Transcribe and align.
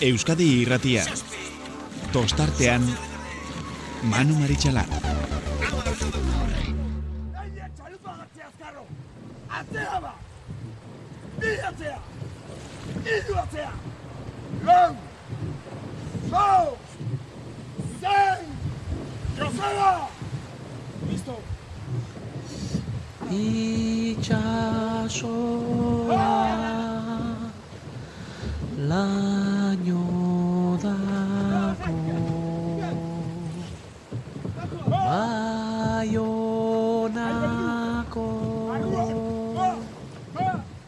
Euskadi 0.00 0.60
irratia. 0.60 1.04
Tostartean, 2.12 2.84
Manu 4.02 4.34
Maritxalar. 4.36 4.84
Atzea 9.56 10.00
ba! 10.04 10.12
Bi 11.40 11.52
atzea! 11.68 11.98
Iru 13.14 13.34
atzea! 13.40 13.72
Lau! 14.68 14.92
Lau! 16.30 16.76
Zein! 18.02 18.44
Joseba! 19.38 20.08
Listo! 21.08 21.36
itxasoa 23.32 24.36
laino 29.84 30.78
dago 30.82 31.96
Baionako 36.06 36.36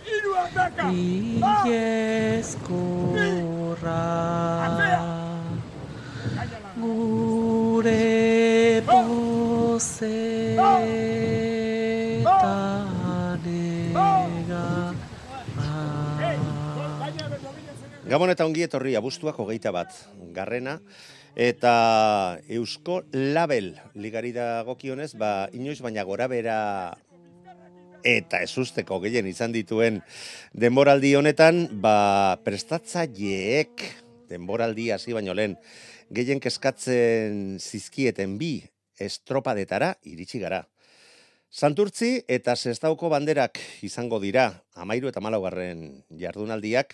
iru 0.07 0.33
ataka! 0.39 0.87
Ieskorra 1.67 3.11
gure 6.81 8.81
pozetanega 8.87 11.11
Gabon 18.11 18.27
eta 18.33 18.43
ongi 18.43 18.65
etorri 18.67 18.97
abuztuak 18.99 19.37
hogeita 19.39 19.71
bat 19.71 19.95
garrena, 20.35 20.81
eta 21.41 22.37
Eusko 22.53 23.01
Label 23.17 23.73
ligari 23.97 24.29
dagokionez, 24.37 25.15
ba, 25.17 25.49
inoiz 25.57 25.79
baina 25.81 26.03
gora 26.05 26.27
bera 26.29 26.57
eta 28.05 28.43
ezusteko 28.45 28.99
gehien 29.01 29.25
izan 29.29 29.55
dituen 29.55 30.03
denboraldi 30.53 31.15
honetan, 31.17 31.63
ba, 31.81 32.37
prestatzaileek 32.45 33.87
denboraldi 34.29 34.91
hasi 34.93 35.17
baino 35.17 35.33
lehen 35.33 35.55
gehien 36.13 36.43
keskatzen 36.45 37.57
zizkieten 37.57 38.37
bi 38.37 38.59
estropadetara 39.01 39.95
iritsi 40.13 40.43
gara. 40.43 40.67
Santurtzi 41.51 42.19
eta 42.29 42.53
Sestauko 42.53 43.09
banderak 43.11 43.57
izango 43.83 44.21
dira, 44.21 44.45
amairu 44.77 45.09
eta 45.09 45.25
malaugarren 45.25 46.05
jardunaldiak, 46.21 46.93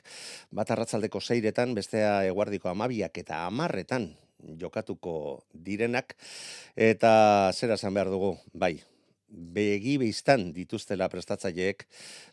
bat 0.55 0.71
arratzaldeko 0.71 1.21
seiretan, 1.21 1.75
bestea 1.75 2.23
eguardiko 2.31 2.71
amabiak 2.71 3.19
eta 3.25 3.43
amarretan 3.51 4.07
jokatuko 4.61 5.45
direnak, 5.53 6.17
eta 6.77 7.51
zera 7.55 7.75
esan 7.75 7.95
behar 7.95 8.11
dugu, 8.13 8.35
bai, 8.53 8.77
begi 9.29 9.97
beiztan 9.99 10.53
dituztela 10.55 11.09
prestatzaileek 11.13 11.87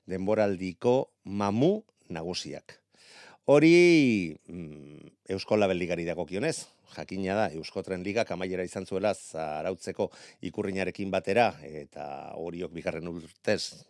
denboraldiko 0.09 1.11
mamu 1.25 1.75
nagusiak. 2.09 2.79
Hori 3.45 4.35
mm, 4.47 5.09
Eusko 5.35 5.57
Label 5.57 5.81
Ligari 5.81 6.05
dagokionez, 6.07 6.63
jakina 6.93 7.35
da 7.35 7.47
Euskotren 7.51 8.03
Ligak 8.05 8.31
amaiera 8.31 8.63
izan 8.63 8.85
zuela 8.85 9.13
zarautzeko 9.13 10.09
ikurrinarekin 10.49 11.11
batera 11.11 11.49
eta 11.67 12.05
horiok 12.39 12.71
bigarren 12.75 13.09
urtez 13.09 13.83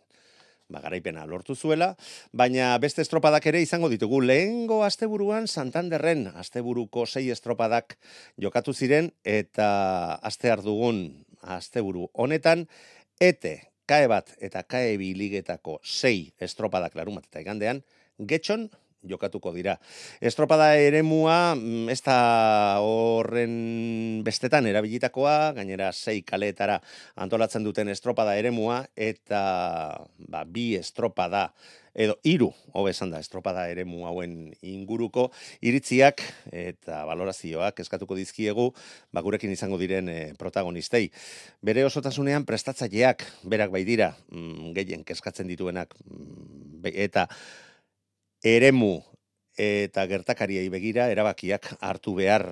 ba, 0.68 0.80
garaipena 0.80 1.26
lortu 1.26 1.54
zuela, 1.54 1.94
baina 2.32 2.72
beste 2.82 3.02
estropadak 3.04 3.46
ere 3.50 3.62
izango 3.62 3.90
ditugu. 3.92 4.20
Lehengo 4.24 4.82
asteburuan 4.84 5.48
Santanderren 5.48 6.26
asteburuko 6.34 7.06
sei 7.06 7.30
estropadak 7.34 7.98
jokatu 8.40 8.72
ziren 8.72 9.12
eta 9.24 10.18
aste 10.22 10.54
dugun 10.62 11.24
asteburu 11.44 12.08
honetan 12.14 12.66
ete 13.20 13.60
kae 13.86 14.06
bat 14.08 14.32
eta 14.40 14.62
kae 14.62 14.96
bi 15.00 15.12
ligetako 15.16 15.78
sei 15.82 16.32
estropadak 16.40 16.94
larumat 16.96 17.26
eta 17.28 17.42
igandean 17.44 17.82
getxon 18.18 18.70
jokatuko 19.08 19.52
dira. 19.54 19.76
Estropada 20.20 20.72
eremua 20.80 21.54
mm, 21.54 21.92
ez 21.92 22.00
da 22.04 22.18
horren 22.84 24.22
bestetan 24.26 24.66
erabilitakoa, 24.70 25.52
gainera 25.58 25.92
sei 25.92 26.22
kaleetara 26.26 26.80
antolatzen 27.16 27.64
duten 27.64 27.88
estropada 27.92 28.36
eremua, 28.40 28.84
eta 28.96 29.40
ba, 30.28 30.44
bi 30.44 30.74
estropada 30.80 31.50
edo 31.94 32.18
hiru 32.26 32.50
hobe 32.74 32.90
esan 32.90 33.12
da 33.14 33.20
estropada 33.22 33.68
eremu 33.70 34.04
hauen 34.08 34.34
inguruko 34.66 35.28
iritziak 35.62 36.22
eta 36.50 37.04
valorazioak 37.06 37.78
eskatuko 37.84 38.18
dizkiegu 38.18 38.66
ba 39.14 39.22
gurekin 39.22 39.54
izango 39.54 39.78
diren 39.78 40.10
e, 40.10 40.18
protagonistei. 40.38 41.06
Bere 41.62 41.86
osotasunean 41.86 42.44
prestatzaileak 42.44 43.22
berak 43.46 43.70
bai 43.70 43.84
dira 43.86 44.10
mm, 44.28 44.74
gehien 44.74 45.06
keskatzen 45.06 45.46
dituenak 45.50 45.94
mm, 46.02 46.90
eta 46.92 47.28
eremu 48.44 49.00
eta 49.56 50.04
gertakariei 50.10 50.68
begira 50.68 51.08
erabakiak 51.08 51.74
hartu 51.80 52.14
behar 52.18 52.44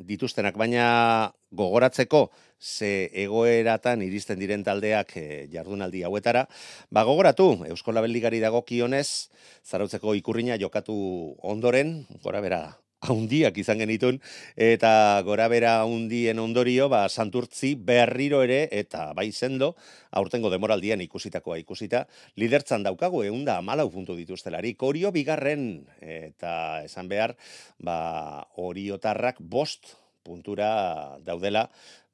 dituztenak, 0.00 0.56
baina 0.56 1.32
gogoratzeko 1.52 2.30
ze 2.60 3.10
egoeratan 3.24 4.04
iristen 4.04 4.38
diren 4.40 4.62
taldeak 4.64 5.16
eh, 5.16 5.48
jardunaldi 5.52 6.04
hauetara, 6.06 6.46
ba 6.90 7.04
gogoratu 7.04 7.66
Eusko 7.68 7.92
Labelligari 7.92 8.40
dagokionez 8.40 9.28
zarautzeko 9.64 10.14
ikurrina 10.14 10.56
jokatu 10.60 10.94
ondoren, 11.42 12.06
gora 12.22 12.40
bera 12.40 12.62
haundiak 13.00 13.56
izan 13.60 13.80
genitun, 13.80 14.18
eta 14.60 15.20
gora 15.24 15.48
bera 15.48 15.78
haundien 15.84 16.38
ondorio, 16.38 16.88
ba, 16.92 17.06
santurtzi 17.08 17.74
berriro 17.74 18.42
ere, 18.44 18.66
eta 18.72 19.10
bai 19.16 19.30
sendo, 19.32 19.74
aurtengo 20.10 20.50
demoraldian 20.52 21.00
ikusitakoa 21.06 21.58
ikusita, 21.62 22.04
lidertzan 22.36 22.84
daukagu 22.84 23.24
eunda 23.24 23.56
amalau 23.58 23.88
puntu 23.92 24.16
dituztelarik, 24.18 24.82
orio 24.82 25.12
bigarren, 25.16 25.86
eta 26.00 26.84
esan 26.84 27.08
behar, 27.08 27.36
ba, 27.78 28.46
oriotarrak 28.60 29.40
bost 29.40 29.96
puntura 30.22 31.16
daudela, 31.24 31.70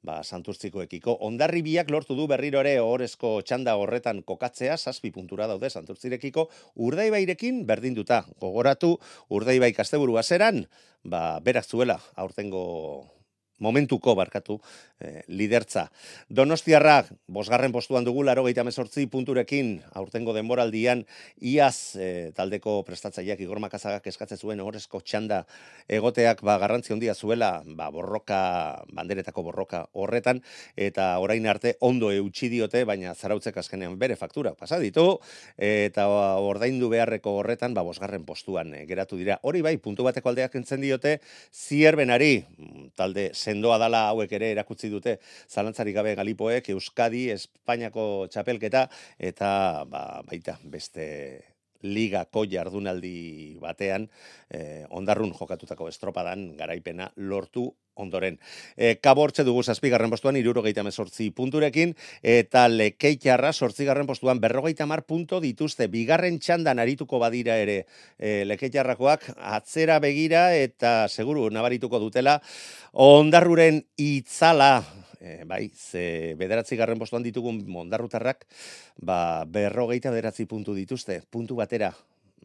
ba, 0.07 0.21
santurtzikoekiko. 0.23 1.17
Ondarribiak 1.27 1.91
lortu 1.93 2.15
du 2.17 2.27
berriro 2.31 2.63
ere 2.63 2.77
ohorezko 2.83 3.41
txanda 3.47 3.75
horretan 3.79 4.23
kokatzea, 4.27 4.77
zazpi 4.77 5.11
puntura 5.15 5.49
daude 5.51 5.69
santurtzirekiko, 5.69 6.47
urdaibairekin 6.87 7.65
berdinduta. 7.67 8.23
Gogoratu, 8.41 8.95
urdaibai 9.29 9.73
kasteburu 9.75 10.17
zeran, 10.23 10.65
ba, 11.03 11.39
berak 11.43 11.67
zuela, 11.67 11.99
aurtengo 12.15 13.16
momentuko 13.59 14.15
barkatu 14.15 14.59
eh, 14.99 15.23
lidertza. 15.27 15.87
Donostiarra, 16.29 17.03
bosgarren 17.27 17.71
postuan 17.71 18.05
dugu, 18.05 18.23
laro 18.23 18.43
gehieta 18.43 18.65
punturekin, 19.11 19.81
aurtengo 19.93 20.33
denboraldian, 20.33 21.05
iaz 21.39 21.95
eh, 21.99 22.31
taldeko 22.35 22.83
prestatzaileak 22.83 23.39
Igor 23.41 23.59
Makazagak 23.59 24.07
eskatzen 24.07 24.37
zuen 24.37 24.59
horrezko 24.59 25.01
txanda 25.01 25.45
egoteak 25.87 26.41
ba, 26.41 26.57
garrantzi 26.57 26.93
handia 26.93 27.13
zuela 27.13 27.63
ba, 27.65 27.89
borroka, 27.89 28.83
banderetako 28.93 29.43
borroka 29.43 29.85
horretan, 29.93 30.41
eta 30.75 31.17
orain 31.19 31.45
arte 31.47 31.75
ondo 31.81 32.11
eutxi 32.11 32.49
diote, 32.49 32.83
baina 32.85 33.13
zarautzek 33.15 33.57
azkenean 33.57 33.97
bere 33.99 34.15
faktura 34.15 34.53
pasa 34.53 34.79
ditu, 34.79 35.19
eta 35.57 36.07
ordaindu 36.07 36.89
beharreko 36.89 37.37
horretan, 37.39 37.73
ba, 37.73 37.83
bosgarren 37.85 38.25
postuan 38.25 38.73
eh, 38.73 38.85
geratu 38.89 39.17
dira. 39.17 39.39
Hori 39.43 39.63
bai, 39.65 39.77
puntu 39.81 40.05
bateko 40.07 40.31
aldeak 40.31 40.55
entzen 40.59 40.81
diote, 40.83 41.17
zierbenari, 41.53 42.45
talde 42.97 43.29
sendoa 43.33 43.77
dala 43.81 44.07
hauek 44.11 44.33
ere 44.39 44.51
erakutzi 44.55 44.89
dute 44.93 45.17
zalantzarik 45.47 45.95
gabe 45.97 46.15
Galipoek 46.19 46.71
Euskadi 46.75 47.27
Espainiako 47.35 48.27
txapelketa 48.31 48.87
eta 49.31 49.51
ba, 49.89 50.07
baita 50.27 50.57
beste 50.63 51.05
ligako 51.83 52.45
jardunaldi 52.49 53.57
batean 53.61 54.07
eh, 54.49 54.85
ondarrun 54.89 55.33
jokatutako 55.37 55.89
estropadan 55.91 56.49
garaipena 56.57 57.11
lortu 57.17 57.69
ondoren. 57.97 58.37
E, 58.77 58.95
kabortze 59.01 59.43
dugu 59.47 59.63
zazpigarren 59.63 60.11
postuan 60.13 60.37
irurogeita 60.39 60.83
mesortzi 60.85 61.29
punturekin 61.35 61.95
eta 62.21 62.67
lekeitxarra 62.69 63.51
sortzigarren 63.53 64.07
postuan 64.09 64.41
berrogeita 64.43 64.85
mar 64.85 65.03
punto 65.09 65.41
dituzte 65.43 65.89
bigarren 65.91 66.39
txandan 66.39 66.79
arituko 66.79 67.19
badira 67.19 67.57
ere 67.57 67.79
e, 68.17 68.45
lekeitxarrakoak 68.45 69.31
atzera 69.57 69.99
begira 70.03 70.51
eta 70.55 71.07
seguru 71.09 71.49
nabarituko 71.49 71.99
dutela 71.99 72.39
ondarruren 72.93 73.83
itzala 73.97 74.83
e, 75.19 75.43
bai, 75.45 75.69
ze 75.73 76.35
bederatzi 76.39 76.77
garren 76.79 76.99
postuan 76.99 77.25
ditugun 77.25 77.63
mondarrutarrak, 77.67 78.45
ba, 78.97 79.45
berrogeita 79.45 80.11
bederatzi 80.13 80.45
puntu 80.45 80.75
dituzte, 80.77 81.21
puntu 81.29 81.57
batera 81.59 81.93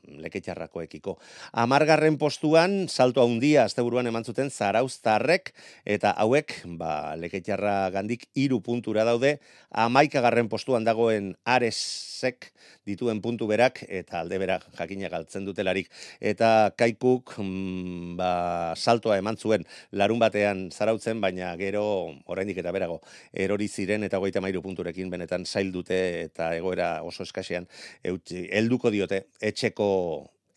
leketxarrakoekiko. 0.09 1.17
Amargarren 1.53 2.19
postuan, 2.19 2.89
salto 2.89 3.23
handia 3.25 3.67
asteburuan 3.69 4.07
eman 4.11 4.25
zuten 4.25 4.51
zarauztarrek, 4.51 5.53
eta 5.87 6.13
hauek, 6.19 6.55
ba, 6.79 7.15
leketxarra 7.21 7.91
gandik 7.95 8.27
iru 8.35 8.61
puntura 8.61 9.05
daude, 9.09 9.39
amaikagarren 9.71 10.51
postuan 10.53 10.85
dagoen 10.85 11.33
aresek 11.45 12.51
dituen 12.87 13.21
puntu 13.23 13.47
berak, 13.51 13.85
eta 13.89 14.21
alde 14.21 14.39
berak 14.43 14.67
jakina 14.79 15.11
galtzen 15.13 15.47
dutelarik. 15.47 15.91
Eta 16.21 16.73
kaikuk, 16.79 17.37
mm, 17.39 18.17
ba, 18.19 18.75
saltoa 18.77 19.19
eman 19.23 19.37
zuen 19.37 19.67
larun 19.93 20.19
batean 20.19 20.69
zarautzen, 20.71 21.21
baina 21.21 21.55
gero, 21.57 21.85
oraindik 22.27 22.59
eta 22.59 22.73
berago, 22.75 23.01
erori 23.33 23.69
ziren, 23.69 24.03
eta 24.03 24.19
goita 24.19 24.43
mairu 24.43 24.63
punturekin 24.63 25.11
benetan 25.11 25.47
zail 25.47 25.73
dute, 25.73 25.99
eta 26.27 26.53
egoera 26.57 27.03
oso 27.07 27.23
eskasean, 27.23 27.69
helduko 28.03 28.91
diote, 28.91 29.27
etxeko 29.41 29.92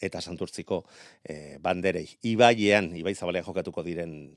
eta 0.02 0.22
santurtziko 0.22 0.84
e, 1.24 1.58
banderei. 1.64 2.08
Ibaiean, 2.24 2.92
Ibai 3.00 3.16
Zabalean 3.16 3.46
jokatuko 3.46 3.84
diren 3.86 4.36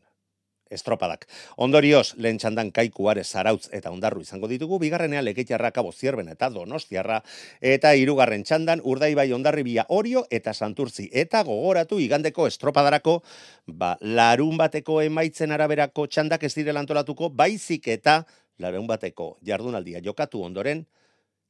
estropadak. 0.70 1.26
Ondorioz, 1.64 2.14
lehen 2.20 2.38
txandan 2.40 2.70
kaikuare 2.76 3.24
zarautz 3.24 3.68
eta 3.74 3.90
ondarru 3.90 4.20
izango 4.24 4.48
ditugu, 4.50 4.78
bigarrenean 4.82 5.24
leketiarra 5.24 5.70
kabo 5.72 5.92
zierben 5.92 6.28
eta 6.32 6.50
donostiarra, 6.52 7.22
eta 7.60 7.94
hirugarren 7.96 8.44
txandan 8.44 8.82
urdaibai 8.84 9.30
ondarri 9.32 9.64
bia 9.64 9.86
orio 9.88 10.26
eta 10.30 10.52
santurtzi. 10.54 11.08
Eta 11.12 11.42
gogoratu 11.48 12.00
igandeko 12.04 12.46
estropadarako, 12.50 13.20
ba, 13.66 13.94
larun 14.00 14.56
bateko 14.60 15.00
emaitzen 15.04 15.52
araberako 15.56 16.06
txandak 16.06 16.44
ez 16.44 16.54
direla 16.54 16.84
antolatuko, 16.84 17.30
baizik 17.30 17.88
eta 17.88 18.22
larun 18.58 18.86
bateko 18.86 19.36
jardunaldia 19.46 20.02
jokatu 20.04 20.42
ondoren, 20.44 20.84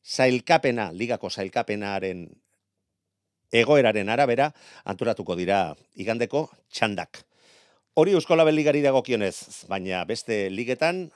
zailkapena, 0.04 0.92
ligako 0.92 1.30
zailkapenaren 1.30 2.28
egoeraren 3.52 4.08
arabera 4.08 4.52
anturatuko 4.84 5.36
dira 5.36 5.74
igandeko 5.96 6.48
txandak. 6.72 7.22
Hori 7.98 8.14
Euskola 8.14 8.44
Beligari 8.46 8.82
dagokionez, 8.84 9.66
baina 9.68 10.04
beste 10.06 10.46
ligetan, 10.54 11.08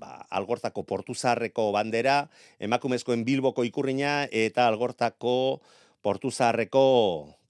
ba, 0.00 0.26
algortako 0.30 0.82
portuzarreko 0.82 1.70
bandera, 1.72 2.24
emakumezkoen 2.58 3.24
bilboko 3.24 3.64
ikurriña 3.68 4.26
eta 4.32 4.66
algortako 4.66 5.60
portuzarreko 6.02 6.84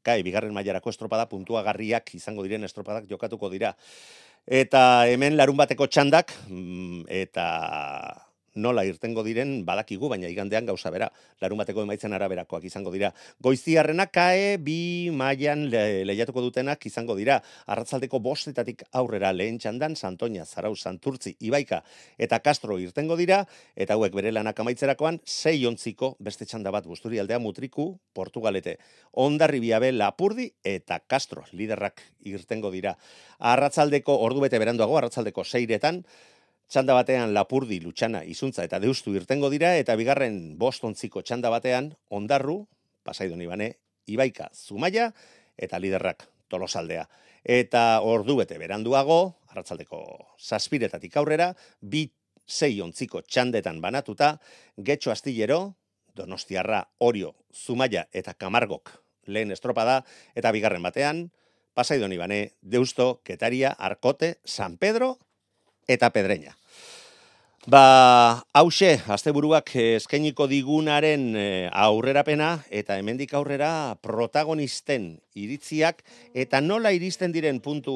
kai, 0.02 0.22
bigarren 0.24 0.54
mailarako 0.56 0.92
estropada 0.92 1.28
puntuagarriak 1.28 2.14
izango 2.16 2.44
diren 2.46 2.64
estropadak 2.64 3.08
jokatuko 3.10 3.50
dira. 3.52 3.74
Eta 4.48 5.04
hemen 5.10 5.36
larun 5.36 5.58
bateko 5.58 5.88
txandak, 5.92 6.32
mm, 6.48 7.04
eta 7.24 7.48
nola 8.58 8.84
irtengo 8.86 9.22
diren 9.26 9.62
badakigu, 9.66 10.10
baina 10.10 10.28
igandean 10.28 10.66
gauza 10.68 10.90
bera, 10.90 11.08
larun 11.40 11.62
bateko 11.62 11.84
emaitzen 11.86 12.12
araberakoak 12.16 12.66
izango 12.68 12.92
dira. 12.94 13.12
Goiziarrena 13.42 14.08
kae 14.12 14.56
bi 14.62 15.10
mailan 15.14 15.68
le, 15.72 16.04
lehiatuko 16.08 16.42
dutenak 16.44 16.84
izango 16.90 17.16
dira. 17.18 17.38
Arratzaldeko 17.66 18.20
bostetatik 18.24 18.84
aurrera 18.92 19.32
lehen 19.32 19.58
txandan, 19.62 19.96
Santoña, 19.96 20.44
Zarau, 20.46 20.74
Santurtzi, 20.76 21.36
Ibaika 21.40 21.82
eta 22.18 22.40
Castro 22.44 22.78
irtengo 22.82 23.16
dira, 23.16 23.44
eta 23.76 23.94
hauek 23.94 24.14
bere 24.14 24.32
lanak 24.34 24.58
amaitzerakoan, 24.60 25.20
sei 25.24 25.64
ontziko 25.66 26.14
beste 26.20 26.46
txanda 26.48 26.72
bat 26.74 26.86
guzturi 26.86 27.20
aldea 27.22 27.38
mutriku, 27.42 27.90
Portugalete. 28.14 28.78
Ondarri 29.12 29.60
biabe 29.62 29.92
Lapurdi 29.92 30.50
eta 30.66 31.00
Castro 31.06 31.44
liderrak 31.52 32.02
irtengo 32.26 32.72
dira. 32.74 32.96
Arratzaldeko 33.38 34.18
ordu 34.26 34.42
bete 34.44 34.58
beranduago, 34.58 34.98
arratzaldeko 34.98 35.44
seiretan, 35.44 36.02
Txanda 36.68 36.92
batean 36.92 37.30
Lapurdi, 37.32 37.78
Lutxana, 37.80 38.20
Izuntza 38.28 38.60
eta 38.66 38.76
Deustu 38.82 39.14
irtengo 39.16 39.48
dira 39.48 39.70
eta 39.80 39.94
bigarren 39.96 40.58
bostontziko 40.60 41.22
txanda 41.24 41.48
batean 41.48 41.94
Ondarru, 42.12 42.58
Pasaidon 43.08 43.40
Ibane, 43.40 43.70
Ibaika, 44.04 44.50
Zumaia 44.52 45.06
eta 45.56 45.78
liderrak 45.80 46.26
Tolosaldea. 46.52 47.06
Eta 47.40 48.02
ordu 48.04 48.36
bete 48.42 48.58
beranduago, 48.60 49.38
arratzaldeko 49.48 50.02
zazpiretatik 50.36 51.16
aurrera, 51.16 51.54
bi 51.80 52.10
zei 52.44 52.82
ontziko 52.84 53.22
txandetan 53.24 53.80
banatuta, 53.80 54.34
getxo 54.76 55.10
astillero, 55.14 55.78
Donostiarra, 56.12 56.82
Orio, 56.98 57.32
Zumaia 57.54 58.04
eta 58.12 58.34
Kamargok 58.34 58.92
lehen 59.24 59.52
estropada 59.56 60.02
eta 60.36 60.52
bigarren 60.52 60.84
batean, 60.84 61.30
Pasaidon 61.72 62.12
Ibane, 62.12 62.58
Deusto, 62.60 63.22
Ketaria, 63.24 63.72
Arkote, 63.72 64.34
San 64.44 64.76
Pedro 64.76 65.16
eta 65.88 66.10
pedreña. 66.10 66.54
Ba, 67.68 68.44
hause, 68.56 68.94
asteburuak 69.12 69.74
eskainiko 69.76 70.46
digunaren 70.48 71.34
eh, 71.36 71.68
aurrerapena 71.72 72.62
eta 72.70 72.96
hemendik 72.96 73.34
aurrera 73.36 73.96
protagonisten 74.00 75.18
iritziak 75.36 76.00
eta 76.32 76.62
nola 76.64 76.94
iristen 76.96 77.34
diren 77.34 77.60
puntu 77.60 77.92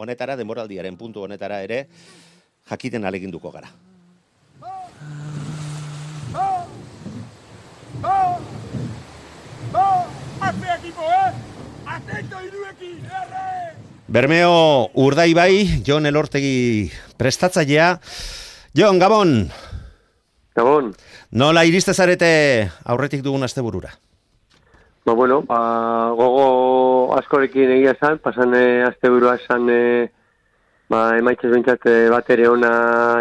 honetara, 0.00 0.34
demoraldiaren 0.34 0.96
puntu 0.96 1.22
honetara 1.22 1.60
ere, 1.62 1.84
jakiten 2.66 3.04
aleginduko 3.04 3.52
gara. 3.54 3.70
Bermeo 14.10 14.90
Urdaibai, 14.98 15.84
Jon 15.86 16.04
Elortegi 16.04 16.90
prestatzailea. 17.16 18.00
Jon, 18.74 18.98
Gabon. 18.98 19.46
Gabon. 20.58 20.88
Nola 21.30 21.62
iriste 21.62 21.94
zarete 21.94 22.30
aurretik 22.90 23.22
dugun 23.22 23.46
asteburura? 23.46 23.92
Ba, 25.06 25.14
bueno, 25.14 25.44
ba, 25.46 25.60
gogo 26.18 27.14
askorekin 27.20 27.70
egia 27.76 27.94
esan, 27.94 28.18
pasan 28.18 28.56
e, 28.58 28.82
asteburua 28.88 29.36
esan 29.38 29.70
e, 29.70 29.80
ba, 30.90 31.14
emaitzez 31.20 31.52
bintzat 31.54 31.86
e, 31.86 31.96
bat 32.10 32.34
ere 32.34 32.50
ona 32.50 32.72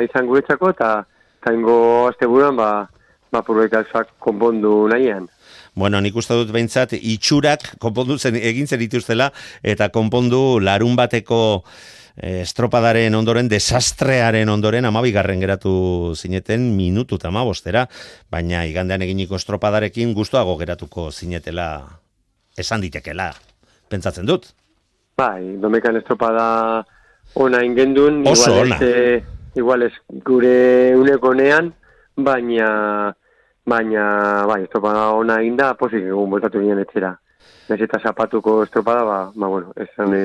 izan 0.02 0.26
guretzako, 0.26 0.74
eta 0.74 1.04
taingo 1.46 2.08
asteburuan 2.10 2.58
ba, 2.58 2.72
ba, 3.30 3.46
konpondu 4.18 4.88
nahian. 4.90 5.30
Bueno, 5.80 6.02
nik 6.04 6.18
uste 6.20 6.36
dut 6.36 6.50
behintzat, 6.52 6.92
itxurak 6.98 7.78
konpondu 7.80 8.18
zen, 8.20 8.36
egin 8.36 8.68
zer 8.68 8.82
dituztela, 8.82 9.30
eta 9.64 9.88
konpondu 9.96 10.60
larun 10.60 10.98
bateko 11.00 11.40
eh, 12.18 12.42
estropadaren 12.42 13.16
ondoren, 13.16 13.48
desastrearen 13.48 14.52
ondoren, 14.52 14.90
amabigarren 14.90 15.40
geratu 15.40 15.72
zineten 16.20 16.74
minutu 16.76 17.16
eta 17.16 17.32
bostera, 17.32 17.86
baina 18.30 18.66
igandean 18.68 19.06
eginiko 19.08 19.40
estropadarekin 19.40 20.12
guztuago 20.14 20.58
geratuko 20.60 21.12
zinetela 21.12 21.70
esan 22.58 22.82
ditekela, 22.82 23.32
pentsatzen 23.88 24.26
dut. 24.28 24.52
Bai, 25.16 25.56
domekan 25.64 25.96
estropada 25.96 26.84
ona 27.36 27.64
ingendun, 27.64 28.28
Oso 28.28 28.52
igual, 28.52 28.68
ona. 28.68 28.84
Ez, 28.84 29.24
igual 29.56 29.88
ez 29.88 29.94
gure 30.28 30.96
unekonean, 31.00 31.72
baina 32.18 33.16
baina 33.70 34.46
bai, 34.50 34.64
estropada 34.66 35.10
ona 35.18 35.40
egin 35.44 35.58
da, 35.60 35.74
posik 35.80 36.04
egun 36.04 36.32
botatu 36.34 36.62
ginen 36.64 36.82
etxera. 36.84 37.16
Nez 37.70 37.82
eta 37.86 38.00
zapatuko 38.02 38.64
estropada, 38.66 39.04
ba, 39.06 39.20
ba 39.36 39.48
bueno, 39.48 39.74
esan 39.78 40.16
e, 40.18 40.24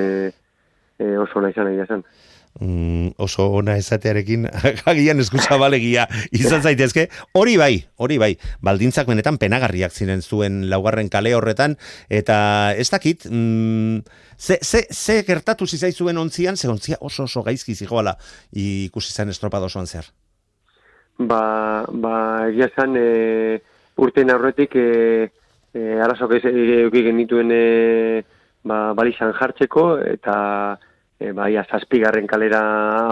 e, 0.98 1.16
oso 1.20 1.40
ona 1.40 1.50
izan 1.52 1.70
egia 1.72 1.86
zen. 1.86 2.04
mm, 2.60 3.14
oso 3.18 3.48
ona 3.58 3.76
esatearekin 3.76 4.46
agian 4.90 5.20
eskutsa 5.20 5.58
balegia 5.60 6.06
izan 6.32 6.62
zaitezke. 6.62 7.08
Hori 7.34 7.56
bai, 7.60 7.72
hori 7.96 8.18
bai, 8.22 8.32
baldintzak 8.64 9.10
benetan 9.10 9.38
penagarriak 9.42 9.92
ziren 9.92 10.22
zuen 10.22 10.68
laugarren 10.70 11.10
kale 11.10 11.34
horretan, 11.34 11.76
eta 12.08 12.36
ez 12.78 12.88
dakit, 12.90 13.28
mm, 13.30 14.02
ze, 14.38 14.58
ze, 14.62 14.86
ze 14.90 15.22
gertatu 15.26 15.66
zizaizuen 15.66 16.18
ontzian, 16.18 16.56
ze 16.56 16.68
ontzia 16.68 17.00
oso 17.00 17.24
oso 17.28 17.42
gaizki 17.42 17.74
zijoala 17.74 18.16
ikusi 18.52 19.12
zen 19.12 19.34
estropada 19.34 19.66
osoan 19.66 19.86
zer. 19.86 20.12
Ba, 21.18 21.86
ba, 21.88 22.14
egia 22.50 22.68
zan, 22.74 22.96
e, 22.98 23.60
urtein 24.02 24.32
aurretik, 24.34 24.74
e, 24.74 25.30
e, 25.74 26.00
arazok 26.02 26.34
ez 26.38 26.42
eduki 26.50 27.04
genituen 27.06 27.52
e, 27.54 28.24
ba, 28.66 28.92
balizan 28.98 29.32
jartzeko, 29.38 29.86
eta 30.10 30.34
e, 31.20 31.30
bai, 31.32 31.54
azazpigarren 31.60 32.26
kalera 32.26 32.64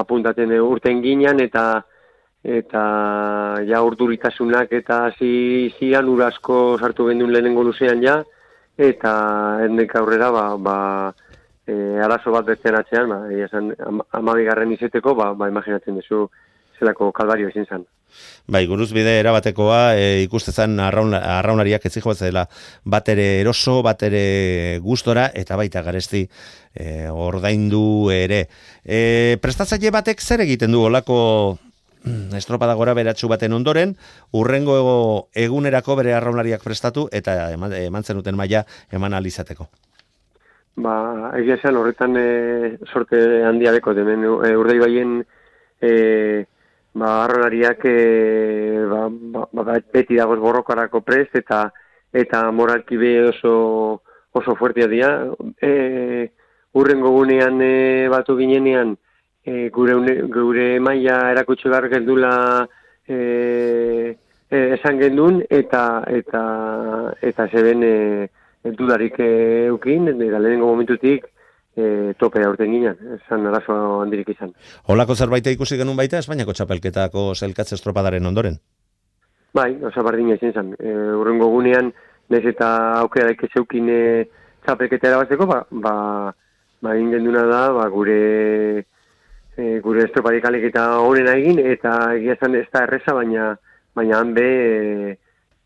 apuntaten 0.03 0.51
urten 0.59 1.03
ginean, 1.05 1.41
eta 1.41 1.85
eta 2.43 2.83
ja 3.69 3.79
urduritasunak 3.87 4.73
eta 4.75 5.13
zi, 5.15 5.71
zian 5.79 6.09
urasko 6.11 6.77
sartu 6.81 7.07
gendun 7.07 7.31
lehenengo 7.31 7.63
luzean 7.63 8.03
ja, 8.03 8.17
eta 8.77 9.13
endek 9.63 9.95
aurrera, 10.01 10.33
ba, 10.35 10.47
ba 10.59 10.77
e, 11.67 11.75
arazo 12.03 12.33
bat 12.35 12.49
betzen 12.51 12.75
atzean, 12.75 13.13
ba, 13.15 13.21
esan, 13.47 13.71
am, 13.87 14.03
amabigarren 14.19 14.73
izeteko, 14.75 15.15
ba, 15.15 15.33
ba, 15.39 15.49
imaginatzen 15.53 16.01
duzu, 16.01 16.27
zelako 16.83 17.13
kalbario 17.15 17.51
ezin 17.55 17.67
zen. 17.71 17.87
Bai, 18.53 18.67
guruz 18.67 18.91
bide 18.93 19.15
erabatekoa 19.21 19.95
e, 19.97 20.07
ikustezan 20.27 20.75
arraun, 20.83 21.15
arraunariak 21.15 21.87
ez 21.87 21.95
zela 22.15 22.47
bat 22.85 23.09
ere 23.09 23.41
eroso, 23.41 23.81
bat 23.83 24.03
ere 24.03 24.79
gustora, 24.83 25.31
eta 25.35 25.57
baita 25.57 25.83
garesti 25.83 26.27
e, 26.75 27.09
ordaindu 27.09 28.11
ere. 28.11 28.47
E, 28.85 29.39
prestatzaile 29.41 29.91
batek 29.91 30.21
zer 30.21 30.41
egiten 30.41 30.73
du 30.73 30.83
olako 30.83 31.59
mm, 32.05 32.35
estropada 32.37 32.75
gora 32.75 32.95
beratxu 32.95 33.29
baten 33.29 33.53
ondoren, 33.53 33.97
urrengo 34.33 35.29
egunerako 35.35 35.97
bere 35.97 36.15
arraunariak 36.15 36.63
prestatu, 36.65 37.09
eta 37.13 37.53
eman, 37.53 37.73
eman 37.73 38.05
zenuten 38.05 38.37
maila 38.37 38.67
eman 38.91 39.15
alizateko. 39.15 39.71
Ba, 40.83 41.31
egia 41.37 41.59
esan 41.61 41.77
horretan 41.77 42.17
e, 42.17 42.79
sorte 42.89 43.45
handia 43.45 43.73
deko, 43.73 43.93
demen 43.95 44.25
e, 44.25 44.57
urdei 44.57 44.79
baien 44.81 45.21
e, 45.81 46.47
ba, 46.95 47.25
arrolariak 47.25 47.85
e, 47.85 48.87
ba, 48.89 49.09
ba, 49.11 49.47
ba, 49.53 49.79
beti 49.93 50.17
dagoz 50.17 50.39
borrokarako 50.41 51.01
prest 51.01 51.37
eta 51.37 51.71
eta 52.13 52.51
moralki 52.53 52.97
be 52.97 53.13
oso 53.29 54.03
oso 54.33 54.55
fuertea 54.57 54.89
dira. 54.89 55.11
E, 55.61 56.31
urrengo 56.73 57.11
gunean 57.11 57.61
e, 57.61 58.09
batu 58.09 58.37
ginenean 58.37 58.97
e, 59.45 59.69
gure, 59.71 59.97
gure 60.29 60.79
maila 60.81 61.31
erakutxe 61.33 61.69
gar 61.69 61.89
geldula 61.89 62.69
e, 63.07 64.17
e, 64.51 64.59
esan 64.79 65.01
gendun 65.01 65.43
eta 65.51 66.05
eta 66.09 66.43
eta 67.21 67.49
zeben 67.49 67.85
e, 67.85 68.29
dudarik 68.79 69.19
e, 69.19 69.67
eukin, 69.73 70.09
eta 70.15 70.39
lehenengo 70.39 70.71
momentutik 70.71 71.27
e, 71.77 72.15
tope 72.19 72.43
aurten 72.45 72.73
ginen, 72.73 72.99
esan 73.17 73.47
arazo 73.49 73.79
handirik 74.03 74.33
izan. 74.35 74.53
Holako 74.93 75.17
zerbait 75.17 75.47
ikusi 75.53 75.79
genuen 75.81 75.97
baita, 75.97 76.21
Espainiako 76.21 76.55
txapelketako 76.57 77.33
zelkatze 77.35 77.77
estropadaren 77.79 78.27
ondoren? 78.29 78.59
Bai, 79.57 79.75
osa 79.85 80.05
bardina 80.05 80.37
izin 80.39 80.55
zen. 80.57 80.71
E, 80.79 80.93
urrengo 81.19 81.51
gunean, 81.53 81.93
nez 82.33 82.45
eta 82.49 82.69
aukera 83.01 83.33
daik 83.33 83.45
zeukin 83.53 83.91
e, 83.93 84.03
txapelketa 84.65 85.11
erabazteko, 85.11 85.49
ba, 85.49 85.63
ba, 85.71 85.95
ba 86.83 86.95
duna 86.97 87.45
da, 87.51 87.67
ba, 87.77 87.89
gure 87.93 88.21
e, 89.57 89.81
gure 89.85 90.07
estropadik 90.07 90.47
aleketa 90.49 90.87
honen 91.01 91.29
egin, 91.35 91.61
eta 91.61 92.15
egia 92.17 92.39
zen 92.41 92.57
ez 92.57 92.69
da 92.73 92.87
erreza, 92.87 93.15
baina 93.17 93.53
baina 93.95 94.23
han 94.23 94.33
be, 94.33 94.49
e, 94.49 95.17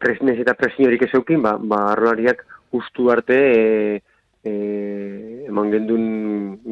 pres, 0.03 0.19
eta 0.35 0.55
presiorik 0.59 1.07
ezeukin, 1.07 1.43
ba, 1.43 1.57
ba 1.59 1.93
arrolariak 1.93 2.43
ustu 2.75 3.11
arte, 3.15 3.39
e, 3.39 4.03
e, 4.47 5.47
eman 5.51 5.71
gendun 5.75 6.05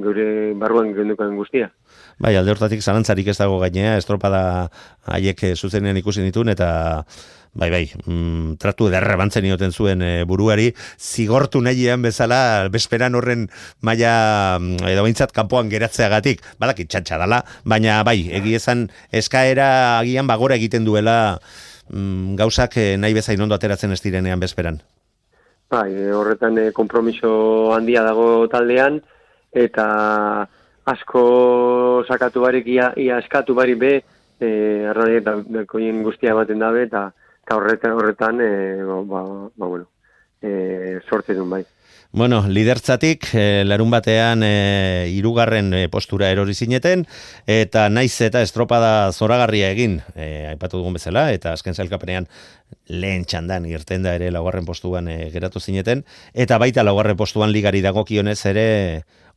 gure 0.04 0.54
barruan 0.58 0.92
gendukan 0.96 1.34
guztia. 1.38 1.70
Bai, 2.18 2.34
alde 2.38 2.54
hortatik 2.54 2.82
zalantzarik 2.82 3.28
ez 3.30 3.38
dago 3.38 3.58
gainea, 3.62 3.96
estropada 3.98 4.70
haiek 5.10 5.42
eh, 5.50 5.54
zuzenean 5.56 5.98
ikusi 5.98 6.22
ditun, 6.26 6.50
eta 6.52 6.68
bai, 7.54 7.70
bai, 7.70 7.84
mm, 8.06 8.56
tratu 8.62 8.88
ederra 8.90 9.16
bantzen 9.18 9.46
ioten 9.46 9.74
zuen 9.74 10.02
e, 10.02 10.12
buruari, 10.28 10.70
zigortu 10.98 11.62
nahian 11.62 12.02
bezala, 12.02 12.68
besperan 12.74 13.14
horren 13.18 13.46
maila 13.82 14.14
mm, 14.60 14.88
edo 14.90 15.06
bintzat 15.06 15.34
kanpoan 15.34 15.70
geratzeagatik, 15.72 16.42
badak 16.62 16.82
itxantxa 16.86 17.18
dala, 17.22 17.44
baina 17.64 18.02
bai, 18.06 18.18
egiezan 18.42 18.88
eskaera 19.12 20.00
agian 20.00 20.30
bagora 20.30 20.58
egiten 20.58 20.86
duela 20.86 21.38
mm, 21.90 22.34
gauzak 22.40 22.78
eh, 22.82 22.90
nahi 22.98 23.14
bezain 23.14 23.40
ondo 23.40 23.58
ateratzen 23.58 23.94
ez 23.94 24.02
direnean 24.02 24.42
besperan. 24.42 24.82
Bai, 25.70 25.90
e, 25.92 26.12
horretan 26.12 26.58
e, 26.58 26.72
kompromiso 26.72 27.72
handia 27.74 28.02
dago 28.04 28.46
taldean, 28.52 29.00
eta 29.52 29.86
asko 30.84 31.24
sakatu 32.06 32.44
barik, 32.44 32.68
ia, 32.68 32.92
ia 33.00 33.18
eskatu 33.22 33.56
barik 33.56 33.78
be, 33.80 33.92
e, 34.40 34.48
arrari 34.90 35.20
eta 35.22 35.38
koien 35.70 36.02
guztia 36.04 36.34
ematen 36.36 36.60
dabe, 36.62 36.84
eta, 36.88 37.08
eta 37.46 37.56
horretan, 37.58 37.96
horretan 37.96 38.42
e, 38.44 38.50
ba, 38.84 39.00
ba, 39.12 39.22
ba, 39.56 39.66
bueno, 39.66 39.88
e, 40.42 41.00
sorte 41.08 41.34
duen 41.34 41.50
bai. 41.56 41.64
Bueno, 42.16 42.46
lidertzatik, 42.46 43.26
e, 43.34 43.64
larun 43.66 43.90
batean 43.90 44.44
e, 44.46 45.10
irugarren 45.10 45.72
e, 45.74 45.80
postura 45.90 46.28
erori 46.30 46.54
zineten, 46.54 47.00
eta 47.50 47.88
naiz 47.90 48.12
eta 48.22 48.38
estropada 48.46 49.10
zoragarria 49.10 49.72
egin, 49.74 49.96
e, 50.14 50.46
aipatu 50.52 50.78
dugun 50.78 50.94
bezala, 50.94 51.24
eta 51.34 51.56
azken 51.58 51.74
zailkapenean 51.74 52.28
lehen 52.86 53.26
txandan 53.26 53.66
irten 53.66 54.06
da 54.06 54.14
ere 54.14 54.30
laugarren 54.30 54.62
postuan 54.62 55.10
e, 55.10 55.16
geratu 55.34 55.58
zineten, 55.58 56.04
eta 56.38 56.60
baita 56.62 56.86
laugarren 56.86 57.18
postuan 57.18 57.50
ligari 57.50 57.82
dagokionez 57.82 58.38
ere 58.46 58.68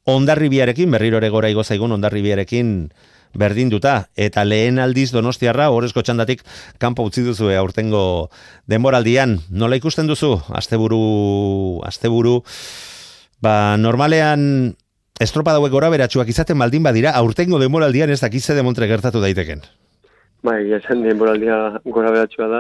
ondarribiarekin, 0.06 0.94
berriro 0.94 1.18
ere 1.18 1.34
gora 1.34 1.50
igozaigun 1.50 1.98
ondarribiarekin 1.98 2.92
berdinduta. 3.38 4.10
Eta 4.18 4.44
lehen 4.44 4.82
aldiz 4.82 5.12
Donostiarra 5.14 5.70
horrezko 5.74 6.04
txandatik 6.04 6.44
kanpo 6.82 7.06
utzi 7.08 7.24
duzu 7.26 7.52
aurtengo 7.54 8.04
denboraldian. 8.68 9.38
Nola 9.50 9.80
ikusten 9.80 10.10
duzu? 10.10 10.34
Asteburu 10.50 11.82
asteburu. 11.88 12.42
Ba 13.42 13.78
normalean 13.78 14.76
estropa 15.22 15.54
dauek 15.54 15.72
gora 15.74 15.90
beratxuak 15.94 16.30
izaten 16.34 16.58
baldin 16.60 16.86
badira 16.86 17.14
aurtengo 17.18 17.60
denboraldian 17.62 18.10
ez 18.10 18.22
dakize 18.22 18.54
de 18.54 18.64
Montre 18.66 18.88
gertatu 18.90 19.22
daiteken 19.22 19.64
Bai, 20.46 20.70
esan 20.78 21.02
denboraldia 21.02 21.82
gora 21.84 22.12
beratxua 22.14 22.48
da. 22.48 22.60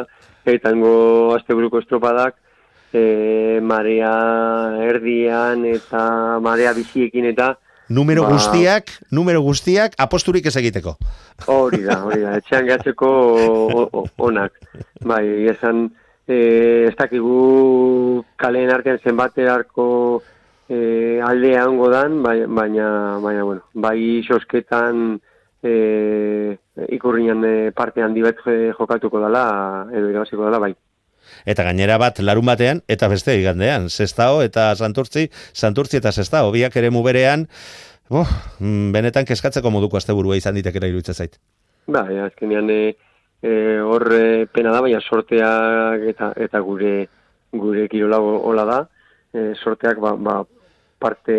Eta 0.50 0.72
ngo 0.74 1.36
asteburuko 1.36 1.80
estropadak 1.84 2.36
e, 2.92 3.60
marea 3.62 4.12
erdian 4.88 5.66
eta 5.70 6.40
marea 6.44 6.74
biziekin 6.74 7.30
eta 7.30 7.54
numero 7.90 8.24
ba, 8.24 8.32
guztiak, 8.36 8.92
numero 9.12 9.42
guztiak 9.42 9.96
aposturik 9.98 10.46
ez 10.46 10.56
egiteko. 10.60 10.98
Hori 11.48 11.84
da, 11.86 12.02
hori 12.06 12.22
da, 12.24 12.38
etxean 12.42 12.68
gehatzeko 12.68 13.12
onak. 14.28 14.58
Bai, 15.06 15.24
esan, 15.52 15.88
e, 16.28 16.40
ez 16.90 16.96
dakigu 17.00 18.24
kaleen 18.42 18.74
artean 18.74 19.00
zenbate 19.04 19.48
arko 19.50 19.88
e, 20.70 21.20
aldea 21.24 21.68
ongo 21.70 21.90
dan, 21.94 22.22
bai, 22.24 22.40
baina, 22.46 22.90
baina, 23.24 23.44
bueno, 23.44 23.64
bai 23.74 24.24
sosketan 24.28 25.20
e, 25.64 26.58
ikurrian 26.98 27.46
e, 27.46 27.56
parte 27.72 28.04
handi 28.04 28.26
bat 28.26 28.44
jokatuko 28.78 29.24
dela, 29.24 29.48
edo 29.94 30.12
irabaziko 30.12 30.46
dela, 30.46 30.60
bai. 30.60 30.76
Eta 31.46 31.66
gainera 31.68 31.98
bat 32.02 32.20
larun 32.20 32.46
batean, 32.46 32.82
eta 32.88 33.10
beste 33.12 33.36
igandean, 33.40 33.90
zestao 33.90 34.42
eta 34.46 34.74
santurtzi, 34.76 35.28
santurtzi 35.54 36.02
eta 36.02 36.12
zestao, 36.12 36.52
biak 36.52 36.76
ere 36.80 36.90
muberean, 36.90 37.48
oh, 38.10 38.28
benetan 38.94 39.28
keskatzeko 39.28 39.72
moduko 39.74 39.98
asteburua 39.98 40.38
izan 40.40 40.56
ditekera 40.56 40.88
iruditzen 40.88 41.16
zait. 41.16 41.38
Ba, 41.88 42.06
ja, 42.12 42.28
azkenean 42.28 42.70
e, 42.70 42.82
e, 43.42 43.52
hor 43.80 44.08
e, 44.14 44.46
pena 44.52 44.74
da, 44.76 44.82
baina 44.84 45.00
sorteak 45.02 46.08
eta, 46.14 46.34
eta 46.36 46.60
gure 46.60 47.08
gure 47.52 47.88
kirola 47.88 48.20
hola 48.20 48.66
da, 48.68 48.80
e, 49.34 49.54
sorteak 49.56 50.02
ba, 50.04 50.16
ba, 50.16 50.42
parte 51.00 51.38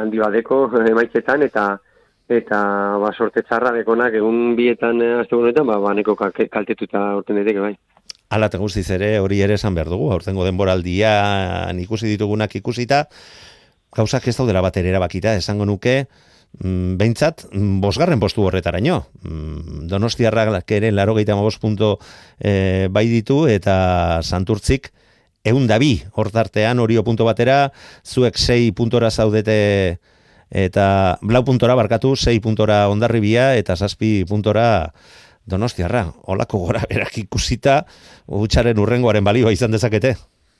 handi 0.00 0.18
badeko 0.18 0.64
emaitzetan, 0.94 1.44
eta 1.46 1.68
eta 2.28 2.58
ba, 3.00 3.10
sorte 3.16 3.42
txarra 3.42 3.72
dekonak 3.78 4.18
egun 4.18 4.54
bietan 4.56 5.00
e, 5.00 5.12
asteburuetan, 5.22 5.66
ba, 5.68 5.78
ba, 5.80 5.94
neko 5.96 6.16
kaltetuta 6.18 7.04
orten 7.20 7.40
edeke 7.44 7.62
bai. 7.64 7.74
Ala 8.28 8.50
guztiz 8.60 8.90
ere 8.92 9.18
hori 9.24 9.40
ere 9.40 9.54
esan 9.56 9.74
behar 9.74 9.88
dugu, 9.88 10.10
aurtengo 10.12 10.44
denboraldia 10.44 11.12
ikusi 11.80 12.10
ditugunak 12.12 12.54
ikusita, 12.60 13.06
gauzak 13.96 14.28
ez 14.28 14.36
daudela 14.36 14.60
bat 14.60 14.76
erabakita, 14.76 15.32
esango 15.40 15.64
nuke, 15.64 16.06
mm, 16.60 16.98
behintzat, 17.00 17.46
mm, 17.50 17.80
bosgarren 17.80 18.20
postu 18.20 18.44
horretaraino. 18.44 19.06
Mm, 19.22 19.86
Donostiarrak 19.88 20.70
ere 20.70 20.92
laro 20.92 21.14
gehieta 21.14 21.34
punto 21.60 21.98
e, 22.38 22.88
bai 22.90 23.06
ditu, 23.08 23.46
eta 23.48 24.20
santurtzik 24.22 24.92
egun 25.42 25.66
da 25.66 25.78
bi, 25.78 26.02
hortartean, 26.12 26.78
hori 26.80 27.00
punto 27.02 27.24
batera, 27.24 27.72
zuek 28.04 28.36
sei 28.36 28.72
puntora 28.72 29.10
zaudete 29.10 30.00
eta 30.50 31.18
blau 31.22 31.44
puntora 31.44 31.74
barkatu, 31.74 32.14
sei 32.16 32.40
puntora 32.40 32.88
ondarribia, 32.88 33.56
eta 33.56 33.74
zazpi 33.76 34.24
puntora 34.28 34.92
donostiarra. 35.48 36.06
Olako 36.32 36.64
gora 36.66 36.82
berak 36.90 37.18
ikusita, 37.24 37.82
utxaren 38.26 38.78
urrengoaren 38.78 39.24
balioa 39.24 39.52
izan 39.52 39.74
dezakete. 39.74 40.16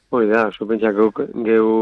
Hoi 0.08 0.24
da, 0.24 0.46
supentsak 0.56 0.94
geuk, 0.96 1.18
geu, 1.44 1.72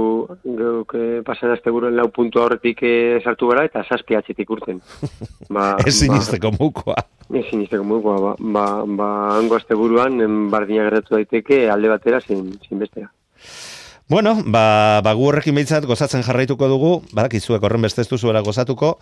geuk 0.43 0.95
eh, 0.99 1.21
pasan 1.27 1.53
azte 1.55 1.71
buruan 1.71 1.95
lau 1.95 2.09
puntu 2.11 2.41
horretik 2.43 2.81
eh, 2.83 3.21
sartu 3.23 3.53
gara 3.53 3.63
eta 3.69 3.85
zazpi 3.87 4.17
atxetik 4.19 4.51
urten. 4.51 4.81
Ba, 5.55 5.77
Ez 5.87 5.95
sinisteko 6.01 6.51
mukoa. 6.57 6.97
Ba, 7.29 7.39
ez 7.39 7.45
sinisteko 7.53 7.87
mukoa, 7.87 8.17
ba, 8.25 8.33
ba, 8.57 8.65
ba 8.99 9.11
hango 9.37 9.61
azte 9.61 9.79
buruan 9.79 10.19
bardina 10.51 10.89
gertatu 10.89 11.15
daiteke 11.21 11.69
alde 11.71 11.93
batera 11.93 12.21
sin, 12.25 12.51
sin 12.67 12.83
bestera. 12.83 13.13
Bueno, 14.09 14.39
ba, 14.47 15.01
ba 15.03 15.13
gu 15.19 15.25
horrekin 15.27 15.57
behintzat 15.59 15.83
gozatzen 15.83 16.23
jarraituko 16.23 16.69
dugu, 16.71 16.91
badakizuek 17.11 17.65
horren 17.67 17.83
beste 17.83 18.05
ez 18.05 18.07
duzuela 18.07 18.39
gozatuko, 18.47 18.93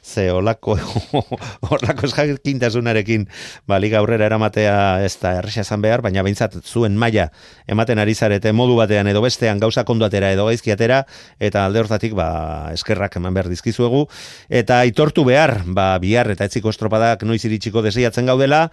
ze 0.00 0.30
olako, 0.32 0.78
olako 1.76 2.08
eskakintasunarekin 2.08 3.26
ba, 3.68 3.76
liga 3.76 4.00
aurrera 4.00 4.24
eramatea 4.24 5.04
ez 5.04 5.18
da 5.20 5.34
erresa 5.42 5.66
esan 5.66 5.84
behar, 5.84 6.00
baina 6.00 6.24
behintzat 6.24 6.56
zuen 6.64 6.96
maila 6.96 7.28
ematen 7.68 8.00
ari 8.00 8.16
zarete 8.16 8.56
modu 8.56 8.80
batean 8.80 9.12
edo 9.12 9.20
bestean 9.20 9.60
gauza 9.60 9.84
konduatera 9.84 10.32
edo 10.32 10.48
gaizkiatera, 10.48 11.04
eta 11.36 11.68
alde 11.68 11.84
hortatik 11.84 12.16
ba, 12.16 12.72
eskerrak 12.72 13.20
eman 13.20 13.36
behar 13.36 13.52
dizkizuegu, 13.52 14.06
eta 14.48 14.80
aitortu 14.80 15.28
behar, 15.28 15.58
ba, 15.66 15.90
bihar 16.00 16.32
eta 16.32 16.48
etziko 16.48 16.72
estropadak 16.72 17.28
noiz 17.28 17.42
iritsiko 17.44 17.84
deseiatzen 17.84 18.32
gaudela, 18.32 18.70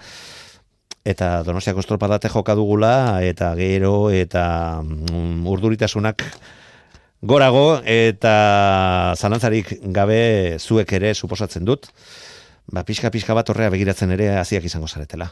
eta 1.05 1.41
Donostiako 1.43 1.81
estropadate 1.81 2.29
joka 2.29 2.55
dugula 2.55 3.21
eta 3.25 3.53
gero 3.57 4.09
eta 4.13 4.81
mm, 4.83 5.47
urduritasunak 5.49 6.23
gorago 7.21 7.81
eta 7.85 9.13
zalantzarik 9.17 9.73
gabe 9.93 10.57
zuek 10.59 10.93
ere 10.93 11.13
suposatzen 11.13 11.65
dut. 11.65 11.89
Ba 12.71 12.83
pixka 12.85 13.09
pixka 13.11 13.33
bat 13.33 13.49
horrea 13.49 13.69
begiratzen 13.73 14.11
ere 14.11 14.29
hasiak 14.37 14.65
izango 14.65 14.87
zaretela. 14.87 15.31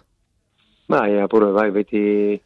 Bai, 0.90 1.20
apuro, 1.22 1.54
bai, 1.54 1.70
beti 1.72 2.40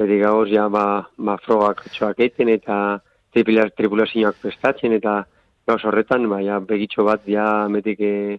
beti 0.00 0.16
gauz 0.22 0.48
ja 0.48 0.68
ba, 0.72 1.04
ba 1.18 1.36
frogak 1.44 1.84
txoak 1.92 2.18
egiten 2.18 2.48
eta 2.48 3.00
tripilar 3.34 3.70
tripulazioak 3.76 4.40
prestatzen 4.40 4.96
eta 4.96 5.24
gauz 5.68 5.82
horretan, 5.84 6.24
bai, 6.32 6.46
ja, 6.46 6.58
begitxo 6.64 7.04
bat 7.04 7.26
ja 7.28 7.68
metik 7.68 8.00
e, 8.00 8.38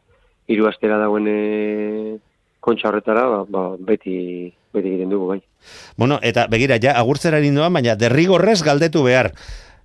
hiru 0.50 0.66
astera 0.68 0.98
dauen 1.00 1.30
e, 1.30 2.18
kontxa 2.62 2.90
horretara, 2.90 3.26
ba, 3.28 3.42
ba, 3.50 3.64
beti, 3.80 4.52
beti 4.74 4.94
egiten 4.94 5.12
dugu, 5.12 5.34
bai. 5.34 5.42
Bueno, 5.98 6.20
eta 6.24 6.46
begira, 6.52 6.78
ja, 6.82 6.94
agurtzera 7.00 7.42
doan, 7.42 7.74
baina 7.74 7.98
derrigorrez 7.98 8.62
galdetu 8.64 9.04
behar. 9.04 9.34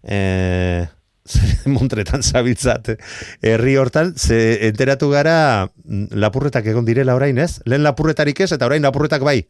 E, 0.04 0.86
montretan 1.76 2.22
zabiltzat. 2.22 2.94
Herri 3.42 3.76
hortan, 3.80 4.14
ze 4.16 4.68
enteratu 4.68 5.10
gara 5.10 5.66
mm, 5.66 6.14
lapurretak 6.14 6.66
egon 6.66 6.86
direla 6.86 7.16
orain, 7.16 7.38
ez? 7.38 7.60
Lehen 7.64 7.82
lapurretarik 7.82 8.40
ez, 8.40 8.52
eta 8.52 8.68
orain 8.68 8.84
lapurretak 8.84 9.24
bai. 9.26 9.40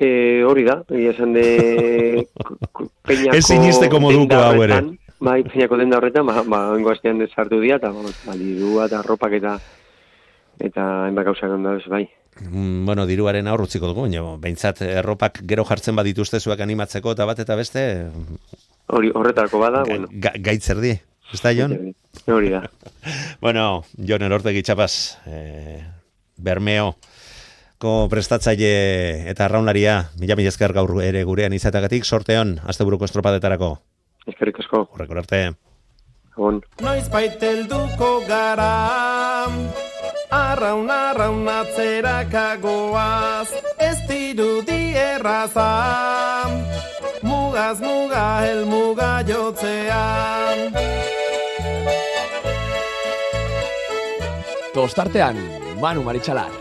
E, 0.00 0.08
hori 0.48 0.64
da, 0.64 0.80
esan 0.96 1.34
de... 1.36 2.26
peñako 3.04 3.36
ez 3.36 3.44
sinisteko 3.44 4.00
moduko 4.00 4.40
hau 4.40 4.62
ere. 4.64 4.80
Bai, 5.20 5.42
peinako 5.44 5.76
denda 5.76 5.98
horretan, 6.00 6.24
ba, 6.24 6.40
ba, 6.48 6.62
oingo 6.72 6.94
astean 6.94 7.20
desartu 7.20 7.60
dira, 7.60 7.76
eta 7.76 7.92
ba, 7.92 8.38
lidua 8.38 8.88
eta 8.88 9.02
ropak 9.04 9.36
eta 9.36 9.58
eta 10.60 10.86
hainbat 11.04 11.28
gauza 11.28 11.46
egon 11.48 11.68
da, 11.68 11.76
bai. 11.92 12.06
Mm, 12.48 12.86
bueno, 12.86 13.06
diruaren 13.06 13.48
aurrutziko 13.50 13.90
dugu, 13.90 14.06
baina 14.06 14.22
behintzat 14.40 14.82
erropak 14.86 15.42
gero 15.48 15.66
jartzen 15.68 15.96
badituzte 15.98 16.40
zuak 16.40 16.60
animatzeko 16.64 17.12
eta 17.16 17.26
bat 17.28 17.42
eta 17.44 17.56
beste... 17.58 17.84
Hori, 18.90 19.12
horretako 19.14 19.60
bada, 19.60 19.84
bueno. 19.86 20.08
Ga, 20.10 20.32
gaitzer 20.40 20.80
di, 20.82 20.96
ez 21.32 21.40
da, 21.44 21.52
Jon? 21.54 21.76
Hori 22.26 22.50
da. 22.50 22.64
bueno, 23.44 23.84
Jon 23.96 24.24
erorte 24.26 24.54
gitxapaz, 24.56 25.20
eh, 25.30 25.84
bermeo, 26.40 26.94
ko 27.80 28.08
prestatzaile 28.12 29.30
eta 29.30 29.46
arraunlaria, 29.46 30.10
mila 30.20 30.36
mila 30.36 30.52
ezker 30.52 30.74
gaur 30.76 30.96
ere 31.04 31.24
gurean 31.24 31.54
izatagatik, 31.56 32.04
sorte 32.04 32.36
hon, 32.40 32.58
azte 32.68 32.84
buruko 32.88 33.08
estropadetarako. 33.08 33.74
Ezkerrik 34.28 34.60
asko. 34.64 34.86
Horreko 34.92 35.20
arte. 35.20 35.42
Noiz 36.40 37.08
baitelduko 37.12 38.10
gara, 38.28 39.48
Arraun, 40.30 40.90
arraun 40.90 41.48
atzerakagoaz, 41.48 43.50
ez 43.82 43.98
dirudi 44.06 44.94
erraza, 44.94 46.46
mugaz, 47.26 47.82
muga, 47.82 48.38
helmuga 48.46 49.10
jotzean. 49.26 50.70
Tostartean, 54.72 55.36
Manu 55.82 56.06
Maritxalar. 56.06 56.59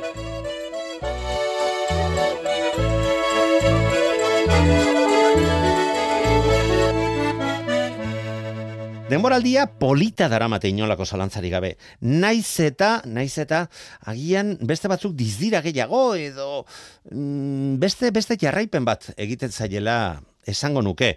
Denboraldia 9.10 9.66
polita 9.82 10.28
daramate 10.30 10.70
inolako 10.70 11.06
zalantzari 11.06 11.50
gabe. 11.50 11.72
Naiz 12.06 12.60
eta, 12.62 13.00
naiz 13.10 13.34
eta, 13.42 13.64
agian 14.06 14.52
beste 14.62 14.90
batzuk 14.92 15.16
dizdira 15.18 15.64
gehiago 15.66 16.14
edo 16.14 16.66
mm, 17.10 17.80
beste 17.82 18.12
beste 18.14 18.38
jarraipen 18.38 18.86
bat 18.86 19.10
egiten 19.18 19.50
zaiela 19.50 20.22
esango 20.46 20.84
nuke. 20.86 21.16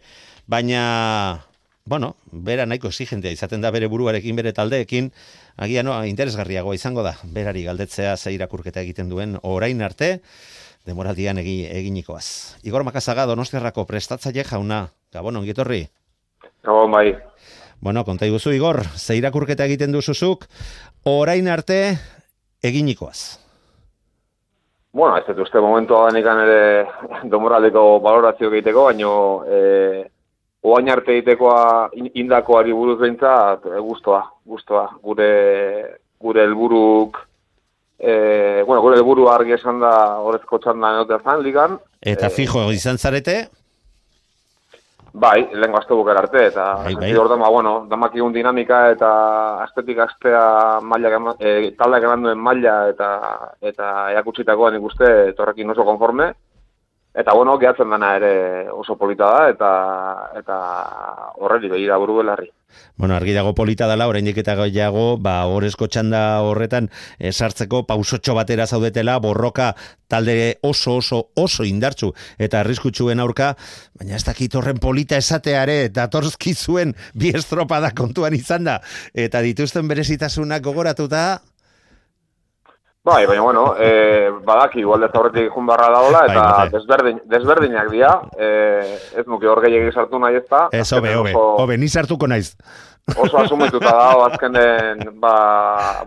Baina, 0.49 1.45
bueno, 1.85 2.15
bera 2.33 2.65
nahiko 2.65 2.89
exigentea 2.89 3.35
izaten 3.37 3.61
da 3.61 3.71
bere 3.71 3.91
buruarekin, 3.93 4.41
bere 4.41 4.55
taldeekin, 4.57 5.11
agian 5.61 5.91
no, 5.91 5.99
interesgarriagoa 6.09 6.79
izango 6.79 7.05
da, 7.05 7.19
berari 7.25 7.67
galdetzea 7.69 8.17
ze 8.17 8.33
irakurketa 8.33 8.81
egiten 8.81 9.13
duen 9.13 9.37
orain 9.43 9.83
arte, 9.85 10.23
denboraldian 10.89 11.43
egi, 11.45 11.67
eginikoaz. 11.69 12.57
Igor 12.65 12.89
Makazaga 12.89 13.29
donostiarrako 13.29 13.85
prestatzaile 13.85 14.49
jauna, 14.49 14.87
gabon 15.13 15.43
ongitorri? 15.43 15.85
Gabon 16.65 16.97
bai. 16.97 17.32
Bueno, 17.83 18.05
konta 18.05 18.27
iguzu, 18.31 18.53
Igor, 18.55 18.79
ze 18.95 19.17
irakurketa 19.19 19.65
egiten 19.67 19.91
duzuzuk, 19.91 20.45
orain 21.11 21.49
arte 21.51 21.79
eginikoaz. 22.63 23.41
Bueno, 24.95 25.17
ez 25.19 25.25
dut 25.27 25.41
uste 25.43 25.59
momentua 25.59 26.05
da 26.05 26.13
nikan 26.15 26.43
ere 26.45 26.61
domoraldeko 27.33 27.83
balorazio 28.05 28.53
egiteko, 28.53 28.85
baino 28.87 29.15
e, 29.51 30.05
oain 30.63 30.93
arte 30.95 31.17
egitekoa 31.17 31.89
indakoari 32.23 32.77
buruz 32.77 33.01
behintzat, 33.01 33.67
e, 33.67 33.81
guztoa, 33.83 34.21
guztoa. 34.47 34.85
Gure, 35.03 35.33
gure 36.23 36.45
elburuk, 36.47 37.19
e, 37.99 38.15
bueno, 38.63 38.79
gure 38.85 39.01
elburu 39.01 39.27
argi 39.33 39.57
esan 39.59 39.83
da 39.83 40.21
horrezko 40.23 40.63
txanda 40.63 40.93
enotea 41.01 41.19
zan, 41.25 41.43
ligan. 41.43 41.75
Eta 41.99 42.31
e, 42.31 42.35
fijo, 42.39 42.69
izan 42.71 43.03
zarete, 43.03 43.41
Bai, 45.13 45.43
lehen 45.53 45.75
gazte 45.77 45.93
bukera 45.93 46.23
arte, 46.25 46.47
eta 46.49 46.67
bai, 46.87 46.95
bai. 46.97 47.11
orda, 47.21 47.37
ma, 47.37 47.51
bueno, 47.53 47.73
damak 47.89 48.15
egun 48.17 48.33
dinamika 48.33 48.79
eta 48.95 49.11
estetik 49.67 49.99
astea 50.01 50.45
maila, 50.81 51.35
e, 51.37 51.73
taldeak 51.77 52.07
eman 52.09 52.25
duen 52.25 52.41
maila 52.41 52.77
eta, 52.89 53.11
eta 53.61 53.91
eakutsitakoan 54.17 54.79
ikuste 54.81 55.11
torrekin 55.37 55.71
oso 55.75 55.85
konforme. 55.85 56.33
Eta 57.13 57.35
bueno, 57.37 57.59
gehatzen 57.61 57.91
dana 57.93 58.15
ere 58.17 58.33
oso 58.73 58.97
polita 58.97 59.29
da, 59.29 59.49
eta 59.53 59.71
eta 60.41 60.59
horreri 61.45 61.69
begira 61.69 61.99
buru 62.01 62.23
belarri. 62.23 62.49
Bueno, 62.97 63.15
argi 63.15 63.35
dago 63.37 63.53
polita 63.55 63.85
dela, 63.91 64.07
oraindik 64.09 64.39
eta 64.41 64.55
gehiago, 64.57 65.19
ba, 65.21 65.35
horrezko 65.45 65.91
txanda 65.93 66.41
horretan 66.47 66.89
esartzeko 67.21 67.83
pausotxo 67.89 68.33
batera 68.39 68.67
zaudetela, 68.67 69.19
borroka 69.21 69.75
talde 70.09 70.57
oso 70.65 70.97
oso 71.03 71.21
oso 71.37 71.69
indartzu 71.69 72.13
eta 72.39 72.61
arriskutsuen 72.61 73.21
aurka, 73.21 73.53
baina 73.99 74.17
ez 74.17 74.25
dakit 74.25 74.57
horren 74.57 74.81
polita 74.81 75.21
esateare, 75.21 75.83
eta 75.91 76.09
torzki 76.09 76.55
zuen 76.55 76.97
bi 77.13 77.37
estropada 77.37 77.93
kontuan 77.97 78.33
izan 78.41 78.65
da, 78.69 78.81
eta 79.13 79.45
dituzten 79.45 79.89
berezitasunak 79.89 80.65
gogoratuta, 80.65 81.43
Bai, 83.05 83.27
baina, 83.27 83.43
bueno, 83.43 83.75
e, 83.81 84.31
badaki, 84.45 84.79
igual 84.81 85.03
ez 85.03 85.11
aurretik 85.13 85.51
jun 85.51 85.67
barra 85.67 85.89
daola, 85.91 86.21
bai, 86.23 86.31
eta 86.31 86.45
bai, 86.55 86.69
desberdin, 86.71 87.21
desberdinak 87.27 87.91
dira, 87.91 88.13
e, 88.39 88.51
ez 89.19 89.27
nuke 89.27 89.49
hor 89.51 89.61
gehiagik 89.65 89.97
sartu 89.97 90.21
nahi 90.23 90.39
ez 90.39 90.47
da. 90.47 90.69
Ez, 90.71 90.87
obe, 90.95 91.17
obe, 91.19 91.33
obe, 91.35 91.79
ni 91.83 91.89
sartuko 91.91 92.31
naiz. 92.31 92.55
Oso 93.17 93.41
asumituta 93.41 93.91
da, 93.99 94.07
azkenen, 94.29 95.03
ba, 95.19 95.35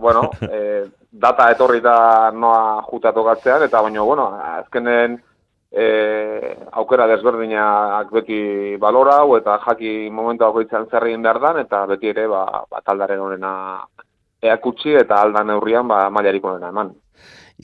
bueno, 0.00 0.30
e, 0.40 0.86
data 1.12 1.50
etorri 1.52 1.82
da 1.84 2.30
noa 2.32 2.80
juta 2.88 3.12
tokatzean, 3.12 3.66
eta 3.68 3.84
baina, 3.84 4.00
bueno, 4.00 4.30
azkenen 4.62 5.18
e, 5.68 5.86
aukera 6.80 7.10
desberdinak 7.12 8.08
beti 8.08 8.40
balorau, 8.80 9.36
eta 9.36 9.58
jaki 9.68 10.08
momentu 10.08 10.48
hau 10.48 10.64
zer 10.64 11.10
egin 11.10 11.28
behar 11.28 11.44
dan, 11.44 11.60
eta 11.60 11.84
beti 11.92 12.08
ere, 12.08 12.24
ba, 12.26 12.46
ba 12.70 12.80
taldaren 12.80 13.20
horrena 13.20 13.52
eakutsi 14.42 14.96
eta 15.00 15.22
alda 15.22 15.44
neurrian 15.44 15.88
ba 15.88 16.06
mailarik 16.10 16.44
onena 16.44 16.68
eman. 16.74 16.94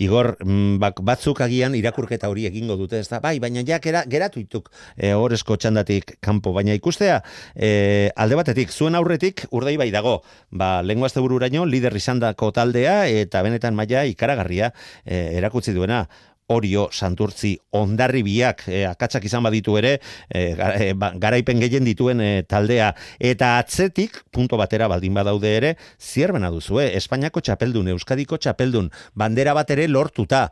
Igor, 0.01 0.39
mm, 0.41 0.81
batzuk 1.05 1.43
agian 1.45 1.75
irakurketa 1.77 2.31
hori 2.33 2.47
egingo 2.49 2.79
dute, 2.81 3.03
ez 3.03 3.09
da, 3.11 3.21
bai, 3.21 3.37
baina 3.41 3.61
ja 3.69 3.79
gera, 3.85 4.05
geratu 4.09 4.41
ituk 4.41 4.71
e, 4.97 5.13
horrezko 5.13 5.59
txandatik 5.61 6.17
kanpo, 6.25 6.55
baina 6.57 6.73
ikustea, 6.73 7.21
e, 7.55 8.09
alde 8.17 8.39
batetik, 8.41 8.73
zuen 8.73 8.97
aurretik, 8.97 9.45
urdei 9.53 9.77
bai 9.77 9.91
dago, 9.93 10.23
ba, 10.51 10.81
lenguazte 10.83 11.21
bururaino, 11.21 11.67
lider 11.69 11.97
izandako 11.97 12.51
taldea, 12.57 13.03
eta 13.07 13.43
benetan 13.45 13.77
maila 13.77 14.07
ikaragarria 14.09 14.73
e, 15.05 15.37
erakutsi 15.37 15.77
duena, 15.77 16.07
Orio 16.49 16.89
Santurtzi 16.93 17.55
ondarribiak 17.79 18.67
e, 18.69 18.83
akatsak 18.89 19.25
izan 19.29 19.45
baditu 19.47 19.77
ere 19.79 19.99
e, 20.29 20.93
garaipen 21.23 21.63
gehien 21.63 21.87
dituen 21.87 22.23
taldea 22.49 22.93
eta 23.21 23.57
atzetik 23.61 24.19
punto 24.31 24.59
batera 24.61 24.89
baldin 24.89 25.15
badaude 25.15 25.57
ere 25.57 25.77
zierbena 26.01 26.51
duzu 26.51 26.81
eh? 26.83 26.91
Espainiako 26.99 27.41
txapeldun 27.41 27.93
Euskadiko 27.95 28.37
txapeldun 28.37 28.91
bandera 29.15 29.55
bat 29.55 29.71
ere 29.71 29.89
lortuta 29.89 30.49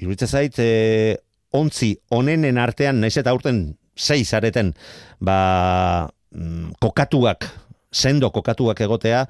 iruditzen 0.00 0.28
zait 0.28 0.58
e, 0.58 1.16
ontzi 1.54 1.94
onenen 2.10 2.58
artean 2.58 3.00
naiz 3.00 3.16
eta 3.20 3.34
urten 3.36 3.66
sei 3.94 4.24
zareten 4.24 4.74
ba 5.20 6.08
mm, 6.34 6.74
kokatuak 6.82 7.46
sendo 7.92 8.30
kokatuak 8.30 8.80
egotea 8.80 9.26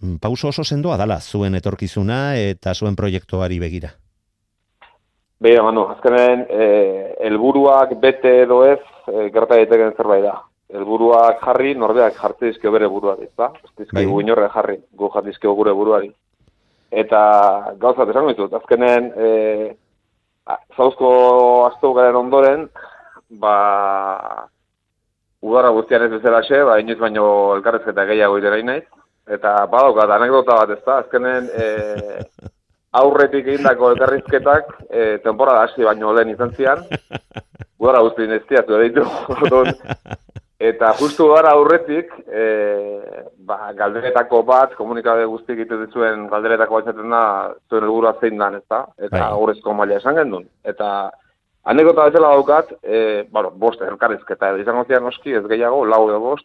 mm, 0.00 0.20
pauso 0.20 0.52
oso 0.52 0.64
sendoa 0.64 0.98
dala 1.00 1.20
zuen 1.20 1.56
etorkizuna 1.56 2.36
eta 2.36 2.74
zuen 2.74 2.96
proiektuari 2.96 3.58
begira 3.58 3.94
Beira, 5.40 5.62
manu, 5.64 5.86
azkenen, 5.88 6.42
eh, 6.52 7.14
elburuak 7.24 7.94
bete 8.00 8.42
edo 8.42 8.58
ez, 8.66 8.80
eh, 9.08 9.30
gerta 9.32 9.56
daiteken 9.56 9.94
zerbait 9.96 10.22
da. 10.22 10.34
Elburuak 10.68 11.40
jarri, 11.40 11.72
norbeak 11.74 12.18
jartze 12.20 12.50
dizkio 12.50 12.70
bere 12.74 12.88
buruari, 12.88 13.24
ez 13.24 13.32
da? 13.36 13.48
Bai. 13.92 14.04
inorre 14.04 14.50
jarri, 14.52 14.76
gu 14.92 15.08
jartizkio 15.14 15.54
gure 15.54 15.72
buruari. 15.72 16.12
Eta 16.90 17.72
gauza, 17.78 18.04
esango 18.04 18.28
ditut, 18.28 18.52
azkenen, 18.52 19.12
eh, 19.16 19.74
zauzko 20.76 21.10
astu 21.70 21.94
garen 21.94 22.16
ondoren, 22.16 22.68
ba, 23.30 24.46
udara 25.40 25.70
guztian 25.70 26.02
ez 26.02 26.10
bezala 26.10 26.42
xe, 26.42 26.62
ba, 26.64 26.78
inoiz 26.80 26.98
baino 26.98 27.54
elkarrezketa 27.56 28.04
gehiago 28.04 28.38
idera 28.38 28.58
inaiz. 28.58 28.84
Eta, 29.26 29.66
badaukat, 29.72 30.10
anekdota 30.10 30.54
bat 30.54 30.70
ez 30.76 30.82
da, 30.84 30.98
azkenen, 30.98 31.48
eh, 31.54 32.24
aurretik 32.92 33.46
egindako 33.46 33.92
elkarrizketak 33.92 34.72
e, 34.88 35.18
temporada 35.24 35.66
hasi 35.66 35.86
baino 35.86 36.12
lehen 36.14 36.34
izan 36.34 36.52
zian. 36.56 36.82
Gudara 37.78 38.02
guzti 38.06 38.26
inestiatu 38.26 38.80
ditu. 38.82 39.06
Eta 40.70 40.90
justu 40.98 41.30
gara 41.30 41.54
aurretik, 41.56 42.10
e, 42.28 42.42
ba, 43.48 43.70
galderetako 43.78 44.42
bat, 44.44 44.74
komunikabe 44.76 45.24
guzti 45.24 45.54
egiten 45.54 45.86
dituen 45.86 46.26
galderetako 46.28 46.82
bat 46.82 46.90
da, 46.98 47.22
zuen 47.70 47.86
helburua 47.86 48.12
zein 48.20 48.36
dan, 48.36 48.58
ez 48.58 48.66
da? 48.68 48.82
Eta 48.98 49.22
aurrezko 49.30 49.70
bai. 49.70 49.78
maila 49.78 49.96
esan 50.02 50.20
gendun. 50.20 50.44
Eta 50.64 50.90
anekota 51.64 52.10
bezala 52.10 52.34
daukat, 52.34 52.74
e, 52.82 53.24
bueno, 53.32 53.54
bost 53.56 53.80
elkarrizketa, 53.80 54.52
izango 54.60 54.84
zian 54.84 55.08
oski, 55.08 55.32
ez 55.32 55.46
gehiago, 55.48 55.80
lau 55.86 56.02
edo 56.10 56.20
bost, 56.20 56.44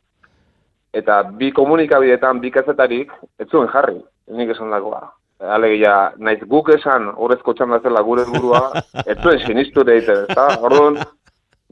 eta 0.96 1.22
bi 1.36 1.52
komunikabidetan, 1.52 2.40
bi 2.40 2.54
kazetarik, 2.56 3.12
ez 3.36 3.50
zuen 3.50 3.68
jarri, 3.74 4.00
nik 4.32 4.56
esan 4.56 4.72
dagoa. 4.72 5.10
Alegia, 5.40 6.14
naiz 6.18 6.40
guk 6.48 6.70
esan 6.78 7.10
horrezko 7.12 7.54
txanda 7.54 7.82
zela 7.84 8.02
gure 8.08 8.24
burua, 8.30 8.70
ez 9.10 9.18
zuen 9.20 9.42
sinistu 9.44 9.84
deite, 9.84 10.16
eta 10.30 10.48
orduan, 10.64 11.02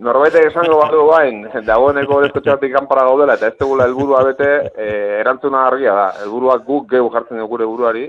norbait 0.04 0.36
esango 0.42 0.82
badu 0.82 1.06
bain, 1.08 1.46
dagoeneko 1.66 2.18
horrezko 2.18 2.44
txatik 2.44 2.74
kanpara 2.76 3.06
gaudela, 3.08 3.38
eta 3.40 3.48
ez 3.54 3.58
tegula 3.60 3.88
helburua 3.88 4.26
bete, 4.28 4.50
e, 4.76 4.90
erantzuna 5.22 5.64
argia 5.70 5.96
da, 5.96 6.10
helburua 6.26 6.58
guk 6.68 6.90
gehu 6.92 7.10
jartzen 7.14 7.40
dugu 7.40 7.56
gure 7.56 7.70
buruari, 7.72 8.04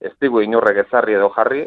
ez 0.00 0.14
digu 0.20 0.40
inorrek 0.40 0.86
ezarri 0.86 1.18
edo 1.18 1.28
jarri, 1.36 1.66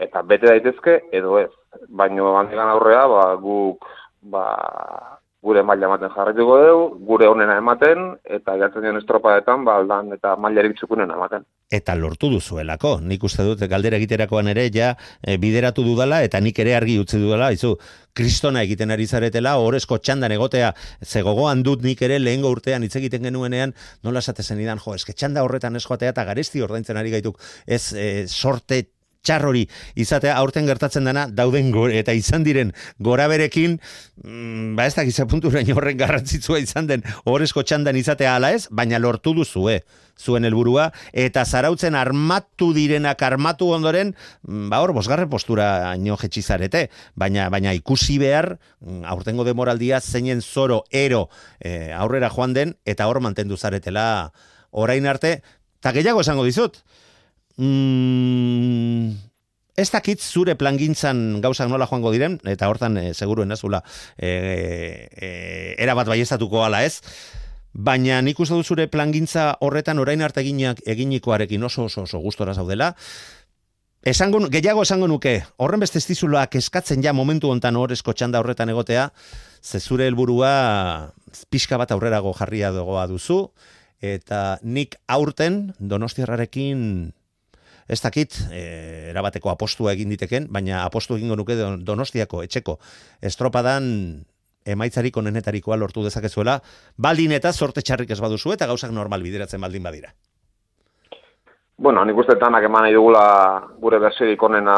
eta 0.00 0.22
bete 0.22 0.48
daitezke 0.48 1.00
edo 1.12 1.36
ez. 1.40 1.50
Baina 1.88 2.32
handigan 2.40 2.72
aurrea, 2.72 3.04
ba, 3.12 3.22
guk 3.40 3.84
ba, 4.32 4.46
gure 5.46 5.62
maila 5.62 5.86
ematen 5.86 6.10
jarraituko 6.14 6.56
dugu, 6.62 6.86
gure 7.06 7.28
onena 7.30 7.56
ematen, 7.60 8.08
eta 8.38 8.56
gertzen 8.58 8.82
dien 8.86 8.98
estropadetan, 8.98 9.62
ba, 9.66 9.76
aldan 9.80 10.10
eta 10.16 10.34
mailarik 10.42 10.74
txukunen 10.78 11.12
ematen. 11.14 11.46
Eta 11.78 11.94
lortu 11.98 12.30
duzuelako, 12.32 12.96
nik 13.02 13.22
uste 13.26 13.46
dut, 13.46 13.62
galdera 13.70 13.98
egiterakoan 14.00 14.50
ere, 14.52 14.66
ja, 14.74 14.92
e, 15.22 15.36
bideratu 15.42 15.84
dudala, 15.86 16.20
eta 16.26 16.40
nik 16.42 16.58
ere 16.62 16.74
argi 16.78 16.98
utzi 17.02 17.20
dudala, 17.22 17.52
izu, 17.54 17.74
kristona 18.16 18.64
egiten 18.66 18.94
ari 18.94 19.06
zaretela, 19.06 19.56
horrezko 19.62 19.98
txandan 19.98 20.34
egotea, 20.34 20.72
ze 21.04 21.22
gogoan 21.26 21.62
dut 21.66 21.84
nik 21.86 22.02
ere 22.02 22.18
lehengo 22.22 22.50
urtean 22.54 22.86
hitz 22.86 22.94
egiten 22.98 23.28
genuenean, 23.28 23.74
nola 24.06 24.24
esatezen 24.24 24.62
idan, 24.62 24.82
jo, 24.82 24.94
eske 24.98 25.14
txanda 25.14 25.46
horretan 25.46 25.76
ez 25.76 25.84
joatea, 25.86 26.14
eta 26.14 26.26
garesti 26.26 26.62
ordaintzen 26.64 26.98
ari 26.98 27.14
gaituk, 27.18 27.42
ez 27.66 27.84
e, 27.94 28.10
sorte 28.26 28.82
txarrori 29.26 29.66
izatea 29.98 30.36
aurten 30.38 30.68
gertatzen 30.70 31.06
dena 31.08 31.26
dauden 31.26 31.72
gore, 31.74 31.98
eta 31.98 32.14
izan 32.16 32.46
diren 32.46 32.72
gora 33.02 33.26
berekin 33.32 33.78
mm, 34.22 34.74
ba 34.78 34.86
ez 34.86 34.94
dakiz 34.96 35.18
apunturain 35.24 35.70
horren 35.74 35.98
garrantzitsua 35.98 36.62
izan 36.62 36.90
den 36.90 37.04
horrezko 37.24 37.66
txandan 37.66 37.98
izatea 37.98 38.36
ala 38.38 38.52
ez, 38.54 38.66
baina 38.70 39.00
lortu 39.02 39.34
duzue 39.36 39.80
zuen 40.16 40.46
helburua 40.48 40.90
eta 41.12 41.44
zarautzen 41.44 41.94
armatu 41.98 42.70
direnak 42.76 43.22
armatu 43.22 43.68
ondoren 43.76 44.14
mm, 44.46 44.68
ba 44.72 44.80
hor 44.80 44.94
bosgarre 44.96 45.28
postura 45.28 45.90
aino 45.92 46.16
jetxizarete 46.20 46.86
baina, 47.14 47.50
baina 47.52 47.74
ikusi 47.76 48.18
behar 48.22 48.54
mm, 48.56 49.04
aurtengo 49.12 49.44
demoraldia 49.44 50.00
zeinen 50.00 50.42
zoro 50.42 50.84
ero 50.90 51.28
e, 51.60 51.92
aurrera 51.92 52.30
joan 52.32 52.54
den 52.56 52.76
eta 52.84 53.08
hor 53.10 53.20
mantendu 53.20 53.56
zaretela 53.56 54.32
orain 54.70 55.06
arte 55.06 55.40
eta 55.80 55.92
gehiago 55.92 56.24
esango 56.24 56.44
dizut 56.44 56.80
Mm, 57.56 59.16
ez 59.76 59.88
dakit 59.92 60.20
zure 60.20 60.56
plangintzan 60.56 61.40
gauzak 61.44 61.70
nola 61.70 61.88
joango 61.88 62.12
diren, 62.12 62.38
eta 62.44 62.68
hortan 62.68 62.98
e, 63.00 63.06
seguruen 63.14 63.52
ezula 63.52 63.82
e, 64.16 65.08
e, 65.08 65.30
erabat 65.80 66.08
baiestatuko 66.12 66.64
ala 66.64 66.82
ez, 66.84 67.00
baina 67.72 68.20
nik 68.24 68.40
uste 68.40 68.56
zure 68.64 68.88
plangintza 68.88 69.56
horretan 69.60 69.98
orain 70.00 70.22
arte 70.24 70.40
eginak 70.40 70.80
eginikoarekin 70.84 71.64
oso 71.64 71.88
oso 71.90 72.04
oso 72.08 72.20
gustora 72.20 72.54
zaudela, 72.54 72.94
Esango, 74.06 74.38
gehiago 74.54 74.84
esango 74.86 75.08
nuke, 75.10 75.40
horren 75.58 75.80
beste 75.82 75.98
estizulak 75.98 76.52
eskatzen 76.54 77.00
ja 77.02 77.10
momentu 77.10 77.48
hontan 77.50 77.74
horrezko 77.74 78.12
txanda 78.14 78.38
horretan 78.38 78.70
egotea, 78.70 79.08
ze 79.66 79.80
zure 79.80 80.06
helburua 80.06 81.10
pixka 81.50 81.74
bat 81.74 81.90
aurrerago 81.90 82.30
jarria 82.38 82.70
dogoa 82.70 83.08
duzu, 83.10 83.40
eta 83.98 84.60
nik 84.62 84.94
aurten 85.10 85.74
donostiarrarekin 85.80 87.15
ez 87.88 88.00
dakit, 88.02 88.38
e, 88.50 88.62
erabateko 89.10 89.50
apostua 89.50 89.92
egin 89.96 90.12
diteken, 90.14 90.48
baina 90.50 90.84
apostu 90.84 91.16
egingo 91.16 91.36
nuke 91.38 91.56
donostiako 91.56 92.42
etxeko 92.46 92.78
estropadan 93.22 94.24
emaitzarik 94.66 95.16
onenetarikoa 95.16 95.76
lortu 95.78 96.02
dezakezuela, 96.04 96.58
baldin 96.98 97.36
eta 97.36 97.52
sorte 97.52 97.82
txarrik 97.82 98.10
ez 98.10 98.20
baduzu 98.20 98.56
eta 98.56 98.66
gauzak 98.66 98.90
normal 98.90 99.22
bideratzen 99.22 99.62
baldin 99.62 99.86
badira. 99.86 100.10
Bueno, 101.76 102.00
nik 102.08 102.16
uste 102.16 102.38
tanak 102.40 102.64
eman 102.64 102.86
nahi 102.86 102.94
dugula 102.96 103.22
gure 103.82 103.98
berserik 104.00 104.42
onena 104.42 104.76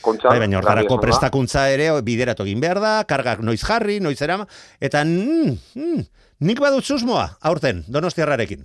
kontxa. 0.00 0.30
Bai, 0.30 0.38
baina 0.44 0.60
hortarako 0.60 1.00
prestakuntza 1.02 1.66
ere 1.74 1.88
bideratu 2.06 2.46
egin 2.46 2.62
behar 2.62 2.78
da, 2.80 2.92
kargak 3.08 3.42
noiz 3.42 3.58
jarri, 3.64 3.98
noiz 4.00 4.20
erama, 4.22 4.46
eta 4.78 5.02
mm, 5.04 5.56
mm, 5.74 6.04
nik 6.46 6.62
badut 6.62 6.86
susmoa, 6.86 7.32
aurten, 7.50 7.82
donostiarrarekin. 7.90 8.62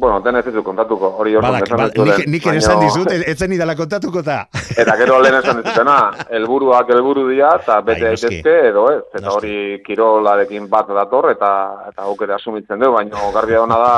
Bueno, 0.00 0.20
den 0.24 0.36
ez 0.38 0.44
ditu 0.46 0.62
kontatuko, 0.64 1.10
hori 1.20 1.34
hor 1.36 1.44
Badak, 1.44 1.70
ba, 1.76 1.88
nik, 1.92 2.22
nik 2.32 2.46
esan 2.54 2.78
dizut, 2.80 3.10
etzen 3.12 3.52
idala 3.52 3.74
kontatuko 3.76 4.22
ta. 4.24 4.38
Eta 4.72 4.94
gero 4.96 5.18
lehen 5.20 5.36
esan 5.42 5.60
dizutena, 5.60 5.96
elburuak 6.38 6.88
elburu 6.94 7.26
dira, 7.28 7.50
eta 7.60 7.76
bete 7.84 8.06
bai, 8.06 8.14
daitezke 8.14 8.54
edo 8.70 8.86
ez. 8.94 9.02
Eta 9.20 9.34
hori 9.34 9.54
kirolarekin 9.84 10.70
bat 10.72 10.88
dator, 10.96 11.28
eta 11.34 11.50
eta 11.90 12.08
guk 12.08 12.24
ere 12.24 12.38
asumitzen 12.38 12.80
dugu, 12.80 12.96
baina 12.96 13.28
garbia 13.34 13.60
hona 13.66 13.80
da, 13.84 13.94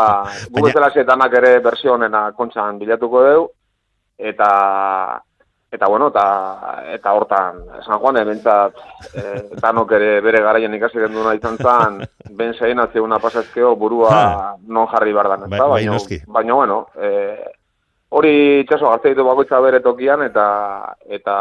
guk 0.51 0.73
ez 0.73 1.37
ere 1.43 1.59
versio 1.69 1.95
honena 1.95 2.25
kontxan 2.37 2.83
bilatuko 2.83 3.23
dugu, 3.29 3.47
eta 4.19 4.51
Eta 5.73 5.89
bueno, 5.89 6.09
eta, 6.09 6.85
eta 6.93 7.13
hortan, 7.17 7.63
San 7.81 7.99
Juan, 7.99 8.19
ebentzat, 8.21 8.75
e, 9.17 9.23
danok 9.57 9.95
ere 9.97 10.11
bere 10.21 10.43
garaien 10.45 10.75
ikasi 10.77 11.01
genduna 11.01 11.33
izan 11.33 11.57
zan, 11.57 11.97
ben 12.37 12.53
zein 12.53 12.79
una 13.01 13.19
pasazkeo 13.19 13.75
burua 13.77 14.59
non 14.69 14.87
jarri 14.87 15.15
bardan, 15.17 15.45
ez 15.45 15.51
da? 15.51 15.67
Bai, 15.67 15.87
baina, 15.87 15.97
baina, 16.27 16.55
bueno, 16.55 16.77
e, 17.01 17.09
hori 18.11 18.67
txaso 18.69 18.91
gazte 18.91 19.15
ditu 19.15 19.25
bakoitza 19.25 19.61
bere 19.65 19.81
tokian, 19.81 20.21
eta, 20.29 20.95
eta 21.09 21.37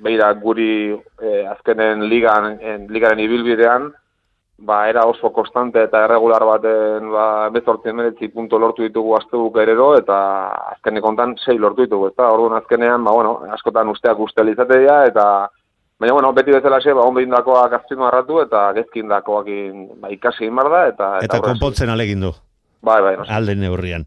beira 0.00 0.32
guri 0.32 0.96
e, 1.20 1.44
azkenen 1.46 2.08
ligan, 2.08 2.56
en, 2.62 2.86
ligaren 2.88 3.20
ibilbidean, 3.20 3.92
ba, 4.58 4.88
era 4.88 5.04
oso 5.06 5.32
konstante 5.32 5.82
eta 5.82 6.04
erregular 6.04 6.44
baten 6.46 7.10
ba, 7.12 7.26
bezortzen 7.54 7.96
meretzi 7.96 8.28
punto 8.28 8.58
lortu 8.58 8.86
ditugu 8.86 9.16
aztebuk 9.18 9.58
erero, 9.62 9.92
eta 9.98 10.16
azkene 10.76 11.02
kontan 11.04 11.36
sei 11.44 11.58
lortu 11.58 11.84
ditugu, 11.84 12.12
eta 12.12 12.30
orduan 12.32 12.58
azkenean, 12.60 13.04
ba, 13.04 13.12
bueno, 13.12 13.36
askotan 13.56 13.90
usteak 13.92 14.18
uste 14.18 14.46
izatea, 14.50 15.04
eta 15.10 15.26
baina, 15.98 16.14
bueno, 16.14 16.32
beti 16.32 16.54
bezala 16.54 16.80
xe, 16.80 16.94
ba, 16.94 17.06
onbein 17.08 17.30
dakoak 17.34 17.78
azpinu 17.80 18.06
arratu, 18.06 18.40
eta 18.44 18.70
gezkin 18.78 19.08
ba, 19.08 19.22
ikasi 20.10 20.46
inbar 20.46 20.70
da, 20.70 20.86
eta... 20.88 21.12
Eta, 21.18 21.36
eta 21.36 21.40
konpontzen 21.40 21.90
alegin 21.90 22.20
du. 22.20 22.34
Bai, 22.84 23.00
bai, 23.00 23.16
no. 23.16 23.24
Alden 23.28 23.60
neurrian. 23.64 24.04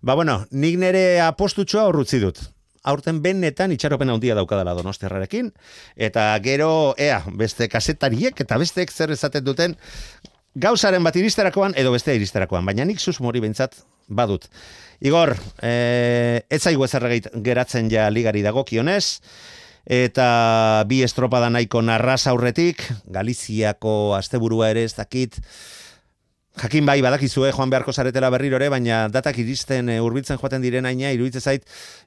Ba, 0.00 0.14
bueno, 0.14 0.44
nik 0.50 0.78
nere 0.80 1.20
apostutxoa 1.20 1.84
horrutzi 1.90 2.20
dut. 2.22 2.40
Aurten 2.84 3.20
benetan 3.24 3.72
itxaropen 3.72 4.12
handia 4.12 4.36
daukadala 4.36 4.74
donostiarrarekin, 4.76 5.50
eta 5.96 6.28
gero, 6.44 6.94
ea, 7.00 7.22
beste 7.40 7.68
kasetariek 7.72 8.44
eta 8.44 8.58
besteek 8.60 8.92
zer 8.92 9.14
esaten 9.14 9.44
duten, 9.44 9.76
gauzaren 10.54 11.02
bat 11.04 11.16
iristerakoan, 11.16 11.74
edo 11.80 11.92
beste 11.94 12.14
iristerakoan, 12.14 12.64
baina 12.66 12.86
nik 12.86 13.00
sus 13.00 13.18
mori 13.24 13.42
bentsat 13.42 13.80
badut. 14.08 14.46
Igor, 15.04 15.34
e, 15.62 16.44
ez 16.48 16.62
zaigu 16.62 16.84
ezerregeit 16.86 17.30
geratzen 17.44 17.90
ja 17.90 18.06
ligari 18.12 18.44
dagokionez, 18.44 19.20
eta 19.84 20.84
bi 20.88 21.02
estropada 21.04 21.50
nahiko 21.52 21.82
narraz 21.82 22.26
aurretik, 22.30 22.84
Galiziako 23.12 24.14
asteburua 24.16 24.70
ere 24.72 24.84
ez 24.84 24.94
dakit, 24.96 25.40
Jakin 26.54 26.86
bai, 26.86 27.00
badakizue 27.02 27.48
joan 27.50 27.66
beharko 27.66 27.90
zaretela 27.90 28.28
berriro 28.30 28.54
ere, 28.60 28.68
baina 28.70 29.08
datak 29.10 29.40
iristen 29.42 29.88
e, 29.90 29.96
urbiltzen 29.98 30.38
joaten 30.38 30.62
diren 30.62 30.86
aina, 30.86 31.08
iruditzen 31.10 31.42
zait, 31.42 31.64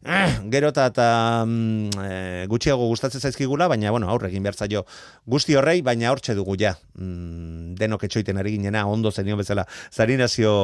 eh, 0.07 0.37
gero 0.53 0.69
eta 0.71 1.07
e, 1.43 2.45
gutxiago 2.47 2.87
gustatzen 2.87 3.19
zaizkigula, 3.19 3.67
baina 3.67 3.91
bueno, 3.91 4.07
aurrekin 4.07 4.45
behar 4.45 4.55
zaio 4.55 4.85
guzti 5.27 5.57
horrei, 5.59 5.81
baina 5.83 6.13
hortxe 6.13 6.35
dugu 6.37 6.55
ja, 6.61 6.77
mm, 6.95 7.75
denok 7.75 8.05
etxoiten 8.07 8.39
ari 8.39 8.55
ginena, 8.55 8.85
ondo 8.87 9.11
zenio 9.11 9.35
bezala, 9.35 9.67
zarinazio 9.91 10.55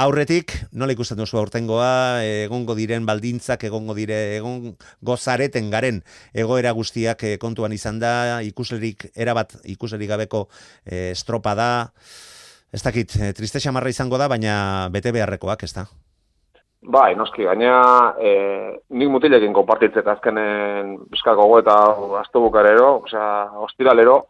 aurretik, 0.00 0.56
nola 0.72 0.96
ikusten 0.96 1.20
duzu 1.20 1.36
aurtengoa, 1.42 2.24
egongo 2.24 2.78
diren 2.78 3.04
baldintzak, 3.04 3.68
egongo 3.68 3.98
dire, 4.00 4.38
egon 4.38 4.78
gozareten 5.04 5.68
garen, 5.68 6.00
egoera 6.32 6.72
guztiak 6.72 7.28
e, 7.28 7.36
kontuan 7.36 7.76
izan 7.76 8.00
da, 8.00 8.40
ikuslerik, 8.48 9.10
erabat 9.12 9.58
ikuslerik 9.76 10.08
gabeko 10.16 10.46
estropa 10.88 11.52
da, 11.54 11.70
ez 12.72 12.82
dakit, 12.82 13.16
e, 13.18 13.32
triste 13.36 13.60
xamarra 13.62 13.90
izango 13.90 14.18
da, 14.18 14.28
baina 14.30 14.88
bete 14.92 15.12
beharrekoak, 15.12 15.64
ez 15.66 15.74
da? 15.74 15.86
Bai, 16.80 17.12
noski, 17.14 17.44
baina 17.44 17.72
e, 18.16 18.30
nik 18.96 19.10
mutilekin 19.12 19.52
konpartitzek 19.52 20.06
azkenen 20.08 20.94
bizka 21.12 21.34
gogo 21.36 21.58
eta 21.60 21.74
azte 22.22 22.40
bukarero, 22.40 23.02
osea, 23.04 23.26
ostiralero, 23.66 24.22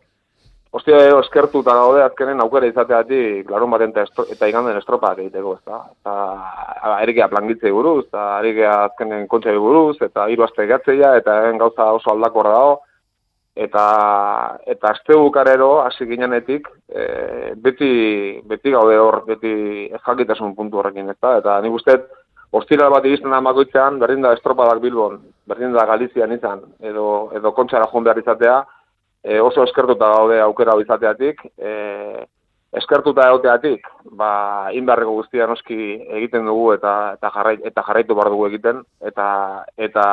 ostiralero 0.75 1.21
eskertu 1.23 1.63
eta 1.63 1.77
gaude 1.79 2.03
azkenen 2.03 2.43
aukera 2.43 2.67
izateatik 2.67 3.51
larun 3.51 3.71
baten 3.71 3.95
eta, 3.95 4.27
eta 4.35 4.51
iganden 4.51 4.79
estropak 4.81 5.23
egiteko, 5.23 5.55
ez 5.61 5.71
da? 5.71 5.81
Eta 6.01 6.99
erikea 7.05 7.31
plangitzei 7.31 7.71
buruz, 7.75 8.09
eta 8.09 8.27
erikea 8.41 8.77
azkenen 8.89 9.29
kontxai 9.31 9.57
buruz, 9.59 9.97
eta 10.03 10.27
hiru 10.27 10.49
aste 10.49 10.67
gatzeia, 10.67 11.15
eta 11.23 11.41
gauza 11.61 11.93
oso 12.01 12.15
aldakorra 12.17 12.57
dago, 12.59 12.79
eta 13.61 13.85
eta 14.73 14.93
aste 14.95 15.17
bukarero 15.17 15.83
hasi 15.83 16.07
ginenetik 16.09 16.69
e, 16.89 17.53
beti 17.61 17.93
beti 18.49 18.73
gaude 18.73 18.97
hor 18.97 19.21
beti 19.27 19.53
jakitasun 20.07 20.55
puntu 20.57 20.81
horrekin 20.81 21.13
eta 21.13 21.37
eta 21.43 21.61
nik 21.61 21.77
uste 21.77 21.99
ostira 22.57 22.89
bat 22.91 23.05
iristen 23.05 23.35
amakoitzean 23.37 23.99
berdin 24.01 24.25
da 24.25 24.33
estropadak 24.37 24.81
Bilbon 24.81 25.19
berdin 25.51 25.77
da 25.77 25.85
Galizian 25.93 26.33
izan 26.33 26.63
edo 26.93 27.07
edo 27.37 27.53
kontsara 27.59 27.91
joan 27.93 28.07
behar 28.09 28.23
izatea 28.23 28.57
e, 29.23 29.41
oso 29.41 29.65
eskertuta 29.69 30.09
gaude 30.15 30.41
aukera 30.41 30.79
izateatik 30.81 31.45
e, 31.59 31.75
eskertuta 32.81 33.27
egoteatik 33.29 33.87
ba 34.23 34.71
indarreko 34.73 35.19
guztia 35.19 35.47
noski 35.51 35.79
egiten 36.21 36.49
dugu 36.49 36.73
eta 36.79 36.95
eta 37.19 37.33
jarraitu 37.37 37.69
eta 37.73 37.85
jarraitu 37.91 38.17
bar 38.23 38.33
dugu 38.33 38.49
egiten 38.49 38.81
eta 39.13 39.29
eta 39.77 40.07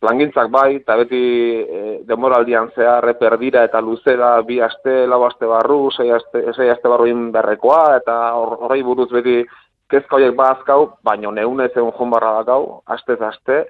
plangintzak 0.00 0.50
bai, 0.52 0.76
eta 0.80 0.96
beti 1.00 1.20
e, 1.62 1.82
demoraldian 2.08 2.70
zehar 2.76 3.06
perdira 3.18 3.64
eta 3.64 3.80
luzera 3.80 4.36
bi 4.42 4.60
aste, 4.60 5.04
lau 5.06 5.22
aste 5.24 5.48
barru, 5.48 5.90
sei 5.96 6.10
aste, 6.12 6.42
sei 6.56 6.70
aste 6.70 6.88
barru 6.88 7.06
berrekoa, 7.32 7.96
eta 8.02 8.18
horrei 8.40 8.82
buruz 8.82 9.10
beti 9.12 9.42
kezka 9.90 10.16
horiek 10.16 10.36
bazkau, 10.36 10.96
baina 11.04 11.30
neunez 11.30 11.72
egun 11.76 11.94
joan 11.96 12.12
barra 12.12 12.34
dakau, 12.40 12.82
astez 12.86 13.20
aste, 13.22 13.64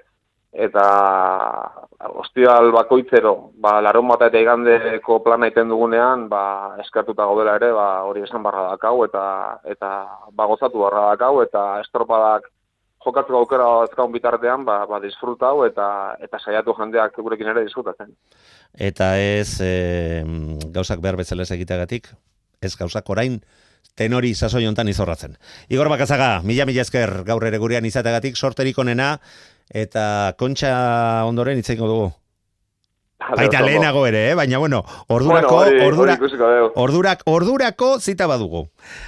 eta 0.55 0.85
ostial 2.15 2.71
bakoitzero, 2.71 3.51
ba, 3.59 3.81
laron 3.83 4.07
bat 4.07 4.23
eta 4.29 4.39
igandeko 4.39 5.19
plana 5.23 5.49
iten 5.51 5.69
dugunean, 5.71 6.27
ba, 6.31 6.75
eskatuta 6.83 7.27
godela 7.27 7.57
ere, 7.59 7.71
ba, 7.75 7.87
hori 8.07 8.23
esan 8.23 8.43
barra 8.43 8.69
dakau, 8.71 9.03
eta, 9.07 9.23
eta 9.67 9.91
ba, 10.31 10.47
gozatu 10.47 10.83
barra 10.85 11.09
dakau, 11.11 11.41
eta 11.43 11.65
estropadak 11.83 12.47
jokatzeko 13.05 13.41
aukera 13.43 13.67
azkaun 13.83 14.13
bitartean, 14.13 14.65
ba, 14.65 14.81
ba 14.89 14.99
disfrutau 15.03 15.65
eta 15.67 15.87
eta 16.23 16.39
saiatu 16.41 16.73
jendeak 16.77 17.17
gurekin 17.21 17.51
ere 17.53 17.65
disfrutatzen. 17.67 18.11
Eta 18.73 19.13
ez 19.21 19.61
e, 19.61 20.23
gauzak 20.75 21.03
behar 21.03 21.19
bezala 21.21 21.45
ez 21.45 21.53
egiteagatik, 21.55 22.09
ez 22.61 22.73
gauzak 22.75 23.09
orain 23.13 23.39
tenori 23.95 24.33
sasoi 24.35 24.65
hontan 24.67 24.91
izorratzen. 24.91 25.37
Igor 25.69 25.89
Bakazaga, 25.89 26.41
mila 26.43 26.65
mila 26.67 26.83
esker 26.83 27.21
gaur 27.27 27.45
ere 27.47 27.61
gurean 27.61 27.85
izateagatik 27.87 28.35
sorterik 28.35 28.77
onena 28.83 29.15
eta 29.71 30.35
kontxa 30.39 30.75
ondoren 31.29 31.61
itzeiko 31.61 31.89
dugu. 31.89 32.11
Baita 33.25 33.61
lehenago 33.63 34.03
ere, 34.05 34.31
eh? 34.31 34.35
baina 34.35 34.59
bueno, 34.59 34.83
ordurako, 35.07 35.61
bueno, 35.63 35.87
ordura, 35.87 36.17
ordurak, 36.75 37.23
ordurako 37.25 37.95
zita 37.99 38.27
badugu. 38.27 38.67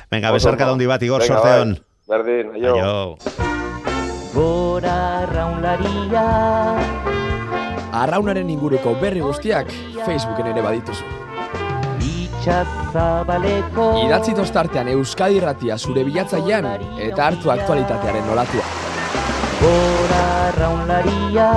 Venga, 0.10 0.32
besarka 0.32 0.66
daundi 0.66 0.88
bat, 0.90 1.04
Igor, 1.04 1.28
sorteon. 1.28 1.78
Berdin, 2.08 2.56
aio 2.56 3.57
gora 4.38 4.96
arraunlaria 5.24 6.24
Arraunaren 7.98 8.50
inguruko 8.54 8.94
berri 9.02 9.24
guztiak 9.26 9.72
Facebooken 10.06 10.52
ere 10.52 10.62
badituzu. 10.62 11.06
Itxazabaleko 12.06 13.88
Idatzi 14.04 14.36
tostartean 14.38 14.92
Euskadi 14.94 15.42
Ratia 15.42 15.80
zure 15.82 16.04
bilatzaian 16.06 16.68
eta 17.08 17.26
hartu 17.26 17.50
aktualitatearen 17.50 18.30
nolatua. 18.30 18.68
Gora 19.64 20.22
arraunlaria 20.52 21.50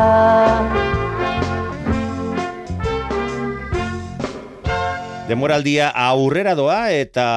Demoraldia 5.28 5.92
aurrera 6.08 6.56
doa 6.58 6.80
eta, 6.90 7.28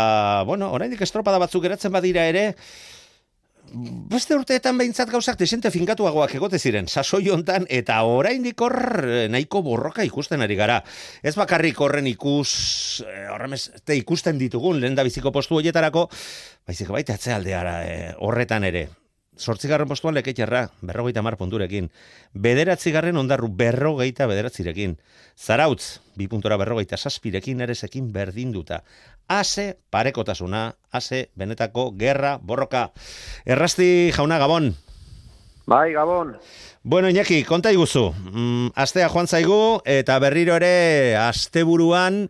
bueno, 0.47 0.71
oraindik 0.73 1.03
estropada 1.05 1.37
batzuk 1.43 1.61
geratzen 1.67 1.91
badira 1.93 2.23
ere, 2.31 2.55
beste 3.73 4.35
urteetan 4.37 4.77
behintzat 4.77 5.09
gauzak 5.11 5.37
desente 5.39 5.71
finkatuagoak 5.73 6.35
egote 6.37 6.59
ziren, 6.59 6.87
sasoi 6.87 7.27
hontan 7.33 7.65
eta 7.69 7.99
oraindik 8.05 8.61
hor 8.61 8.77
eh, 9.03 9.27
nahiko 9.33 9.63
borroka 9.65 10.05
ikusten 10.05 10.45
ari 10.45 10.57
gara. 10.59 10.79
Ez 11.23 11.35
bakarrik 11.39 11.81
horren 11.81 12.07
ikus, 12.07 13.03
eh, 13.07 13.27
horremez, 13.33 13.63
te 13.83 13.97
ikusten 13.97 14.37
ditugun, 14.41 14.81
lehen 14.81 14.95
da 14.95 15.05
biziko 15.05 15.33
postu 15.33 15.57
horietarako, 15.59 16.09
baizik 16.67 16.91
baita 16.93 17.17
atzealdeara 17.17 17.79
eh, 17.87 18.11
horretan 18.19 18.69
ere. 18.69 18.87
Sortzigarren 19.37 19.89
postuan 19.89 20.13
leketxerra, 20.13 20.67
berrogeita 20.85 21.23
mar 21.25 21.37
punturekin. 21.39 21.89
Bederatzi 22.33 22.91
garren 22.93 23.17
ondarru 23.17 23.49
berrogeita 23.49 24.27
bederatzirekin. 24.29 24.97
Zarautz, 25.35 25.99
bi 26.15 26.27
puntora 26.29 26.57
berrogeita 26.61 26.97
saspirekin 26.97 27.61
erezekin 27.65 28.11
berdinduta. 28.13 28.83
Ase 29.27 29.79
parekotasuna, 29.89 30.75
ase 30.91 31.29
benetako 31.35 31.91
gerra 31.97 32.37
borroka. 32.37 32.91
Errasti 33.45 34.11
jauna 34.13 34.37
Gabon. 34.37 34.75
Bai, 35.65 35.93
Gabon. 35.93 36.37
Bueno, 36.83 37.09
Iñaki, 37.09 37.43
konta 37.43 37.71
iguzu. 37.71 38.11
Mm, 38.11 38.71
astea 38.75 39.09
joan 39.09 39.27
zaigu 39.27 39.81
eta 39.85 40.19
berriro 40.19 40.57
ere 40.59 41.15
asteburuan 41.17 42.27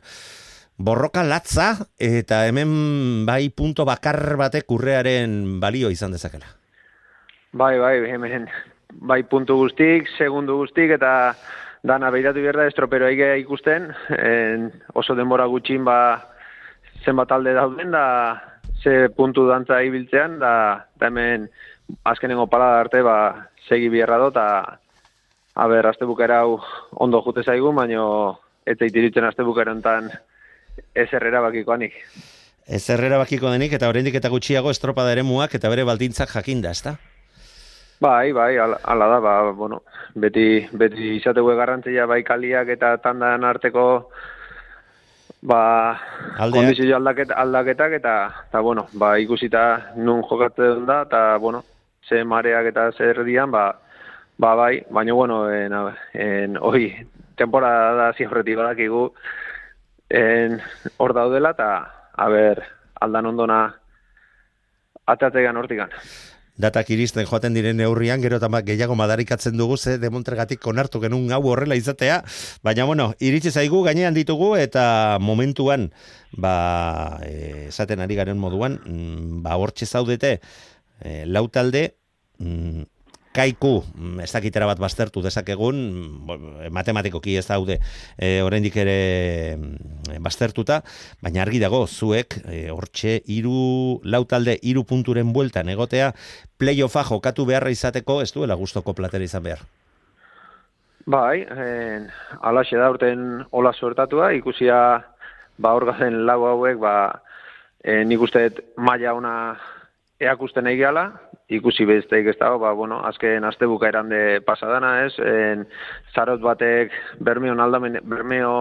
borroka 0.78 1.24
latza 1.24 1.90
eta 1.98 2.46
hemen 2.48 3.26
bai 3.26 3.50
punto 3.50 3.86
bakar 3.86 4.38
batek 4.38 4.72
urrearen 4.72 5.60
balio 5.60 5.90
izan 5.90 6.14
dezakela. 6.14 6.63
Bai, 7.54 7.78
bai, 7.78 8.00
hemen 8.10 8.48
bai 9.06 9.22
puntu 9.30 9.60
guztik, 9.60 10.08
segundu 10.18 10.56
guztik 10.58 10.96
eta 10.96 11.36
dana 11.86 12.10
behiratu 12.10 12.42
behar 12.42 12.58
da 12.58 12.66
estropero 12.68 13.10
ikusten, 13.10 13.92
en, 14.18 14.72
oso 14.94 15.14
denbora 15.14 15.46
gutxin 15.46 15.84
ba 15.86 16.30
zenbat 17.06 17.32
alde 17.32 17.54
dauden 17.54 17.92
da 17.92 18.42
ze 18.82 19.10
puntu 19.10 19.48
dantza 19.48 19.84
ibiltzean 19.84 20.40
da, 20.40 20.86
da 20.98 21.08
hemen 21.08 21.50
azkenengo 22.04 22.48
pala 22.48 22.80
arte 22.80 23.02
ba 23.02 23.50
segi 23.68 23.90
bierra 23.90 24.18
do 24.18 24.32
ta 24.32 24.80
a 25.56 25.68
ber 25.68 25.86
aste 25.86 26.06
hau 26.06 26.60
ondo 26.92 27.22
jute 27.22 27.44
zaigu 27.44 27.72
baino 27.72 28.40
ez 28.66 28.78
zait 28.80 28.96
iritzen 28.96 29.26
aste 29.26 29.44
hontan 29.44 30.10
ez 30.96 31.10
herrera 31.12 31.42
bakikoanik 31.42 31.94
Ez 32.66 32.90
herrera 32.90 33.18
bakiko 33.18 33.52
denik 33.52 33.74
eta 33.74 33.90
oraindik 33.90 34.16
eta 34.16 34.30
gutxiago 34.30 34.72
estropada 34.72 35.12
eremuak 35.12 35.54
eta 35.54 35.70
bere 35.70 35.84
baldintzak 35.84 36.30
jakinda, 36.30 36.72
ezta? 36.72 36.98
Bai, 38.04 38.34
bai, 38.34 38.58
ala 38.58 39.08
da, 39.08 39.20
ba, 39.20 39.52
bueno, 39.52 39.84
beti, 40.16 40.68
beti 40.76 41.16
izategu 41.18 41.54
garrantzia 41.56 42.06
bai 42.06 42.24
kaliak 42.28 42.68
eta 42.76 42.98
tandan 43.00 43.46
arteko 43.48 43.86
ba, 45.44 46.00
kondizio 46.52 46.98
aldaket, 46.98 47.32
aldaketak 47.32 47.96
eta, 48.00 48.16
eta, 48.50 48.60
bueno, 48.60 48.88
ba, 49.00 49.14
ikusita 49.24 49.94
nun 49.96 50.20
jokatzen 50.28 50.84
da, 50.90 51.04
eta, 51.08 51.22
bueno, 51.38 51.64
ze 52.10 52.24
mareak 52.24 52.74
eta 52.74 52.90
zer 52.92 53.24
dian, 53.24 53.52
ba, 53.52 53.70
ba, 54.38 54.54
bai, 54.56 54.84
baina, 54.90 55.14
bueno, 55.14 55.40
en, 55.52 55.74
en, 56.14 56.58
oi, 56.60 56.92
temporada 57.40 57.96
da 58.02 58.12
ziorreti 58.18 58.56
badakigu, 58.56 59.08
en, 60.10 60.60
hor 60.98 61.16
daudela, 61.16 61.56
eta, 61.56 61.72
a 62.16 62.30
ber, 62.30 62.64
aldan 63.00 63.32
ondona, 63.32 63.64
atategan 65.08 65.58
hortikan. 65.58 65.92
Datak 66.58 66.92
iristen 66.94 67.26
joaten 67.26 67.56
diren 67.56 67.78
neurrian, 67.78 68.22
gero 68.22 68.38
eta 68.38 68.50
gehiago 68.66 68.96
madarikatzen 68.96 69.58
dugu, 69.58 69.78
ze 69.78 69.98
demontregatik 69.98 70.66
onartu 70.68 71.02
genuen 71.02 71.32
hau 71.34 71.42
horrela 71.50 71.76
izatea, 71.76 72.22
baina 72.64 72.86
bueno, 72.86 73.14
iritsi 73.20 73.52
zaigu 73.52 73.84
gainean 73.84 74.14
ditugu 74.14 74.56
eta 74.58 75.18
momentuan, 75.20 75.92
ba, 76.38 77.20
eh, 77.26 77.68
esaten 77.70 78.00
ari 78.00 78.16
garen 78.16 78.38
moduan, 78.38 78.80
mm, 78.86 79.42
ba, 79.44 79.58
hortxe 79.58 79.86
zaudete, 79.86 80.40
e, 81.02 81.26
lau 81.26 81.48
talde, 81.50 81.96
mm, 82.40 82.93
kaiku, 83.34 83.84
mm, 83.96 84.24
ez 84.24 84.32
dakitera 84.32 84.68
bat 84.70 84.80
baztertu 84.80 85.24
dezakegun, 85.26 85.80
matematikoki 86.72 87.36
ez 87.40 87.46
daude 87.48 87.80
e, 88.18 88.42
oraindik 88.46 88.78
ere 88.78 88.98
mm, 89.58 90.20
baztertuta, 90.24 90.82
baina 91.24 91.42
argi 91.44 91.62
dago, 91.64 91.84
zuek 91.88 92.38
e, 92.46 92.68
hortxe 92.72 93.20
hiru 93.26 94.00
lau 94.04 94.24
talde 94.30 94.58
hiru 94.62 94.86
punturen 94.86 95.34
bueltan 95.34 95.70
egotea, 95.74 96.12
playoffa 96.62 97.04
jokatu 97.10 97.48
beharra 97.50 97.74
izateko 97.74 98.22
ez 98.22 98.32
duela 98.34 98.60
gustoko 98.60 98.94
platera 98.94 99.26
izan 99.26 99.44
behar. 99.44 99.66
Bai, 101.06 101.44
en, 101.44 102.08
alaxe 102.42 102.78
da 102.80 102.88
urten 102.94 103.44
hola 103.52 103.74
sortatua, 103.74 104.32
ikusia 104.38 104.78
ba 105.60 105.74
hor 105.76 105.90
gazen 105.90 106.24
lau 106.28 106.46
hauek, 106.48 106.80
ba, 106.80 106.96
e, 107.84 108.04
nik 108.08 108.22
uste 108.24 108.48
maila 108.78 109.18
ona 109.18 109.34
eakusten 110.24 110.70
gehala, 110.72 111.10
ikusi 111.50 111.86
besteik 111.86 112.28
ez 112.32 112.38
dago, 112.40 112.60
ba, 112.60 112.72
bueno, 112.74 113.02
azken 113.06 113.44
aste 113.44 113.68
bukaeran 113.68 114.10
de 114.10 114.42
pasadana 114.46 115.06
ez, 115.06 115.14
en, 115.20 115.68
zarot 116.16 116.42
batek 116.42 116.92
Bermeon 117.20 117.60
aldamen, 117.60 118.00
Bermeo 118.04 118.56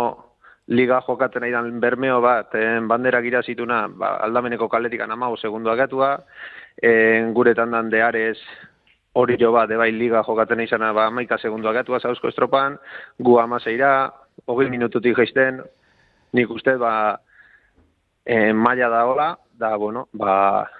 liga 0.66 1.00
jokatzen 1.06 1.42
nahi 1.42 1.52
dan 1.52 1.80
Bermeo 1.80 2.20
bat, 2.20 2.54
en, 2.54 2.88
bandera 2.88 3.22
gira 3.22 3.42
zituna, 3.42 3.86
ba, 3.88 4.16
aldameneko 4.26 4.68
kaletik 4.68 5.02
anamau 5.02 5.36
segunduak 5.36 5.78
gatua, 5.84 6.16
en, 6.82 7.32
gure 7.34 7.54
tandan 7.54 7.90
de 7.90 8.02
Ares 8.02 8.38
hori 9.12 9.36
jo 9.38 9.52
bat, 9.52 9.70
ebai 9.70 9.90
liga 9.92 10.22
jokatzen 10.26 10.64
izana, 10.64 10.92
ba, 10.96 11.10
maika 11.10 11.38
segunduak 11.38 11.82
gatua 11.82 12.00
zauzko 12.00 12.32
estropan, 12.32 12.78
gu 13.18 13.38
amaseira, 13.38 14.10
hogei 14.46 14.70
minututik 14.72 15.16
jaisten, 15.18 15.60
nik 16.32 16.50
uste, 16.50 16.76
ba, 16.80 16.94
e, 18.24 18.52
maila 18.52 18.88
da 18.88 19.04
hola, 19.06 19.28
da, 19.58 19.76
bueno, 19.76 20.08
ba, 20.12 20.70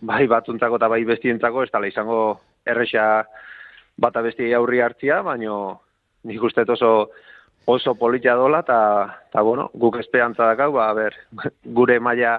bai 0.00 0.26
batzuntzako 0.26 0.80
eta 0.80 0.88
bai 0.88 1.04
bestientzako, 1.04 1.64
ez 1.64 1.70
dala 1.72 1.88
izango 1.90 2.20
erresa 2.66 3.24
bata 4.00 4.22
besti 4.24 4.52
aurri 4.54 4.80
hartzia, 4.80 5.20
baino 5.22 5.80
nik 6.24 6.42
uste 6.42 6.64
oso 6.68 7.10
oso 7.70 7.94
politia 7.94 8.34
dola, 8.34 8.62
eta, 8.64 9.42
bueno, 9.42 9.68
guk 9.74 9.98
esperantza 10.00 10.46
dakau, 10.48 10.72
ba, 10.72 10.92
ber, 10.96 11.14
gure 11.78 12.00
maila 12.00 12.38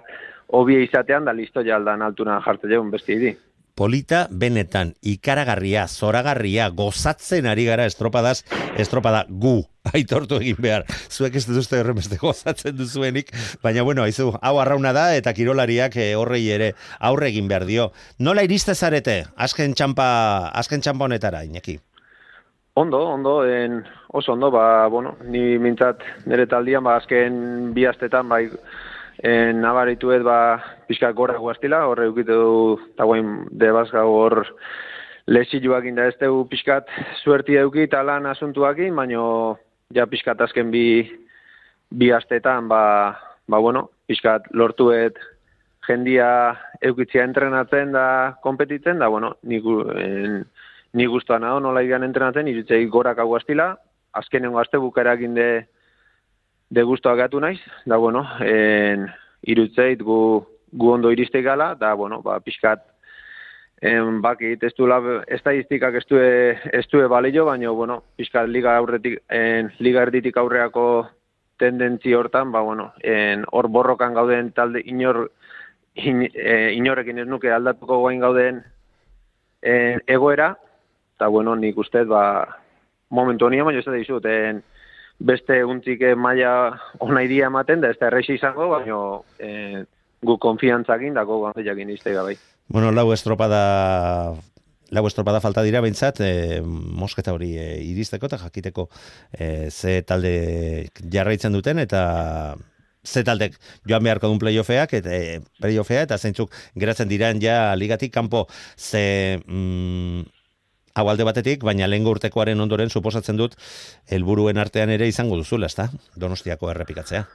hobie 0.52 0.82
izatean, 0.84 1.26
da 1.26 1.34
listo 1.34 1.64
jaldan 1.64 2.02
altuna 2.02 2.42
jarte 2.44 2.68
jeun 2.68 2.92
besti 2.92 3.18
di. 3.20 3.32
Polita 3.76 4.28
benetan 4.30 4.94
ikaragarria, 5.02 5.88
zoragarria, 5.88 6.70
gozatzen 6.70 7.48
ari 7.48 7.66
gara 7.66 7.86
estropadaz, 7.90 8.42
estropada 8.78 9.26
gu, 9.30 9.62
aitortu 9.94 10.42
egin 10.42 10.60
behar. 10.62 10.86
Zuek 11.10 11.38
ez 11.40 11.46
duzte 11.50 11.80
horren 11.80 11.98
beste 11.98 12.20
gozatzen 12.22 12.76
duzuenik, 12.78 13.32
baina 13.64 13.86
bueno, 13.88 14.04
haizu, 14.04 14.32
hau 14.42 14.56
arrauna 14.62 14.94
da 14.94 15.10
eta 15.16 15.34
kirolariak 15.34 15.96
eh, 15.98 16.12
horrei 16.20 16.44
ere 16.54 16.74
aurre 17.00 17.32
egin 17.32 17.48
behar 17.52 17.66
dio. 17.70 17.92
Nola 18.20 18.44
iriste 18.48 18.76
zarete, 18.76 19.24
azken 19.36 19.74
txampa, 19.74 20.08
azken 20.64 20.84
txampa 20.84 21.08
honetara, 21.08 21.46
Iñaki? 21.48 21.80
Ondo, 22.74 23.02
ondo, 23.04 23.42
en, 23.46 23.84
oso 24.16 24.32
ondo, 24.32 24.52
ba, 24.52 24.88
bueno, 24.88 25.18
ni 25.28 25.58
mintzat 25.60 26.06
nire 26.26 26.46
taldian, 26.48 26.86
ba, 26.88 26.96
azken 27.02 27.74
bi 27.76 27.84
astetan, 27.86 28.30
bai, 28.32 28.46
en, 29.22 29.62
nabarituet, 29.62 30.24
ba, 30.26 30.38
pixka 30.88 31.12
gora 31.14 31.38
guaztila, 31.38 31.86
horre 31.88 32.08
eukitu 32.10 32.38
du, 32.38 32.54
eta 32.94 33.06
guain, 33.06 33.46
debazga 33.52 34.04
hor, 34.10 34.42
lesiluak 35.30 35.86
inda 35.86 36.08
ez 36.10 36.16
dugu 36.20 36.48
pixkat 36.50 36.90
suerti 37.22 37.58
euki 37.62 37.86
eta 37.86 38.02
lan 38.04 38.26
asuntuakin, 38.26 38.96
baino 38.96 39.58
ja 39.94 40.08
pixkat 40.10 40.42
azken 40.42 40.72
bi, 40.74 40.86
bi 41.92 42.12
astetan, 42.12 42.68
ba, 42.72 42.82
ba 43.48 43.60
bueno, 43.60 43.90
pixkat 44.10 44.50
lortuet 44.58 45.20
jendia 45.86 46.58
eukitzia 46.82 47.24
entrenatzen 47.24 47.94
da 47.94 48.38
kompetitzen, 48.42 49.00
da 49.00 49.08
bueno, 49.08 49.36
nik, 49.44 49.66
en, 50.02 50.42
ni 50.94 51.06
guztuan 51.08 51.46
hau 51.48 51.60
nola 51.60 51.84
igan 51.86 52.04
entrenatzen, 52.04 52.50
irutzei 52.50 52.86
gorak 52.92 53.22
hau 53.22 53.36
astila, 53.38 53.76
azkenengo 54.18 54.60
aste 54.60 54.82
bukaerakin 54.82 55.38
de, 55.38 55.48
de 56.72 56.84
guztuak 56.88 57.18
gatu 57.20 57.40
naiz, 57.44 57.60
da 57.86 57.98
bueno, 58.00 58.24
en, 58.40 59.10
irutzeit 59.44 60.02
gu, 60.02 60.22
gu 60.72 60.92
ondo 60.94 61.12
iriste 61.12 61.42
gala, 61.44 61.74
da 61.76 61.94
bueno, 61.94 62.22
ba, 62.24 62.40
pixkat 62.40 62.88
En, 63.82 64.20
bakit, 64.22 64.62
ez 64.62 64.76
du 64.78 64.86
lab, 64.86 65.08
estadistikak 65.34 65.96
ez 65.98 66.04
du, 66.06 66.20
ez 66.22 66.84
du 66.92 67.00
balio, 67.10 67.48
baina, 67.48 67.72
bueno, 67.74 68.04
pixkat 68.16 68.46
liga 68.46 68.76
aurretik, 68.78 69.24
en, 69.34 69.72
liga 69.82 70.04
erditik 70.06 70.38
aurreako 70.38 70.84
tendentzi 71.58 72.14
hortan, 72.14 72.52
ba, 72.54 72.62
bueno, 72.62 72.92
en, 73.02 73.42
hor 73.50 73.68
borrokan 73.74 74.14
gauden 74.14 74.52
talde 74.54 74.84
inor, 74.86 75.32
in, 75.96 76.28
e, 76.30 76.74
inorekin 76.78 77.24
ez 77.24 77.28
nuke 77.28 77.50
aldatuko 77.50 77.98
guain 78.04 78.22
gauden 78.22 78.62
en, 79.64 80.06
egoera, 80.06 80.52
eta, 81.18 81.34
bueno, 81.34 81.56
nik 81.58 81.82
uste, 81.82 82.06
ba, 82.06 82.24
momentu 83.10 83.50
honia, 83.50 83.66
baina 83.66 83.82
ez 83.82 83.90
da 83.90 83.98
dizut, 83.98 84.30
en, 84.30 84.62
beste 85.22 85.64
untzik 85.66 86.04
maila 86.18 86.54
ona 87.00 87.24
iria 87.24 87.50
ematen, 87.52 87.82
da 87.82 87.92
ez 87.94 88.00
da 88.00 88.10
errexi 88.10 88.38
izango, 88.40 88.70
baina 88.74 89.02
en, 89.40 89.86
gu 90.22 90.38
konfiantzakin, 90.42 91.14
dako 91.18 91.42
gantzeiakin 91.48 91.94
izte 91.94 92.14
gabai. 92.16 92.38
Bueno, 92.72 92.92
lau 92.92 93.12
estropada 93.14 94.34
lau 94.92 95.06
estropada 95.08 95.40
falta 95.40 95.64
dira 95.64 95.82
behintzat, 95.82 96.20
e, 96.20 96.60
mosketa 96.64 97.34
hori 97.34 97.54
e, 97.58 97.68
iristeko 97.94 98.28
eta 98.28 98.42
jakiteko 98.42 98.90
e, 99.32 99.70
ze 99.72 100.02
talde 100.04 100.34
jarraitzen 101.14 101.56
duten 101.56 101.80
eta 101.80 102.58
ze 103.04 103.24
taldek 103.24 103.56
joan 103.88 104.04
beharko 104.04 104.28
duen 104.28 104.42
playoffeak 104.44 104.94
eta 105.00 105.16
e, 105.16 105.40
playoffea 105.64 106.04
eta 106.06 106.20
zeintzuk 106.20 106.52
geratzen 106.76 107.10
diran 107.10 107.40
ja 107.42 107.74
ligatik 107.76 108.14
kanpo 108.14 108.46
ze 108.78 109.40
mm, 109.48 110.28
hau 110.96 111.08
alde 111.10 111.28
batetik, 111.28 111.64
baina 111.64 111.88
lehengo 111.88 112.12
urtekoaren 112.16 112.60
ondoren 112.60 112.90
suposatzen 112.90 113.38
dut 113.38 113.56
helburuen 114.10 114.58
artean 114.58 114.90
ere 114.90 115.08
izango 115.08 115.40
duzula, 115.40 115.72
ezta? 115.72 115.90
Donostiako 116.16 116.72
errepikatzea. 116.72 117.26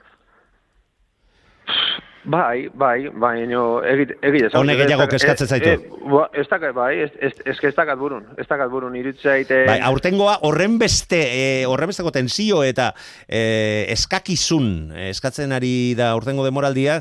Bai, 2.27 2.66
bai, 2.75 3.07
bai, 3.14 3.47
no, 3.47 3.79
egit, 3.87 4.16
egit 4.27 4.49
esan. 4.49 4.59
Honek 4.59 4.81
gehiago 4.81 5.05
kezkatzen 5.12 5.47
zaitu. 5.47 5.77
ba, 6.11 6.25
ez 6.35 6.47
dakat, 6.51 6.75
bai, 6.75 6.90
ez, 7.05 7.11
ez, 7.23 7.31
ez, 7.47 7.55
ez 7.69 7.75
dakat 7.77 7.99
burun, 8.01 8.25
ez 8.35 8.47
dakat 8.49 8.71
burun, 8.73 8.97
irutzaite... 8.99 9.61
Bai, 9.69 9.79
aurtengoa 9.87 10.40
horren 10.49 10.75
beste, 10.83 11.21
e, 11.23 11.45
horren 11.71 11.92
besteko 11.92 12.11
tensio 12.11 12.64
eta 12.66 12.90
e, 13.29 13.87
eskakizun, 13.95 14.73
eh, 14.97 15.11
eskatzen 15.12 15.55
ari 15.55 15.95
da 15.99 16.11
aurtengo 16.16 16.42
demoraldia, 16.47 16.99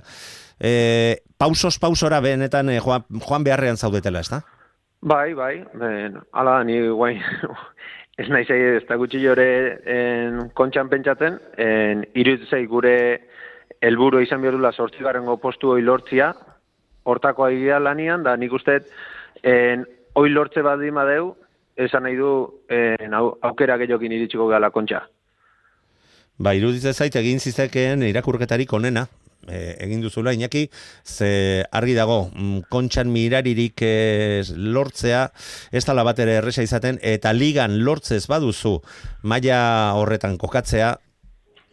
e, 0.62 1.24
pausos 1.42 1.80
pausora 1.82 2.22
benetan 2.22 2.70
e, 2.70 2.78
joan, 2.86 3.10
joan 3.26 3.50
beharrean 3.50 3.82
zaudetela, 3.82 4.22
ezta? 4.22 4.44
Bai, 5.06 5.36
bai, 5.36 5.64
ben, 5.78 6.16
ala, 6.34 6.64
ni 6.64 6.80
guain, 6.82 7.20
ez 8.18 8.26
nahi 8.34 8.48
zei, 8.50 8.56
ez 8.80 8.86
da 8.90 8.96
gutxi 8.98 9.20
jore 9.22 9.46
en, 9.86 10.40
kontxan 10.58 10.90
pentsatzen, 10.90 11.36
en, 11.62 12.02
irutzei 12.18 12.64
gure 12.72 12.96
helburu 13.86 14.24
izan 14.26 14.42
behar 14.42 14.74
sortzigarrengo 14.74 15.36
postu 15.38 15.76
hoi 15.76 15.84
lortzia, 15.84 16.32
hortako 17.04 17.46
aigea 17.46 17.78
lanian, 17.80 18.24
da 18.26 18.34
nik 18.36 18.56
uste, 18.58 18.80
en, 19.44 19.86
hoi 20.16 20.32
lortze 20.32 20.64
bat 20.66 20.82
madeu, 20.90 21.36
esan 21.78 22.04
nahi 22.04 22.18
du 22.18 22.32
en, 22.68 23.14
au, 23.14 23.38
aukera 23.46 23.78
gehiokin 23.78 24.12
iritsiko 24.12 24.48
gala 24.48 24.72
kontxa. 24.72 25.04
Ba, 26.40 26.56
iruditzen 26.58 26.98
zait 26.98 27.16
egin 27.16 27.38
zizekeen 27.38 28.02
irakurketarik 28.10 28.74
onena, 28.74 29.06
e, 29.48 29.76
egin 29.86 30.02
duzula, 30.02 30.34
Iñaki, 30.34 30.70
ze 31.04 31.66
argi 31.72 31.96
dago, 31.98 32.30
mm, 32.34 32.68
kontxan 32.70 33.12
miraririk 33.12 33.82
e, 33.82 34.44
lortzea, 34.56 35.32
ez 35.72 35.86
dala 35.86 36.06
bat 36.08 36.20
ere 36.20 36.40
erresa 36.42 36.66
izaten, 36.66 37.00
eta 37.02 37.34
ligan 37.34 37.80
lortzez 37.86 38.26
baduzu, 38.32 38.80
maila 39.24 39.94
horretan 40.00 40.38
kokatzea, 40.42 40.96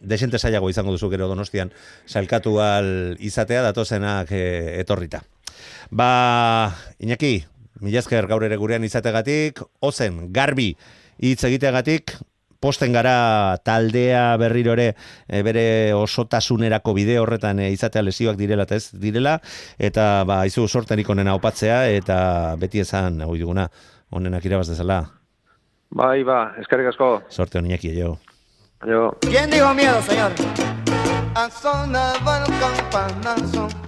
desente 0.03 0.39
zailago 0.39 0.69
izango 0.69 0.91
duzu 0.91 1.09
gero 1.13 1.29
donostian, 1.31 1.71
salkatu 2.05 2.59
al 2.61 3.17
izatea, 3.19 3.63
datozenak 3.63 4.31
e, 4.31 4.43
etorrita. 4.81 5.23
Ba, 5.91 6.75
Iñaki, 6.99 7.37
milazker 7.83 8.27
gaur 8.27 8.43
ere 8.45 8.57
gurean 8.59 8.83
izategatik, 8.83 9.63
ozen, 9.83 10.27
garbi, 10.33 10.73
hitz 11.23 11.43
egiteagatik, 11.47 12.17
posten 12.63 12.95
gara 12.95 13.57
taldea 13.67 14.37
berriro 14.39 14.71
ere 14.77 14.93
e, 15.27 15.41
bere 15.43 15.65
osotasunerako 15.97 16.93
bide 16.95 17.17
horretan 17.19 17.59
e, 17.59 17.71
izatea 17.75 18.05
lesioak 18.07 18.39
direla 18.39 18.63
eta 18.63 18.79
ez 18.79 18.87
direla 18.95 19.39
eta 19.77 20.23
ba 20.29 20.45
izu 20.47 20.67
sorterik 20.67 21.09
onena 21.11 21.35
opatzea 21.35 21.83
eta 21.91 22.17
beti 22.61 22.83
esan 22.85 23.19
hori 23.27 23.43
duguna 23.43 23.67
onenak 24.13 24.45
irabaz 24.45 24.69
dezala. 24.69 25.01
Bai, 25.93 26.23
ba, 26.23 26.55
eskerrik 26.61 26.87
asko. 26.93 27.09
Sorte 27.29 27.59
honiaki 27.59 27.91
jo. 27.99 28.15
Jo. 28.85 29.11
¿Quién 29.21 29.49
dijo 29.49 29.73
miedo, 29.73 30.01
señor? 30.01 30.31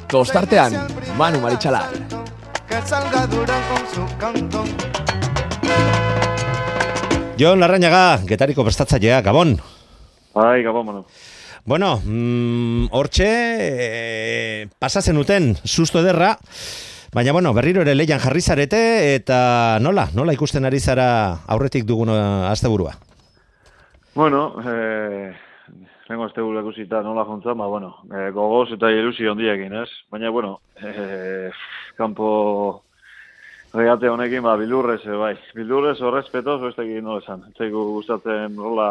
Tostartean, 0.08 0.74
Manu 1.18 1.42
Maritxalar. 1.42 1.90
que 2.68 2.82
salga 2.82 3.28
Durán 3.28 3.62
con 3.70 3.88
su 3.94 4.18
canto. 4.18 4.64
Jon 7.38 7.60
Larrañaga, 7.60 8.24
getariko 8.24 8.64
prestatzailea, 8.64 9.22
Gabon. 9.22 9.58
Bai, 10.34 10.64
Gabon, 10.64 10.86
mano. 10.86 11.06
Bueno, 11.66 12.00
mm, 12.00 12.88
hortxe, 12.96 13.28
e, 13.60 14.68
pasatzen 14.80 15.18
uten, 15.20 15.56
susto 15.66 16.00
ederra, 16.00 16.38
baina 17.12 17.34
bueno, 17.36 17.52
berriro 17.54 17.84
ere 17.84 17.96
leian 17.96 18.24
jarri 18.24 18.40
zarete, 18.40 18.80
eta 19.18 19.80
nola, 19.84 20.08
nola 20.16 20.32
ikusten 20.32 20.64
ari 20.64 20.80
zara 20.80 21.10
aurretik 21.52 21.84
dugun 21.84 22.14
eh, 22.14 22.48
asteburua? 22.54 22.96
Bueno, 24.16 24.46
eh, 24.64 25.36
lengo 26.08 26.30
asteburu 26.30 26.64
ikusita 26.64 27.04
nola 27.04 27.28
jontzan, 27.28 27.58
ba, 27.60 27.68
bueno, 27.68 27.98
eh, 28.16 28.30
gogoz 28.32 28.70
eta 28.78 28.94
ilusio 28.96 29.36
ondiekin, 29.36 29.76
ez? 29.84 29.90
Baina, 30.08 30.32
bueno, 30.32 30.62
eh, 30.80 31.52
kampo 31.98 32.85
regate 33.76 34.10
honekin, 34.10 34.44
ba, 34.44 34.56
bildurrez, 34.58 35.02
eh, 35.06 35.18
bai. 35.20 35.34
Bildurrez 35.56 36.00
horrezpetoz, 36.02 36.62
bestekin 36.62 37.04
nola 37.04 37.22
esan. 37.24 37.44
Zaigu 37.58 37.84
gustatzen 37.98 38.56
nola 38.56 38.90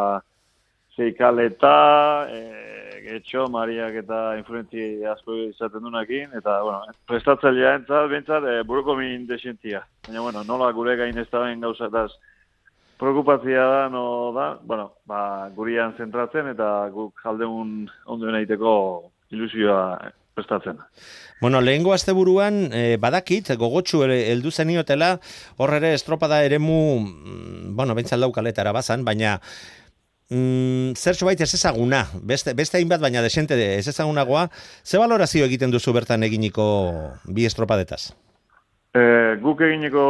zeikaleta, 0.97 1.77
e, 2.31 3.01
getxo, 3.05 3.49
mariak 3.53 3.97
eta 4.05 4.21
influentzi 4.39 5.05
asko 5.11 5.37
izaten 5.49 5.83
dunakin, 5.85 6.37
eta, 6.39 6.61
bueno, 6.63 6.95
prestatzailea 7.09 7.75
entzat, 7.81 8.09
bintzat, 8.13 8.45
e, 8.45 8.63
buruko 8.69 8.97
min 8.97 9.27
desientzia. 9.27 9.83
Baina, 10.07 10.21
bueno, 10.21 10.45
nola 10.45 10.71
gure 10.73 10.97
gain 11.01 11.19
ez 11.19 11.29
da 11.33 11.43
ben 11.45 11.61
gauzataz 11.61 12.11
preocupatzia 12.99 13.65
da, 13.67 13.89
no 13.89 14.33
da, 14.37 14.59
bueno, 14.63 14.93
ba, 15.07 15.51
gurian 15.57 15.97
zentratzen, 15.99 16.53
eta 16.55 16.89
guk 16.95 17.19
jaldeun 17.25 17.89
ondo 18.07 18.31
egiteko 18.31 18.75
ilusioa 19.35 19.81
prestatzen. 20.35 20.79
Bueno, 21.41 21.61
lehengo 21.61 21.93
asteburuan 21.95 22.69
e, 22.73 22.97
badakit, 23.01 23.51
gogotsu 23.59 24.03
heldu 24.05 24.51
zeniotela, 24.51 25.19
hor 25.57 25.75
ere 25.79 25.95
estropada 25.95 26.43
eremu, 26.45 26.79
mm, 27.01 27.75
bueno, 27.77 27.95
bentsal 27.95 28.25
daukaletara 28.25 28.73
bazan, 28.73 29.05
baina 29.05 29.39
mm, 30.31 30.95
zertxo 30.97 31.27
bait 31.27 31.41
ez 31.41 31.53
ezaguna, 31.55 32.05
beste, 32.23 32.55
beste 32.55 32.79
hainbat 32.79 33.03
baina 33.03 33.23
desente 33.23 33.57
de 33.57 33.79
ez 33.79 33.87
ezagunagoa, 33.89 34.49
ze 34.83 34.99
valorazio 34.99 35.45
egiten 35.47 35.71
duzu 35.75 35.93
bertan 35.93 36.23
eginiko 36.23 36.67
bi 37.27 37.47
estropadetaz? 37.47 38.15
E, 38.95 39.37
guk 39.43 39.63
eginiko 39.67 40.05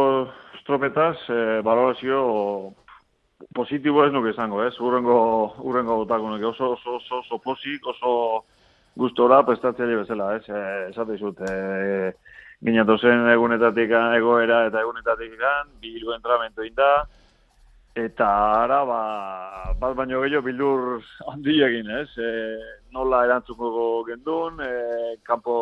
estropetaz, 0.58 1.16
e, 1.28 1.60
valorazio 1.64 2.74
positibo 3.54 4.04
ez 4.04 4.12
nuke 4.12 4.30
izango, 4.32 4.62
ez? 4.64 4.74
Urrengo, 4.80 5.54
urrengo 5.60 5.96
botakunek 6.04 6.44
oso, 6.52 6.74
oso, 6.78 6.98
oso, 7.00 7.20
oso 7.20 7.38
posik, 7.44 7.86
oso 7.86 8.12
gustora 8.96 9.42
prestatzaile 9.46 9.98
bezala, 10.02 10.34
ez? 10.38 10.46
E, 10.48 10.62
esate 10.90 11.18
izut, 11.18 11.40
e, 11.42 12.12
ginatu 12.64 12.96
zen 12.98 13.28
egunetatik 13.32 13.92
egoera 14.16 14.64
eta 14.68 14.82
egunetatik 14.84 15.36
gan, 15.40 15.68
bi 15.80 15.96
hiru 15.98 16.14
entramentu 16.14 16.64
inda, 16.66 16.90
eta 17.94 18.28
ara, 18.62 18.80
ba, 18.88 19.00
bat 19.80 19.96
baino 19.98 20.22
gehiago 20.22 20.46
bildur 20.46 21.02
handi 21.32 21.60
egin, 21.66 21.90
ez? 22.02 22.08
E, 22.18 22.30
nola 22.94 23.24
erantzuko 23.26 24.04
gendun, 24.08 24.62
e, 24.62 25.18
kampo, 25.26 25.58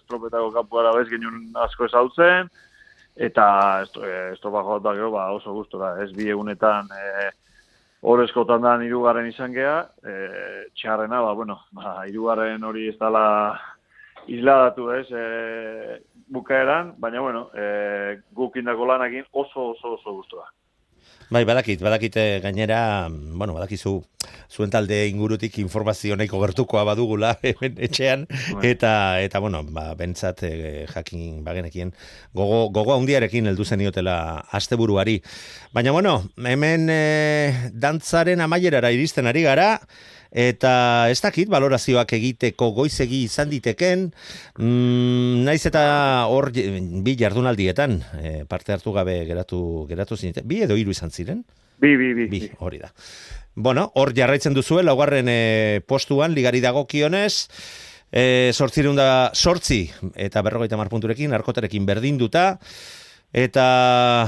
estropetako 0.00 0.52
kampuara 0.60 0.94
bez 0.98 1.08
genuen 1.12 1.50
asko 1.66 1.88
ezautzen, 1.88 2.52
eta 3.16 3.46
estropa 4.34 4.62
jota 4.62 4.92
gero, 4.94 5.10
ba, 5.16 5.30
oso 5.32 5.56
gustora, 5.56 5.94
ez? 6.04 6.12
Bi 6.16 6.28
egunetan, 6.32 6.92
e, 6.92 7.30
horrezkotan 8.06 8.62
da 8.62 8.76
irugarren 8.86 9.26
izan 9.30 9.54
geha, 9.54 9.78
e, 10.06 10.12
txarrena, 10.78 11.22
ba, 11.26 11.32
bueno, 11.34 11.58
ba, 11.74 11.96
irugarren 12.06 12.62
hori 12.64 12.86
ez 12.92 12.98
dala 13.00 13.24
isladatu, 14.30 14.90
ez? 14.94 15.06
E, 15.10 15.98
bukaeran, 16.30 16.94
baina, 17.02 17.24
bueno, 17.24 17.48
e, 17.54 18.20
guk 18.38 18.60
indako 18.62 18.86
lanakin 18.92 19.26
oso, 19.32 19.72
oso, 19.72 19.96
oso 19.98 20.14
gustora. 20.20 20.46
Bai, 21.26 21.42
badakit, 21.42 21.80
badakite 21.82 22.38
gainera, 22.38 23.08
bueno, 23.10 23.50
badakizu 23.56 23.96
zuen 24.46 24.70
talde 24.70 25.08
ingurutik 25.10 25.56
informazio 25.58 26.14
nahiko 26.14 26.38
gertukoa 26.38 26.84
badugula 26.86 27.32
hemen 27.48 27.74
etxean 27.82 28.26
bai. 28.30 28.70
eta 28.70 28.92
eta 29.24 29.40
bueno, 29.42 29.64
ba 29.74 29.88
bentsat 29.98 30.44
e, 30.46 30.52
jakin 30.86 31.42
bagenekien 31.42 31.90
gogo 32.30 32.68
gogo 32.70 32.94
handiarekin 32.94 33.50
heldu 33.50 33.66
zeniotela 33.66 34.16
asteburuari. 34.54 35.18
Baina 35.74 35.90
bueno, 35.90 36.20
hemen 36.38 36.86
e, 36.94 37.70
dantzaren 37.74 38.46
amaierara 38.46 38.94
iristen 38.94 39.26
ari 39.26 39.42
gara 39.50 39.80
eta 40.36 41.08
ez 41.08 41.16
dakit 41.24 41.48
valorazioak 41.48 42.12
egiteko 42.18 42.68
goizegi 42.76 43.22
izan 43.24 43.48
diteken, 43.48 44.10
mm, 44.58 45.44
naiz 45.48 45.62
eta 45.64 45.82
hor 46.28 46.50
bi 46.52 47.14
jardunaldietan 47.16 47.96
e, 48.20 48.32
parte 48.44 48.74
hartu 48.74 48.92
gabe 48.92 49.22
geratu 49.24 49.86
geratu 49.88 50.16
zinete. 50.16 50.44
Bi 50.44 50.60
edo 50.66 50.76
hiru 50.76 50.92
izan 50.92 51.10
ziren? 51.10 51.40
Bi, 51.80 51.96
bi, 51.96 52.12
bi. 52.14 52.26
Bi, 52.28 52.42
hori 52.60 52.82
da. 52.82 52.92
Bueno, 53.56 53.90
hor 53.96 54.12
jarraitzen 54.12 54.52
duzu, 54.52 54.82
laugarren 54.84 55.28
e, 55.32 55.80
postuan, 55.88 56.34
ligari 56.36 56.60
dagokionez, 56.60 57.48
e, 58.12 58.52
sortzirun 58.52 58.96
da 59.00 59.30
sortzi, 59.32 59.86
eta 60.14 60.42
berrogeita 60.44 60.76
marpunturekin, 60.76 61.32
arkotarekin 61.32 61.86
berdinduta, 61.88 62.58
eta 63.32 63.64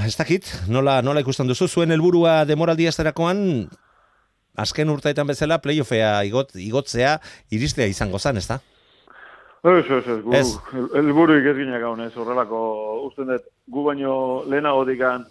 ez 0.08 0.14
dakit, 0.16 0.48
nola, 0.72 1.02
nola 1.04 1.20
ikusten 1.20 1.48
duzu, 1.48 1.68
zuen 1.68 1.92
helburua 1.92 2.46
demoraldi 2.48 2.88
azterakoan, 2.88 3.68
azken 4.58 4.90
urtaetan 4.90 5.30
bezala, 5.30 5.60
playoffea 5.64 6.18
igot, 6.28 6.54
igotzea, 6.58 7.18
iristea 7.54 7.86
izango 7.90 8.18
zan, 8.18 8.40
ez 8.40 8.48
da? 8.50 8.60
Ez, 9.64 9.84
ez, 9.90 10.04
ez, 10.06 10.20
gu, 10.22 10.34
ez. 10.38 10.46
elburu 11.00 11.40
ikez 11.40 11.56
gaunez, 11.80 12.12
horrelako, 12.16 12.60
usten 13.08 13.32
dut, 13.32 13.48
gu 13.66 13.84
baino 13.84 14.14
lehenago 14.46 14.84
dikan, 14.86 15.26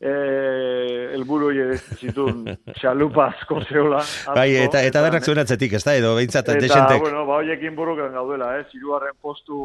eh 0.00 1.14
elburu 1.14 1.50
hie 1.50 1.76
zitun 1.98 2.44
xalupa 2.80 3.28
asko 3.32 3.60
zeola. 3.66 4.02
Bai, 4.34 4.50
eta 4.62 4.82
eta 4.86 5.02
denak 5.02 5.26
zuen 5.26 5.42
atzetik, 5.42 5.74
ez 5.78 5.82
da, 5.84 5.94
edo 5.98 6.14
behintzat 6.18 6.50
desentek. 6.54 6.98
Eta, 6.98 7.02
bueno, 7.02 7.24
ba, 7.26 7.40
hoiekin 7.40 7.74
burukan 7.78 8.12
gaudela, 8.14 8.52
eh, 8.58 8.66
ziruaren 8.70 9.16
postu 9.22 9.58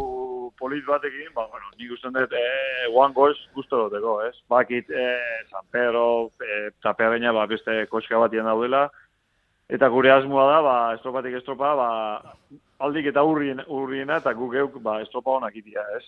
polit 0.59 0.85
batekin, 0.87 1.29
ba, 1.35 1.45
bueno, 1.51 1.69
nik 1.77 1.93
usten 1.97 2.13
dut, 2.17 2.33
eh, 2.33 2.89
guan 2.93 3.13
goz 3.13 3.35
guztu 3.53 3.85
duteko, 3.85 4.19
ez? 4.25 4.35
Bakit, 4.49 4.89
eh, 4.89 5.45
San 5.51 5.65
Pedro, 5.71 6.31
eh, 6.41 6.69
tapea 6.81 7.09
baina, 7.13 7.33
ba, 7.33 7.45
beste 7.45 7.85
koska 7.89 8.21
batien 8.25 8.49
daudela, 8.49 8.87
eta 9.73 9.89
gure 9.89 10.11
asmoa 10.13 10.45
da, 10.51 10.59
ba, 10.61 10.75
estropatik 10.97 11.39
estropa, 11.39 11.73
ba, 11.79 11.89
aldik 12.85 13.09
eta 13.09 13.23
urrien, 13.25 13.63
urriena, 13.67 14.19
eta 14.21 14.33
guk 14.37 14.53
geuk, 14.53 14.77
ba, 14.85 14.99
estropa 15.01 15.37
honak 15.37 15.55
itia, 15.57 15.85
ez? 15.97 16.05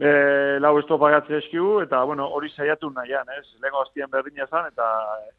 e, 0.00 0.58
lau 0.60 0.76
estopa 0.80 1.10
gatze 1.14 1.38
eskiu, 1.40 1.80
eta, 1.84 2.02
bueno, 2.04 2.28
hori 2.36 2.50
saiatu 2.52 2.90
nahian, 2.92 3.28
ez? 3.38 3.46
Lengo 3.62 3.82
hastien 3.82 4.10
berdina 4.12 4.46
zan, 4.46 4.68
eta 4.72 4.88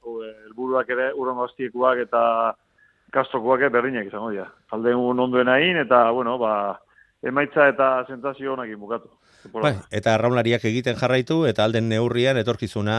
helburuak 0.01 0.89
ere, 0.89 1.11
urrongo 1.13 1.45
hastiekuak 1.47 2.01
eta 2.07 2.21
kastrokoak 3.13 3.67
berdinak 3.71 4.09
izango 4.09 4.31
dira. 4.33 4.47
Alde 4.73 4.95
onduen 4.95 5.49
hain, 5.51 5.77
eta, 5.83 6.07
bueno, 6.11 6.37
ba, 6.41 6.53
emaitza 7.23 7.69
eta 7.73 7.91
sentazio 8.07 8.53
honak 8.53 8.73
bukatu. 8.77 9.09
Bai, 9.53 9.75
eta 9.91 10.15
arraunlariak 10.15 10.65
egiten 10.65 10.97
jarraitu, 10.99 11.45
eta 11.47 11.63
alden 11.63 11.87
neurrian 11.89 12.37
etorkizuna 12.37 12.97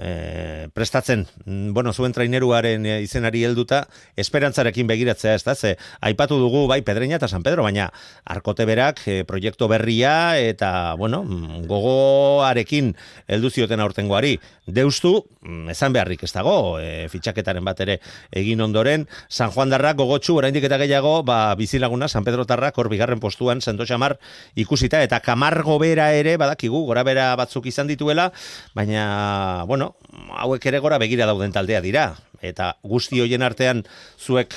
e, 0.00 0.68
prestatzen, 0.72 1.26
mm, 1.44 1.72
bueno, 1.72 1.92
zuen 1.92 2.12
traineruaren 2.16 2.86
eh, 2.86 3.00
izenari 3.04 3.44
helduta, 3.44 3.84
esperantzarekin 4.16 4.88
begiratzea, 4.88 5.34
ez 5.36 5.44
da, 5.44 5.54
ze, 5.54 5.76
aipatu 6.00 6.38
dugu, 6.40 6.64
bai, 6.70 6.80
Pedreña 6.82 7.18
eta 7.20 7.28
San 7.28 7.44
Pedro, 7.44 7.62
baina 7.66 7.90
arkote 8.24 8.64
berak, 8.64 9.02
e, 9.06 9.24
proiektu 9.28 9.68
berria, 9.68 10.38
eta, 10.40 10.94
bueno, 10.98 11.22
mm, 11.24 11.66
gogoarekin 11.68 12.94
heldu 13.28 13.50
zioten 13.50 13.80
aurtengoari, 13.84 14.38
deustu, 14.66 15.26
mm, 15.42 15.70
esan 15.76 15.92
beharrik 15.92 16.24
ez 16.24 16.32
dago, 16.32 16.78
e, 16.80 17.08
fitxaketaren 17.12 17.64
bat 17.64 17.80
ere 17.84 18.00
egin 18.32 18.60
ondoren, 18.64 19.06
San 19.28 19.52
Juan 19.52 19.70
Darrak 19.70 20.00
gogotxu, 20.00 20.38
oraindik 20.40 20.64
eta 20.64 20.80
gehiago, 20.80 21.20
ba, 21.22 21.54
bizilaguna, 21.60 22.08
San 22.08 22.24
Pedro 22.24 22.46
Tarrak, 22.48 22.78
hor 22.78 22.88
bigarren 22.88 23.20
postuan, 23.20 23.60
sento 23.60 23.84
xamar, 23.84 24.18
ikusita, 24.56 25.02
eta 25.04 25.20
kamargo 25.50 25.78
bera 25.78 26.12
ere, 26.14 26.36
badakigu, 26.38 26.84
gora 26.86 27.02
bera 27.02 27.34
batzuk 27.36 27.66
izan 27.66 27.88
dituela, 27.88 28.30
baina, 28.74 29.64
bueno, 29.66 29.96
hauek 30.38 30.64
ere 30.66 30.78
gora 30.78 30.98
begira 30.98 31.26
dauden 31.26 31.52
taldea 31.52 31.80
dira. 31.80 32.14
Eta 32.40 32.76
guzti 32.82 33.20
hoien 33.20 33.42
artean 33.42 33.82
zuek 34.18 34.54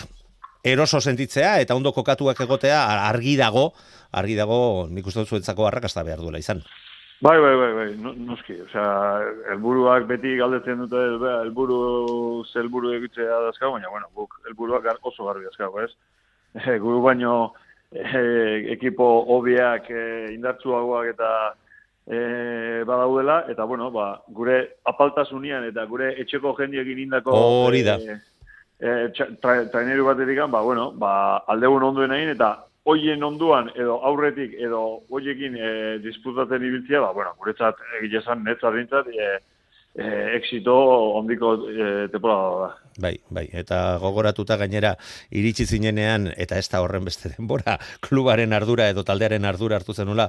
eroso 0.63 1.01
sentitzea 1.01 1.59
eta 1.59 1.75
ondo 1.75 1.91
kokatuak 1.91 2.39
egotea 2.39 3.09
argi 3.09 3.35
dago, 3.35 3.73
argi 4.13 4.35
dago 4.35 4.87
nik 4.89 5.07
uste 5.07 5.25
zuetzako 5.25 5.67
arrakasta 5.67 6.03
behar 6.03 6.21
duela 6.21 6.39
izan. 6.39 6.61
Bai, 7.23 7.39
bai, 7.39 7.55
bai, 7.55 7.71
bai, 7.73 8.13
noski. 8.19 8.55
Osea, 8.67 8.85
helburuak 9.51 10.07
beti 10.07 10.35
galdetzen 10.37 10.85
dute, 10.85 11.01
helburu 11.41 12.43
helburu 12.55 12.93
egitzea 12.99 13.41
dazkau, 13.47 13.73
baina, 13.73 13.89
bueno, 13.89 14.09
guk 14.15 14.39
helburuak 14.47 14.87
oso 15.01 15.25
garbi 15.25 15.45
dazkau, 15.49 15.73
ez? 15.83 15.91
Guru 16.83 17.01
baino 17.01 17.53
e, 17.93 18.73
ekipo 18.73 19.05
hobiak 19.35 19.89
e, 19.89 20.33
indartzuagoak 20.33 21.13
eta 21.13 21.29
e, 22.07 22.83
badaudela, 22.87 23.45
eta 23.49 23.63
bueno, 23.63 23.91
ba, 23.91 24.21
gure 24.27 24.59
apaltasunian 24.89 25.65
eta 25.69 25.85
gure 25.85 26.13
etxeko 26.21 26.55
jendiekin 26.59 26.99
indako 27.05 27.37
hori 27.67 27.83
da. 27.83 27.97
E, 27.97 28.19
e, 28.79 28.93
tra, 29.15 29.63
traineru 29.71 30.05
bat 30.05 30.17
ba, 30.51 30.61
bueno, 30.61 30.91
ba, 30.91 31.43
aldegun 31.47 31.83
onduen 31.83 32.11
egin, 32.11 32.35
eta 32.35 32.65
hoien 32.85 33.23
onduan 33.23 33.69
edo 33.75 34.01
aurretik 34.03 34.55
edo 34.59 35.03
hoiekin 35.09 35.55
e, 35.55 35.97
disputatzen 36.03 36.63
ibiltzea, 36.63 36.99
ba, 36.99 37.13
bueno, 37.13 37.33
guretzat 37.39 37.79
egia 38.01 38.19
esan 38.19 38.43
netzat 38.43 38.75
dintzat, 38.75 39.07
e, 39.07 39.37
e, 39.95 40.37
exito 40.37 40.73
ondiko 41.19 41.55
e, 41.69 42.07
temporada 42.09 42.67
da. 42.67 42.69
Bai, 42.97 43.15
bai, 43.33 43.47
eta 43.57 43.97
gogoratuta 43.97 44.57
gainera 44.57 44.93
iritsi 45.33 45.65
zinenean, 45.65 46.27
eta 46.37 46.59
ez 46.61 46.67
da 46.69 46.83
horren 46.83 47.05
beste 47.05 47.31
denbora, 47.33 47.79
klubaren 48.05 48.53
ardura 48.53 48.89
edo 48.93 49.01
taldearen 49.05 49.45
ardura 49.49 49.79
hartu 49.79 49.95
zenula, 49.97 50.27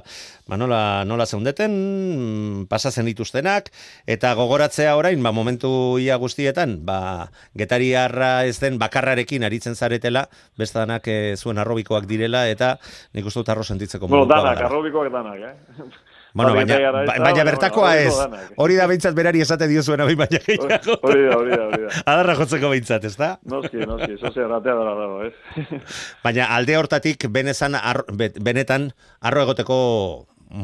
ba 0.49 0.57
nola, 0.57 0.79
nola 1.05 1.27
zeundeten, 1.29 2.65
pasa 2.69 2.89
zen 2.91 3.05
dituztenak, 3.11 3.69
eta 4.09 4.33
gogoratzea 4.37 4.95
orain, 4.97 5.21
ba 5.21 5.33
momentu 5.33 5.99
ia 6.01 6.17
guztietan, 6.17 6.79
ba 6.85 7.29
getariarra 7.53 8.45
ez 8.49 8.57
den 8.61 8.79
bakarrarekin 8.81 9.45
aritzen 9.45 9.77
zaretela, 9.77 10.25
beste 10.57 10.81
danak 10.81 11.07
e, 11.07 11.35
zuen 11.37 11.61
arrobikoak 11.61 12.09
direla, 12.09 12.47
eta 12.49 12.77
nik 13.13 13.29
uste 13.29 13.43
dut 13.43 13.53
arro 13.53 13.63
sentitzeko 13.63 14.09
bueno, 14.09 14.25
danak, 14.25 14.65
arrobikoak 14.65 15.13
danak, 15.13 15.53
eh? 15.53 15.85
Bueno, 16.35 16.51
baina, 16.53 16.91
baina, 16.91 17.23
baina 17.23 17.43
bertakoa 17.47 17.91
ez. 17.95 18.15
Hori 18.59 18.75
da 18.75 18.85
behintzat 18.91 19.15
berari 19.15 19.39
esate 19.39 19.69
dio 19.71 19.79
zuen 19.81 20.01
abin 20.03 20.17
baina 20.19 20.41
gehiago. 20.43 20.97
Hori 21.07 21.21
da, 21.23 21.35
hori 21.37 21.51
da, 21.53 21.59
hori 21.69 21.83
da. 21.85 21.91
Adarra 22.11 22.33
jotzeko 22.35 22.71
behintzat, 22.73 23.05
ez 23.07 23.13
da? 23.15 23.29
Noski, 23.47 23.79
noski, 23.87 24.17
eso 24.17 24.31
zera 24.33 24.49
ratea 24.57 24.73
dara 24.75 24.95
dago, 24.97 25.21
ez? 25.23 25.77
baina 26.25 26.49
alde 26.57 26.75
hortatik 26.75 27.23
benezan, 27.31 27.77
ar, 27.79 28.01
benetan 28.19 28.89
arro 29.23 29.45
egoteko 29.45 29.77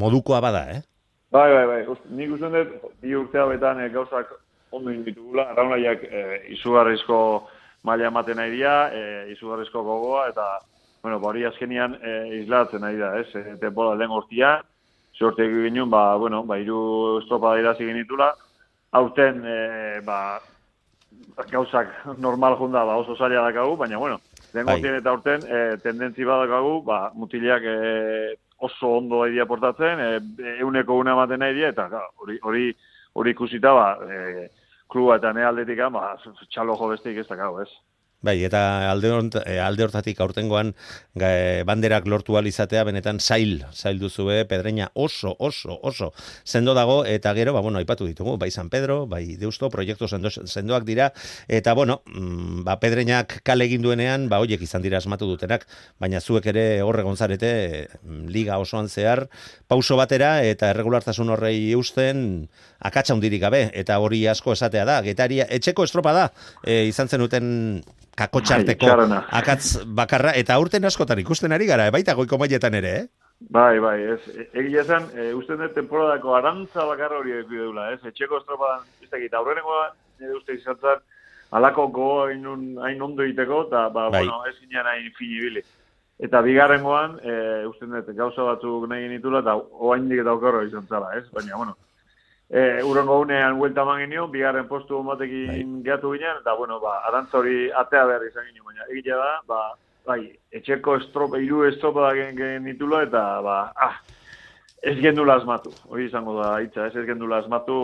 modukoa 0.02 0.42
bada, 0.44 0.60
eh? 0.74 0.82
Bai, 1.32 1.46
bai, 1.54 1.62
bai. 1.70 1.78
Nik 2.18 2.34
uste 2.36 2.50
dut, 2.52 2.74
bi 3.00 3.16
urtea 3.16 3.46
betan 3.48 3.80
e, 3.80 3.86
gauzak 3.94 4.34
ondo 4.76 4.92
inditugula, 4.92 5.46
araunaiak 5.54 6.04
e, 6.04 6.24
izugarrizko 6.52 7.22
maila 7.88 8.10
ematen 8.10 8.36
nahi 8.36 8.52
dira, 8.58 8.74
e, 8.92 9.06
izugarrizko 9.32 9.80
gogoa, 9.86 10.26
eta, 10.34 10.50
bueno, 11.00 11.16
hori 11.30 11.48
azkenian 11.48 11.96
e, 11.96 12.18
islatzen 12.42 12.84
nahi 12.84 13.00
da, 13.00 13.14
ez? 13.22 13.30
E, 13.40 13.56
temporal 13.64 14.04
den 14.04 14.12
hortia, 15.26 15.44
sorte 15.44 15.68
ginen, 15.68 15.90
ba, 15.90 16.16
bueno, 16.16 16.44
ba, 16.44 16.58
iru 16.58 17.20
estropa 17.20 17.54
da 17.54 17.60
irazi 17.60 17.86
genitula, 17.86 18.32
aurten, 18.92 19.42
e, 19.44 20.00
ba, 20.04 20.40
gauzak 21.50 21.88
normal 22.18 22.56
junda, 22.56 22.84
ba, 22.84 22.96
oso 22.96 23.16
zaila 23.16 23.46
dakagu, 23.50 23.76
baina, 23.76 23.98
bueno, 23.98 24.20
den 24.52 24.66
bai. 24.66 24.80
eta 24.82 25.10
aurten, 25.10 25.44
e, 25.46 25.76
tendentzi 25.82 26.24
badakagu, 26.24 26.82
ba, 26.84 27.10
mutileak 27.14 27.62
e, 27.62 28.36
oso 28.58 28.96
ondo 28.98 29.24
edia 29.26 29.46
portatzen, 29.46 30.00
e, 30.00 30.56
euneko 30.60 30.98
una 30.98 31.12
ematen 31.12 31.40
nahi 31.40 31.54
dia, 31.54 31.68
eta 31.68 31.88
hori, 32.16 32.38
hori, 32.42 32.72
hori 33.14 33.30
ikusita, 33.30 33.72
ba, 33.72 33.88
e, 34.06 34.48
kluba 34.88 35.16
eta 35.16 35.32
ne 35.32 35.44
aldetik, 35.44 35.80
ba, 35.90 36.16
txalo 36.50 36.76
jo 36.76 36.92
besteik 36.92 37.22
ez 37.22 37.28
dakau, 37.28 37.60
ez? 37.62 37.70
Bai, 38.22 38.36
eta 38.46 38.88
alde, 38.88 39.10
eh, 39.50 39.58
alde 39.58 39.82
hortatik 39.82 40.20
aurtengoan 40.22 40.76
banderak 41.66 42.06
lortu 42.06 42.38
izatea 42.38 42.84
benetan 42.84 43.18
zail, 43.18 43.64
zail 43.72 43.98
duzue, 43.98 44.44
pedreina 44.46 44.90
oso, 44.94 45.34
oso, 45.38 45.80
oso 45.82 46.12
sendo 46.44 46.72
dago, 46.74 47.04
eta 47.04 47.34
gero, 47.34 47.52
ba, 47.52 47.60
bueno, 47.60 47.78
aipatu 47.78 48.06
ditugu, 48.06 48.36
bai 48.38 48.50
San 48.50 48.70
Pedro, 48.70 49.06
bai 49.06 49.36
Deusto, 49.36 49.68
proiektu 49.70 50.06
sendo, 50.06 50.30
sendoak 50.30 50.84
dira, 50.84 51.12
eta, 51.48 51.74
bueno, 51.74 52.02
mm, 52.06 52.62
ba, 52.62 52.78
pedreinak 52.78 53.40
kale 53.42 53.64
egin 53.64 53.82
duenean, 53.82 54.28
ba, 54.28 54.38
hoiek 54.38 54.62
izan 54.62 54.82
dira 54.82 54.98
asmatu 54.98 55.26
dutenak, 55.26 55.66
baina 55.98 56.20
zuek 56.20 56.46
ere 56.46 56.80
horre 56.82 57.02
gonzarete, 57.02 57.88
mm, 58.04 58.28
liga 58.30 58.58
osoan 58.58 58.88
zehar, 58.88 59.26
pauso 59.66 59.96
batera, 59.96 60.44
eta 60.44 60.70
erregulartasun 60.70 61.34
horrei 61.34 61.72
eusten, 61.72 62.46
akatsa 62.78 63.14
hundirik 63.14 63.42
gabe, 63.42 63.64
eta 63.74 63.98
hori 63.98 64.26
asko 64.30 64.54
esatea 64.54 64.86
da, 64.86 65.00
getaria, 65.02 65.46
etxeko 65.50 65.84
estropa 65.84 66.14
da, 66.14 66.28
e, 66.62 66.84
izan 66.86 67.10
zenuten 67.10 67.82
kakotxarteko 68.16 68.86
bai, 68.86 69.20
akatz 69.40 69.84
bakarra, 69.86 70.34
eta 70.36 70.54
aurten 70.54 70.84
askotan 70.84 71.20
ikusten 71.22 71.52
ari 71.52 71.66
gara, 71.66 71.90
baita 71.94 72.14
goiko 72.18 72.38
mailetan 72.38 72.74
ere, 72.80 72.94
eh? 73.00 73.06
Bai, 73.50 73.78
bai, 73.82 73.96
ez, 74.14 74.20
egia 74.54 74.82
esan, 74.84 75.08
e, 75.16 75.32
uste 75.34 75.56
dut 75.58 75.74
temporadako 75.74 76.36
arantza 76.36 76.84
bakarra 76.86 77.18
hori 77.18 77.34
eku 77.40 77.56
deula, 77.56 77.88
ez, 77.94 78.00
etxeko 78.06 78.38
estropadan, 78.38 78.84
ez 79.02 79.10
da 79.10 79.18
gita, 79.18 79.40
aurrenengoa, 79.40 79.88
nire 80.20 80.36
uste 80.36 80.54
izan 80.54 80.78
zan, 80.80 81.00
alako 81.58 81.88
goa 81.96 82.28
hain 82.30 83.02
ondo 83.02 83.26
iteko, 83.26 83.64
eta, 83.66 83.88
ba, 83.88 84.08
bai. 84.10 84.22
bueno, 84.22 84.42
ez 84.48 84.54
ginean 84.60 84.86
hain 84.86 85.10
finibili. 85.18 85.64
Eta 86.22 86.42
bigarrengoan, 86.44 87.18
e, 87.24 87.34
uste 87.66 87.88
dut, 87.90 88.12
gauza 88.18 88.46
batzuk 88.52 88.86
nahi 88.90 89.08
genitula, 89.08 89.42
eta 89.42 89.56
oain 89.88 90.06
dik 90.10 90.22
eta 90.22 90.36
okarro 90.38 90.62
izan 90.68 90.86
zala, 90.86 91.10
ez, 91.18 91.26
baina, 91.34 91.56
bueno, 91.56 91.74
eh 92.52 92.84
urengo 92.84 93.18
unean 93.20 93.58
vuelta 93.58 93.84
man 93.84 94.00
genio, 94.00 94.28
bigarren 94.28 94.68
postu 94.68 95.02
batekin 95.02 95.46
bai. 95.48 95.82
gehatu 95.84 96.12
ginen, 96.12 96.36
eta 96.40 96.52
bueno, 96.54 96.80
ba, 96.80 96.98
arantza 97.08 97.38
hori 97.38 97.70
atea 97.70 98.04
behar 98.04 98.26
izan 98.26 98.44
ginen, 98.44 98.64
baina 98.64 98.88
egitea 98.90 99.16
da, 99.16 99.30
ba, 99.48 99.60
bai, 100.06 100.20
etxeko 100.52 100.96
estropa, 101.00 101.40
iru 101.40 101.64
estropa 101.64 102.08
da 102.08 102.14
gen, 102.18 102.36
gen 102.36 102.66
nitula, 102.68 103.02
eta 103.08 103.22
ba, 103.40 103.56
ah, 103.76 103.96
ez 104.82 104.96
gendula 104.98 105.36
asmatu, 105.38 105.70
hori 105.86 106.08
izango 106.08 106.34
da, 106.40 106.56
itza, 106.64 106.88
ez 106.88 106.96
ez 106.98 107.04
gendula 107.06 107.38
asmatu, 107.38 107.76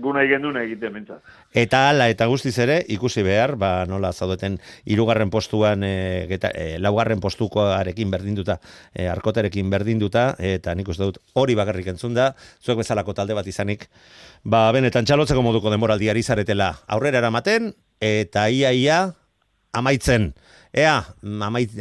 guna 0.00 0.22
igenduna 0.24 0.62
egite 0.64 0.88
mentzat. 0.92 1.20
Eta 1.52 1.82
ala 1.90 2.06
eta 2.08 2.24
guztiz 2.30 2.54
ere 2.64 2.78
ikusi 2.88 3.20
behar, 3.26 3.56
ba 3.60 3.84
nola 3.88 4.12
zaudeten 4.12 4.56
hirugarren 4.88 5.28
postuan 5.30 5.84
e, 5.84 6.24
geta, 6.30 6.48
e, 6.56 6.78
laugarren 6.80 7.20
postukoarekin 7.20 8.10
berdinduta, 8.14 8.56
e, 8.94 9.04
arkoterekin 9.12 9.68
berdinduta 9.70 10.30
eta 10.38 10.74
nik 10.74 10.88
uste 10.88 11.10
dut 11.10 11.20
hori 11.36 11.58
bakarrik 11.58 11.92
entzun 11.92 12.16
da, 12.16 12.30
zuek 12.64 12.80
bezalako 12.80 13.12
talde 13.18 13.36
bat 13.36 13.46
izanik, 13.46 13.90
ba 14.42 14.70
benetan 14.72 15.04
txalotzeko 15.04 15.44
moduko 15.44 15.72
demoraldiari 15.74 16.24
zaretela 16.24 16.72
aurrera 16.88 17.20
eramaten 17.20 17.74
eta 18.00 18.48
ia 18.48 18.72
ia 18.72 19.02
amaitzen. 19.76 20.32
Ea, 20.70 21.02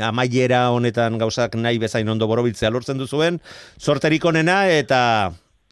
amaiera 0.02 0.62
honetan 0.74 1.20
gauzak 1.22 1.56
nahi 1.56 1.78
bezain 1.78 2.10
ondo 2.10 2.28
borobiltzea 2.28 2.72
lortzen 2.74 2.98
duzuen, 2.98 3.38
sorterik 3.78 4.26
onena 4.26 4.64
eta 4.74 5.02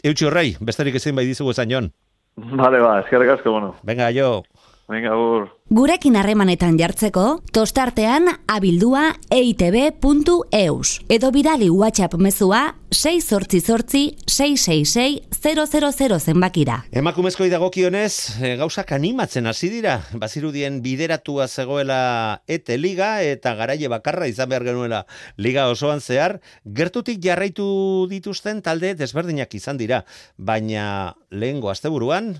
eutxi 0.05 0.27
horrei, 0.29 0.51
besterik 0.61 0.99
ezin 0.99 1.17
bai 1.17 1.25
dizugu 1.25 1.55
esan 1.55 1.73
jon. 1.73 1.89
Vale, 2.37 2.77
ba, 2.77 2.99
eskerrik 3.01 3.31
asko, 3.33 3.51
bueno. 3.55 3.71
Venga, 3.83 4.11
jo. 4.13 4.43
Venga, 4.87 5.17
ur. 5.19 5.49
Gurekin 5.67 6.15
harremanetan 6.15 6.77
jartzeko, 6.79 7.41
tostartean 7.51 8.29
abildua 8.47 9.09
eitb.eus. 9.35 10.91
Edo 11.11 11.31
bidali 11.35 11.67
WhatsApp 11.67 12.13
mezua 12.23 12.61
6 12.95 13.19
sortzi 13.27 13.59
sortzi 13.59 14.15
666 14.31 16.21
zenbakira. 16.23 16.85
Emakumezko 16.95 17.43
idagokionez, 17.49 18.39
e, 18.39 18.55
gauzak 18.55 18.93
animatzen 18.95 19.51
hasi 19.51 19.67
dira. 19.73 19.97
Bazirudien 20.15 20.79
bideratua 20.85 21.49
zegoela 21.51 22.43
ete 22.47 22.77
liga 22.79 23.19
eta 23.21 23.57
garaile 23.59 23.91
bakarra 23.91 24.31
izan 24.31 24.47
behar 24.53 24.63
genuela 24.69 25.03
liga 25.35 25.67
osoan 25.67 25.99
zehar. 25.99 26.39
Gertutik 26.63 27.19
jarraitu 27.19 28.07
dituzten 28.07 28.63
talde 28.63 28.95
desberdinak 28.95 29.51
izan 29.51 29.75
dira. 29.75 30.05
Baina 30.37 31.17
lehengo 31.27 31.67
asteburuan, 31.75 32.37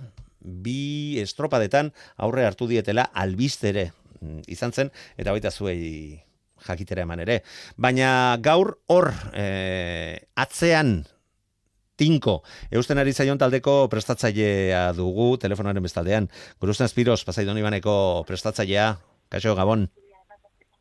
bi 0.48 1.20
estropadetan 1.22 1.92
aurre 2.18 2.48
hartu 2.48 2.68
dietela 2.72 3.10
albistere 3.14 3.92
mm, 4.22 4.48
izan 4.48 4.74
zen, 4.74 4.92
eta 5.18 5.36
baita 5.36 5.52
zuei 5.52 6.24
jakitera 6.68 7.04
eman 7.06 7.22
ere. 7.26 7.42
Baina 7.78 8.10
gaur 8.42 8.78
hor 8.88 9.12
e, 9.34 10.18
atzean 10.36 11.04
tinko, 11.98 12.42
eusten 12.72 13.02
ari 13.02 13.14
zaion 13.14 13.40
taldeko 13.42 13.88
prestatzailea 13.90 14.92
dugu, 14.98 15.36
telefonaren 15.42 15.84
bestaldean. 15.84 16.30
Guruzten 16.62 16.86
Espiros, 16.86 17.24
pasaidon 17.26 17.58
ibaneko 17.58 18.24
prestatzailea, 18.28 18.92
kaixo 19.34 19.56
Gabon. 19.58 19.88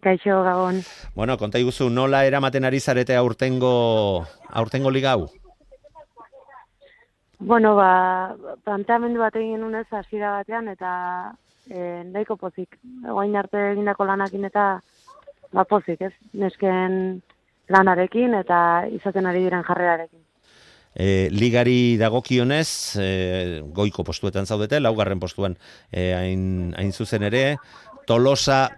Kaixo 0.04 0.42
Gabon. 0.44 0.82
Bueno, 1.16 1.38
konta 1.40 1.58
iguzu, 1.58 1.88
nola 1.90 2.26
eramaten 2.28 2.68
ari 2.68 2.80
zarete 2.80 3.16
aurtengo, 3.16 4.26
aurtengo 4.52 4.92
ligau? 4.92 5.30
Bueno, 7.38 7.74
ba, 7.76 8.34
planteamendu 8.64 9.20
bat 9.20 9.34
egin 9.36 9.64
unez 9.64 9.86
hasiera 9.92 10.38
batean 10.38 10.70
eta 10.72 10.90
e, 11.68 12.02
nahiko 12.08 12.38
pozik. 12.40 12.78
Egoain 13.04 13.36
arte 13.36 13.72
egindako 13.72 14.06
lanakin 14.08 14.48
eta 14.48 14.68
ba 15.52 15.64
pozik, 15.68 16.00
ez? 16.00 16.12
Nesken 16.32 17.20
lanarekin 17.68 18.38
eta 18.40 18.60
izaten 18.92 19.26
ari 19.26 19.44
diren 19.44 19.66
jarrerarekin. 19.66 20.22
E, 20.96 21.28
ligari 21.28 21.98
dagokionez, 22.00 22.96
e, 22.96 23.08
goiko 23.76 24.04
postuetan 24.04 24.48
zaudete, 24.48 24.80
laugarren 24.80 25.20
postuan 25.20 25.58
e, 25.92 26.14
hain, 26.16 26.72
hain 26.78 26.92
zuzen 26.92 27.26
ere, 27.28 27.58
Tolosa 28.06 28.70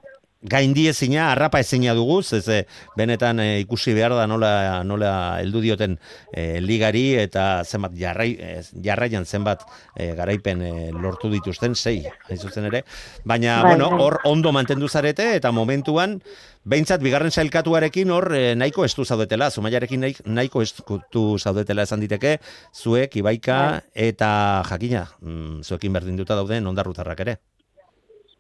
gaindi 0.43 0.87
ezina, 0.87 1.33
arrapa 1.33 1.59
ezina 1.61 1.95
dugu, 1.95 2.21
ez 2.23 2.65
benetan 2.97 3.41
e, 3.41 3.61
ikusi 3.61 3.95
behar 3.95 4.15
da 4.15 4.27
nola, 4.27 4.85
nola 4.85 5.41
eldu 5.43 5.61
dioten 5.61 5.99
e, 6.33 6.61
ligari 6.61 7.17
eta 7.19 7.65
zenbat 7.65 7.97
jarrai, 7.99 8.31
e, 8.39 8.63
jarraian 8.85 9.27
zenbat 9.27 9.65
e, 9.97 10.15
garaipen 10.15 10.63
lortu 11.03 11.31
dituzten, 11.31 11.75
sei, 11.75 12.05
hain 12.29 12.39
zuzen 12.39 12.71
ere. 12.71 12.85
Baina, 13.25 13.63
bai, 13.63 13.75
bueno, 13.75 13.91
bai. 13.91 14.01
hor 14.05 14.21
ondo 14.31 14.53
mantendu 14.53 14.89
zarete 14.89 15.35
eta 15.35 15.51
momentuan, 15.51 16.21
behintzat, 16.69 17.03
bigarren 17.03 17.35
sailkatuarekin 17.35 18.11
hor 18.15 18.31
nahiko 18.57 18.85
estu 18.87 19.05
zaudetela, 19.05 19.51
zumaiarekin 19.51 20.07
nahiko 20.25 20.63
estu 20.63 21.29
zaudetela 21.39 21.83
esan 21.83 22.01
diteke, 22.05 22.39
zuek, 22.75 23.17
ibaika 23.19 23.59
bai. 23.59 23.85
eta 24.13 24.63
jakina, 24.71 25.09
mm, 25.21 25.63
zuekin 25.65 25.99
berdin 25.99 26.17
duta 26.17 26.39
dauden 26.39 26.67
ondarrutarrak 26.71 27.27
ere. 27.27 27.41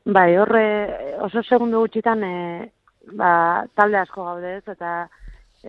Bai, 0.09 0.39
horre 0.41 1.19
oso 1.21 1.43
segundu 1.43 1.83
gutxitan 1.83 2.23
e, 2.25 2.37
ba, 3.21 3.67
talde 3.77 3.99
asko 4.01 4.25
gaude 4.25 4.55
ez, 4.57 4.63
eta 4.73 4.93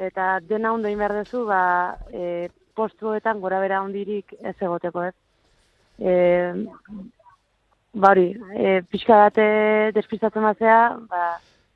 eta 0.07 0.27
dena 0.47 0.71
ondo 0.71 0.87
behar 0.87 1.13
duzu, 1.17 1.41
ba, 1.49 1.97
e, 2.07 2.47
postuetan 2.73 3.41
gora 3.43 3.59
bera 3.59 3.81
ondirik 3.83 4.31
ez 4.39 4.55
egoteko, 4.61 5.03
ez. 5.09 5.15
E, 5.99 6.13
ba 7.91 8.13
hori, 8.13 8.29
e, 8.55 8.79
pixka 8.87 9.17
bate 9.25 9.49
despistatzen 9.99 10.47
batzea, 10.47 10.79
ba, 11.11 11.23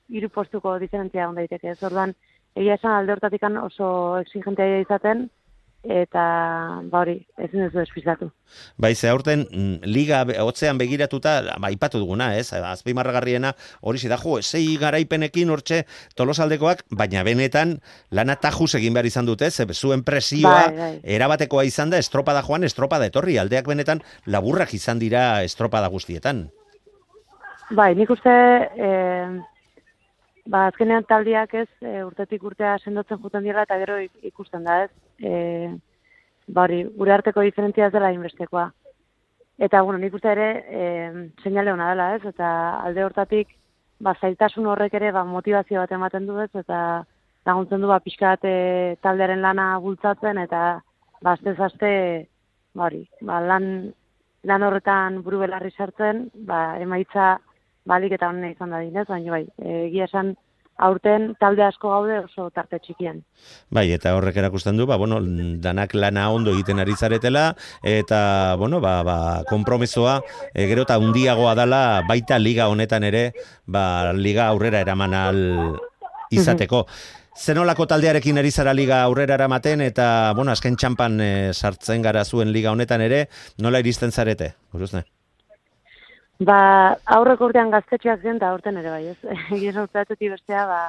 hiru 0.08 0.30
postuko 0.32 0.78
diferentzia 0.80 1.28
on 1.28 1.36
daiteke. 1.36 1.76
Ez 1.76 1.84
orduan, 1.84 2.16
egia 2.56 2.80
esan 2.80 2.96
alde 2.96 3.18
hortatik 3.18 3.44
oso 3.44 3.90
exigentea 4.24 4.80
izaten, 4.86 5.28
eta 5.84 6.24
ba 6.88 7.02
hori, 7.02 7.18
ezin 7.38 7.66
duzu 7.66 7.82
despistatu. 7.82 8.30
Bai, 8.80 8.94
ze 8.96 9.10
aurten 9.10 9.44
mm, 9.50 9.84
liga 9.84 10.22
hotzean 10.44 10.78
begiratuta, 10.80 11.34
ba, 11.60 11.68
aipatu 11.68 12.00
duguna, 12.00 12.32
ez? 12.40 12.54
Azpimarragarriena 12.54 13.54
hori 13.82 14.08
da 14.08 14.18
jo, 14.18 14.40
sei 14.42 14.78
garaipenekin 14.80 15.52
hortxe 15.52 15.84
tolosaldekoak, 16.16 16.86
baina 16.90 17.24
benetan 17.24 17.80
lana 18.12 18.36
tajuz 18.36 18.74
egin 18.80 18.94
behar 18.94 19.06
izan 19.06 19.26
dute, 19.26 19.52
ze 19.52 19.68
zuen 19.74 20.04
presioa 20.04 20.68
Bai, 20.70 20.78
bai. 20.78 21.00
erabatekoa 21.04 21.64
izan 21.66 21.90
da 21.90 21.98
estropada 21.98 22.42
joan, 22.42 22.64
estropada 22.64 23.06
etorri, 23.06 23.38
aldeak 23.38 23.68
benetan 23.68 24.02
laburrak 24.26 24.74
izan 24.74 25.00
dira 25.00 25.44
estropada 25.44 25.88
guztietan. 25.88 26.50
Bai, 27.72 27.94
nik 27.96 28.10
uste, 28.10 28.30
e, 28.30 28.90
ba, 30.46 30.68
azkenean 30.68 31.06
taldiak 31.08 31.54
ez, 31.54 31.70
e, 31.82 32.04
urtetik 32.04 32.44
urtea 32.44 32.76
sendotzen 32.84 33.20
juten 33.22 33.44
dira 33.44 33.64
eta 33.64 33.78
gero 33.80 33.98
ik- 34.00 34.24
ikusten 34.32 34.64
da 34.64 34.84
ez. 34.84 34.92
E, 35.20 35.34
ba, 36.48 36.64
hori, 36.64 36.84
gure 36.98 37.14
arteko 37.14 37.42
diferentzia 37.42 37.88
ez 37.88 37.94
dela 37.94 38.12
inbestekoa. 38.12 38.72
Eta, 39.58 39.82
bueno, 39.82 40.00
nik 40.00 40.14
uste 40.14 40.32
ere, 40.32 40.48
e, 40.68 40.84
seinale 41.44 41.72
hona 41.72 41.90
dela 41.92 42.16
ez, 42.16 42.24
eta 42.26 42.80
alde 42.82 43.04
hortatik, 43.06 43.56
ba, 44.00 44.16
zailtasun 44.20 44.66
horrek 44.68 44.94
ere, 44.94 45.12
ba, 45.12 45.24
motivazio 45.24 45.80
bat 45.80 45.92
ematen 45.92 46.26
du 46.28 46.40
ez, 46.42 46.50
eta 46.54 47.06
laguntzen 47.46 47.82
du, 47.82 47.88
ba, 47.88 48.00
pixka 48.00 48.36
bat 48.36 48.46
e, 48.46 48.98
taldearen 49.02 49.42
lana 49.42 49.78
bultzatzen, 49.80 50.38
eta, 50.38 50.82
ba, 51.22 51.36
azte 51.38 51.56
aste, 51.58 51.94
ba, 52.74 52.88
hori, 52.88 53.08
ba, 53.22 53.40
lan, 53.40 53.94
lan 54.44 54.64
horretan 54.64 55.22
buru 55.24 55.40
belarri 55.46 55.72
sartzen, 55.72 56.30
ba, 56.50 56.80
emaitza 56.82 57.38
balik 57.86 58.16
eta 58.18 58.30
honen 58.32 58.52
izan 58.52 58.74
da 58.74 58.82
dinez, 58.84 59.08
baina 59.10 59.38
bai, 59.38 59.46
egia 59.60 60.08
esan 60.10 60.36
aurten 60.78 61.34
talde 61.40 61.64
asko 61.64 61.92
gaude 61.92 62.18
oso 62.24 62.50
tarte 62.54 62.80
txikian. 62.82 63.22
Bai, 63.74 63.86
eta 63.94 64.16
horrek 64.18 64.38
erakusten 64.42 64.78
du, 64.78 64.88
ba, 64.90 64.98
bueno, 64.98 65.20
danak 65.62 65.94
lana 65.94 66.30
ondo 66.34 66.54
egiten 66.56 66.82
ari 66.82 66.96
zaretela, 66.98 67.52
eta, 67.84 68.56
bueno, 68.60 68.82
ba, 68.82 68.96
ba, 69.06 69.18
kompromisoa, 69.50 70.20
e, 70.54 70.68
gero 70.72 70.88
eta 70.88 70.98
undiagoa 71.02 71.54
dala, 71.60 72.04
baita 72.10 72.40
liga 72.42 72.70
honetan 72.74 73.06
ere, 73.06 73.32
ba, 73.66 74.14
liga 74.14 74.48
aurrera 74.50 74.82
eraman 74.82 75.14
al 75.14 75.42
izateko. 76.34 76.88
Zenolako 77.34 77.88
taldearekin 77.90 78.38
ari 78.38 78.52
zara 78.52 78.76
liga 78.78 79.02
aurrera 79.04 79.38
eramaten, 79.38 79.82
eta, 79.82 80.34
bueno, 80.38 80.54
azken 80.54 80.78
txampan 80.78 81.20
e, 81.22 81.34
sartzen 81.54 82.02
gara 82.06 82.26
zuen 82.26 82.54
liga 82.54 82.74
honetan 82.74 83.02
ere, 83.02 83.28
nola 83.62 83.82
iristen 83.82 84.12
zarete? 84.12 84.56
Buruzne? 84.74 85.06
Ba, 86.48 86.60
aurreko 87.16 87.48
urtean 87.50 87.72
gaztetxeak 87.72 88.24
zen, 88.24 88.38
eta 88.40 88.50
aurten 88.50 88.78
ere 88.82 88.90
bai, 88.90 89.04
ez? 89.12 89.18
Esan 89.70 89.84
urteatetik 89.86 90.32
bestea, 90.34 90.64
ba, 90.68 90.80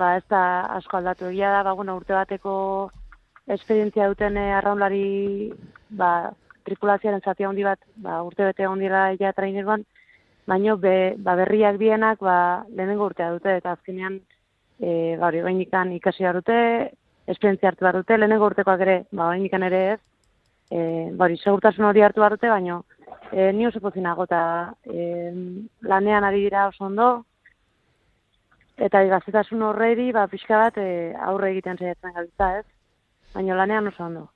ba 0.00 0.16
ez 0.18 0.24
da 0.32 0.42
asko 0.76 0.98
aldatu. 0.98 1.28
Egia 1.30 1.52
da, 1.54 1.62
ba, 1.68 1.74
bueno, 1.78 1.94
urte 2.00 2.16
bateko 2.16 2.54
esperientzia 3.56 4.08
duten 4.10 4.36
eh, 4.40 4.50
arraunlari, 4.58 5.52
ba, 6.00 6.10
tripulazioaren 6.66 7.22
zati 7.22 7.46
handi 7.46 7.64
bat, 7.66 7.78
ba, 8.02 8.18
urte 8.26 8.48
bete 8.48 8.66
ondira 8.66 9.04
ja 9.20 9.32
trainerban, 9.36 9.84
baino 10.50 10.76
be, 10.82 11.14
ba, 11.18 11.36
berriak 11.38 11.78
bienak, 11.78 12.18
ba, 12.20 12.64
lehenengo 12.74 13.06
urtea 13.06 13.30
dute, 13.36 13.56
eta 13.60 13.76
azkenean, 13.76 14.18
e, 14.80 15.14
ba, 15.20 15.28
hori, 15.28 15.44
bainikan 15.46 15.94
ikasi 15.94 16.26
dute, 16.40 16.58
esperientzia 17.30 17.70
hartu 17.70 17.86
behar 17.86 18.02
dute, 18.02 18.18
lehenengo 18.18 18.50
urtekoak 18.50 18.82
ere, 18.82 18.98
ba, 19.12 19.30
bainikan 19.30 19.62
ere 19.70 19.82
ez, 19.92 20.00
e, 20.70 20.80
ba, 21.14 21.28
hori, 21.28 21.38
segurtasun 21.38 21.86
hori 21.92 22.02
hartu 22.02 22.24
behar 22.24 22.34
dute, 22.34 22.50
baino, 22.50 22.82
e, 23.32 23.52
ni 23.52 23.66
oso 23.66 23.80
pozinago, 23.80 24.24
eta 24.24 24.74
e, 24.84 25.32
lanean 25.82 26.24
ari 26.24 26.44
dira 26.44 26.68
oso 26.68 26.84
ondo, 26.84 27.08
eta 28.76 29.02
gaztetasun 29.08 29.62
horreri, 29.62 30.10
ba, 30.12 30.26
pixka 30.28 30.58
bat, 30.66 30.78
e, 30.78 31.12
aurre 31.30 31.52
egiten 31.54 31.78
saiatzen 31.78 32.16
gabiltza, 32.16 32.50
ez? 32.60 32.66
Baina 33.34 33.58
lanean 33.58 33.92
oso 33.92 34.04
ondo. 34.04 34.28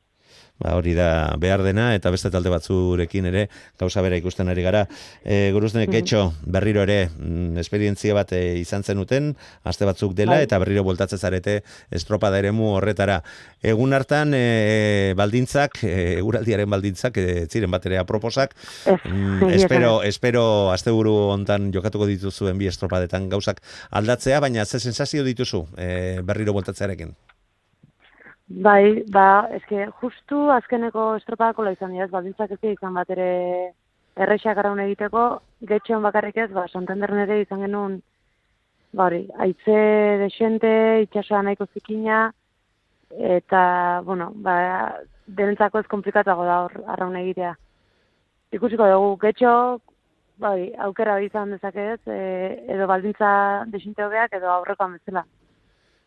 Ba, 0.60 0.74
hori 0.76 0.92
da 0.92 1.34
behar 1.40 1.62
dena, 1.64 1.94
eta 1.96 2.10
beste 2.12 2.28
talde 2.28 2.50
batzurekin 2.52 3.24
ere 3.30 3.46
gauza 3.80 4.02
bera 4.04 4.18
ikusten 4.20 4.48
ari 4.52 4.60
gara. 4.62 4.82
E, 5.24 5.52
Guruzne, 5.54 5.86
Mhm. 5.86 5.92
getxo, 5.94 6.34
berriro 6.44 6.82
ere, 6.82 7.08
mm, 7.08 7.56
esperientzia 7.56 8.12
bat 8.12 8.30
e, 8.32 8.58
izan 8.60 8.82
zenuten, 8.84 9.36
aste 9.64 9.86
batzuk 9.88 10.12
dela, 10.14 10.32
Bai. 10.36 10.42
eta 10.44 10.58
berriro 10.58 10.84
voltatzen 10.84 11.18
zarete 11.18 11.62
estropada 11.90 12.38
eremu 12.38 12.74
horretara. 12.76 13.22
Egun 13.62 13.94
hartan, 13.94 14.34
e, 14.34 15.14
baldintzak, 15.16 15.82
e, 15.82 16.18
eguraldiaren 16.18 16.68
baldintzak, 16.68 17.16
e, 17.16 17.46
ziren 17.48 17.70
bat 17.70 17.86
ere 17.86 17.96
aproposak, 17.96 18.54
mm, 18.86 19.48
egia 19.48 19.56
espero, 19.56 20.02
espero 20.02 20.70
asteburu 20.72 21.14
hontan 21.32 21.72
jokatuko 21.72 22.04
dituzuen 22.04 22.58
bi 22.58 22.66
estropadetan 22.66 23.30
gauzak 23.30 23.62
aldatzea, 23.90 24.40
baina 24.40 24.66
ze 24.66 24.78
sensazio 24.78 25.24
dituzu 25.24 25.66
e, 25.78 26.20
berriro 26.22 26.52
voltatzearekin? 26.52 27.16
Bai, 28.50 29.04
ba, 29.14 29.46
eske, 29.54 29.84
justu 30.00 30.48
azkeneko 30.50 31.14
estropadako 31.20 31.68
izan 31.70 31.92
dira, 31.94 32.08
ez, 32.08 32.10
baldintzak 32.10 32.50
ez 32.56 32.72
izan 32.72 32.96
bat 32.98 33.10
ere 33.14 33.26
erreixak 34.18 34.58
araun 34.58 34.80
egiteko, 34.82 35.22
getxeon 35.70 36.02
bakarrik 36.02 36.36
ez, 36.36 36.48
ba, 36.50 36.66
Santanderen 36.66 37.22
ere 37.22 37.40
izan 37.44 37.62
genuen, 37.62 38.00
ba, 38.90 39.06
hori, 39.06 39.22
aitze 39.38 39.78
desente, 40.24 40.72
itxasoa 41.06 41.44
nahiko 41.46 41.68
zikina, 41.72 42.32
eta, 43.36 43.62
bueno, 44.04 44.32
ba, 44.34 44.56
denentzako 45.28 45.84
ez 45.84 45.86
komplikatuago 45.86 46.44
da 46.44 46.60
hor 46.64 46.74
arraun 46.88 47.14
egitea. 47.22 47.54
Ikusiko 48.58 48.90
dugu, 48.90 49.16
getxo, 49.28 49.52
aukera 50.42 51.14
hori 51.14 51.30
izan 51.30 51.54
dezake 51.54 51.92
ez, 51.92 52.00
e, 52.10 52.64
edo 52.74 52.90
baldintza 52.90 53.30
desinte 53.70 54.02
hobeak, 54.02 54.34
edo 54.40 54.50
aurrekoan 54.56 54.98
bezala. 54.98 55.22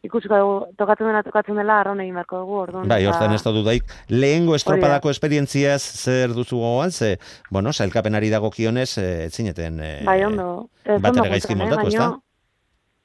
Ikusiko 0.04 0.36
dugu, 0.36 0.56
tokatzen 0.76 1.08
dela, 1.08 1.22
tokatzen 1.24 1.56
dela, 1.56 1.78
arraun 1.80 2.02
egin 2.04 2.18
beharko 2.18 2.42
dugu, 2.42 2.58
orduan. 2.66 2.88
Bai, 2.92 3.06
ba, 3.06 3.14
hortan 3.14 3.34
ez 3.38 3.44
da 3.46 3.54
dudaik, 3.56 3.86
lehengo 4.12 4.58
estropadako 4.58 5.10
esperientziaz 5.14 5.80
zer 5.80 6.34
duzu 6.36 6.58
gogoan, 6.60 6.92
ze, 6.92 7.14
bueno, 7.50 7.72
sailkapenari 7.72 8.30
dagokionez, 8.34 8.98
eh, 8.98 9.26
ez 9.30 9.32
zineten 9.34 9.80
eh, 9.80 10.02
Bai, 10.04 10.18
ondo. 10.28 10.68
Ez 10.84 11.00
bat 11.00 11.14
ondo 11.14 11.24
ere 11.24 11.32
gaizki 11.38 11.54
eh, 11.56 11.60
moldatu, 11.62 11.88
da? 11.96 12.10
baino- 12.10 12.22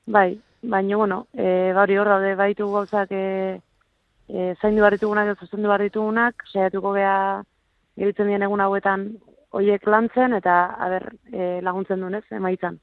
Bai, 0.09 0.41
baina, 0.63 0.97
bueno, 0.97 1.21
e, 1.37 1.71
gauri 1.77 1.99
hor 2.03 2.09
daude 2.09 2.35
baitu 2.35 2.67
gauzak 2.73 3.13
e, 3.13 3.61
e, 4.27 4.55
zaindu 4.61 4.81
behar 4.83 4.97
ditugunak, 4.99 5.39
zuzendu 5.39 5.69
behar 5.69 5.85
ditugunak, 5.87 6.43
saiatuko 6.51 6.95
gea 6.97 7.45
geritzen 7.97 8.27
dien 8.33 8.43
egun 8.43 8.61
hauetan 8.65 9.07
hoiek 9.55 9.87
lantzen, 9.87 10.33
eta, 10.35 10.59
aber, 10.81 11.13
e, 11.31 11.61
laguntzen 11.63 12.01
duen 12.03 12.19
ez, 12.19 12.25
emaitzan. 12.33 12.81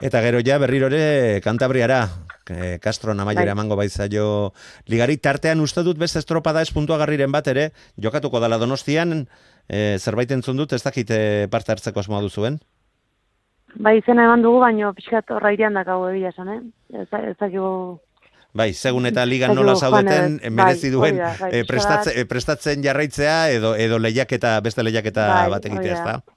Eta 0.00 0.20
gero 0.20 0.40
ja 0.44 0.58
berriro 0.60 0.88
ere 0.92 1.40
Kantabriara, 1.40 2.08
eh, 2.50 2.78
Castro 2.82 3.14
Namaiera 3.14 3.46
Bai. 3.46 3.52
emango 3.56 3.76
baitzaio 3.76 4.52
ligari 4.92 5.16
tartean 5.16 5.60
uste 5.64 5.82
dut 5.82 5.96
beste 5.96 6.18
estropada 6.20 6.60
ez 6.60 6.70
puntuagarriren 6.70 7.32
bat 7.32 7.48
ere, 7.48 7.70
jokatuko 7.96 8.40
dala 8.40 8.58
Donostian, 8.60 9.26
eh, 9.68 9.96
zerbait 9.98 10.30
entzun 10.36 10.56
dut, 10.60 10.72
ez 10.76 10.82
dakit 10.84 11.10
eh, 11.10 11.48
parte 11.50 11.72
hartzeko 11.72 12.00
asmoa 12.00 12.20
duzuen? 12.20 12.60
Bai, 13.76 13.98
izena 13.98 14.24
eman 14.28 14.42
dugu, 14.44 14.60
baino 14.60 14.92
pixkat 14.96 15.30
horra 15.30 15.52
irian 15.52 15.74
dakau 15.76 16.02
egia 16.10 16.28
esan, 16.28 16.48
eh? 16.48 16.60
Ez, 17.02 17.08
da- 17.10 17.24
ez 17.30 17.36
dakigu... 17.40 18.00
Bai, 18.56 18.70
segun 18.72 19.04
eta 19.04 19.24
ligan 19.28 19.50
Ez 19.52 19.56
nola 19.56 19.74
zaudeten, 19.76 20.38
ere. 20.40 20.50
merezi 20.50 20.88
Bai, 20.88 20.92
duen 20.92 21.18
bai, 21.40 21.64
prestatze, 21.68 22.10
bat. 22.12 22.16
eh, 22.20 22.24
prestatzen 22.28 22.82
jarraitzea 22.84 23.50
edo 23.52 23.74
edo 23.76 23.98
lehiaketa 23.98 24.60
beste 24.64 24.82
lehiaketa 24.84 25.26
Bai, 25.28 25.50
bat 25.50 25.66
egitea, 25.68 25.80
hori 25.80 25.92
ez 25.92 25.98
da. 26.04 26.12
da? 26.20 26.35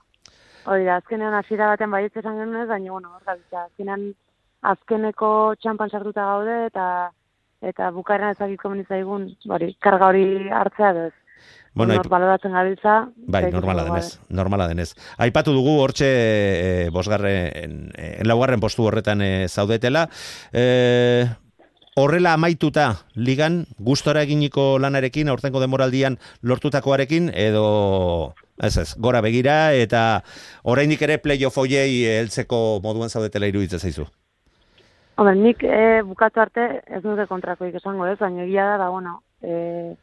Hori 0.66 0.86
da, 0.86 0.97
azkenean 0.99 1.34
hasiera 1.34 1.70
baten 1.72 1.91
baietz 1.91 2.16
esan 2.18 2.38
genuen 2.39 2.68
baina, 2.68 2.91
bueno, 2.91 3.14
hor 3.16 3.24
gabiltza. 3.26 3.64
Azkenean 3.70 4.10
azkeneko 4.62 5.55
txampan 5.62 5.89
sartuta 5.89 6.26
gaude, 6.26 6.66
eta 6.68 6.86
eta 7.62 7.89
bukaeran 7.91 8.36
ezagik 8.36 8.62
komeni 8.62 8.86
zaigun, 8.88 9.30
hori, 9.49 9.74
karga 9.84 10.07
hori 10.12 10.24
hartzea 10.49 10.91
ez. 11.07 11.14
Bueno, 11.76 11.93
aip- 11.93 12.10
baloratzen 12.12 12.51
gabiltza. 12.55 12.93
Bai, 13.16 13.43
normala 13.51 13.84
denez, 13.88 14.20
normala 14.30 14.68
denez. 14.68 14.93
Aipatu 15.18 15.53
dugu 15.55 15.78
hortxe 15.84 16.07
e, 16.07 16.89
bosgarren, 16.91 17.91
e, 17.95 18.24
laugarren 18.26 18.60
postu 18.60 18.88
horretan 18.88 19.22
e, 19.22 19.47
zaudetela. 19.47 20.07
E, 20.51 21.28
horrela 21.99 22.34
amaituta 22.34 23.05
ligan, 23.16 23.66
gustora 23.78 24.24
eginiko 24.24 24.78
lanarekin, 24.80 25.30
aurtengo 25.30 25.60
demoraldian 25.60 26.18
lortutakoarekin, 26.41 27.32
edo 27.36 28.34
ez 28.64 28.78
ez, 28.78 28.93
gora 28.97 29.22
begira, 29.22 29.72
eta 29.74 30.22
oraindik 30.64 31.01
ere 31.07 31.18
playoff 31.24 31.57
hoiei 31.57 32.03
heltzeko 32.20 32.80
moduan 32.84 33.10
zaudetela 33.10 33.47
iruditzen 33.47 33.80
zaizu. 33.80 34.05
Hombre, 35.20 35.36
nik 35.36 35.64
e, 35.64 36.01
bukatu 36.07 36.39
arte 36.39 36.66
ez 36.88 37.01
dute 37.03 37.26
kontrakoik 37.28 37.76
esango 37.76 38.05
ez, 38.07 38.18
baina 38.20 38.45
egia 38.45 38.70
da, 38.72 38.78
ba, 38.84 38.89
bueno, 38.93 39.18
e, 39.43 39.95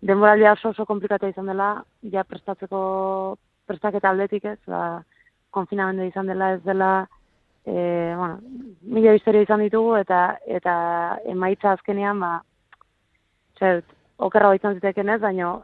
denboraldia 0.00 0.56
oso 0.56 0.72
oso 0.74 0.86
komplikatu 0.88 1.30
izan 1.30 1.50
dela, 1.50 1.70
ja 2.12 2.24
prestatzeko 2.26 2.80
prestaketa 3.70 4.10
aldetik 4.10 4.48
ez, 4.50 4.58
ba, 4.66 5.02
konfinamendu 5.54 6.06
izan 6.06 6.30
dela 6.30 6.54
ez 6.56 6.60
dela 6.64 6.90
e, 7.64 7.74
bueno, 8.16 8.40
mila 8.82 9.14
historia 9.14 9.46
izan 9.46 9.62
ditugu, 9.66 9.96
eta 10.00 10.38
eta 10.46 10.74
emaitza 11.30 11.76
azkenean, 11.76 12.22
ba, 12.22 12.32
zer, 13.58 13.82
okerra 14.20 14.52
izan 14.54 14.76
ziteken 14.78 15.08
ez, 15.14 15.20
baina 15.22 15.54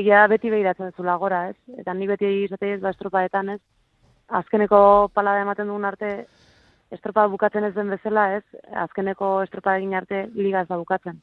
egia 0.00 0.26
beti 0.30 0.50
behiratzen 0.52 0.92
zula 0.96 1.16
gora, 1.20 1.48
ez? 1.52 1.78
Eta 1.80 1.94
ni 1.94 2.08
beti 2.08 2.28
izate 2.44 2.74
ez, 2.74 2.80
ba, 2.82 2.92
estropaetan, 2.94 3.54
ez? 3.56 3.60
Azkeneko 4.40 4.80
palada 5.14 5.44
ematen 5.44 5.68
dugun 5.68 5.86
arte, 5.88 6.12
estropa 6.94 7.26
bukatzen 7.28 7.68
ez 7.68 7.74
den 7.76 7.92
bezala, 7.92 8.28
ez? 8.38 8.44
Azkeneko 8.84 9.38
estropa 9.44 9.76
egin 9.78 9.94
arte, 9.98 10.26
liga 10.36 10.64
ez 10.64 10.70
da 10.70 10.80
bukatzen. 10.80 11.20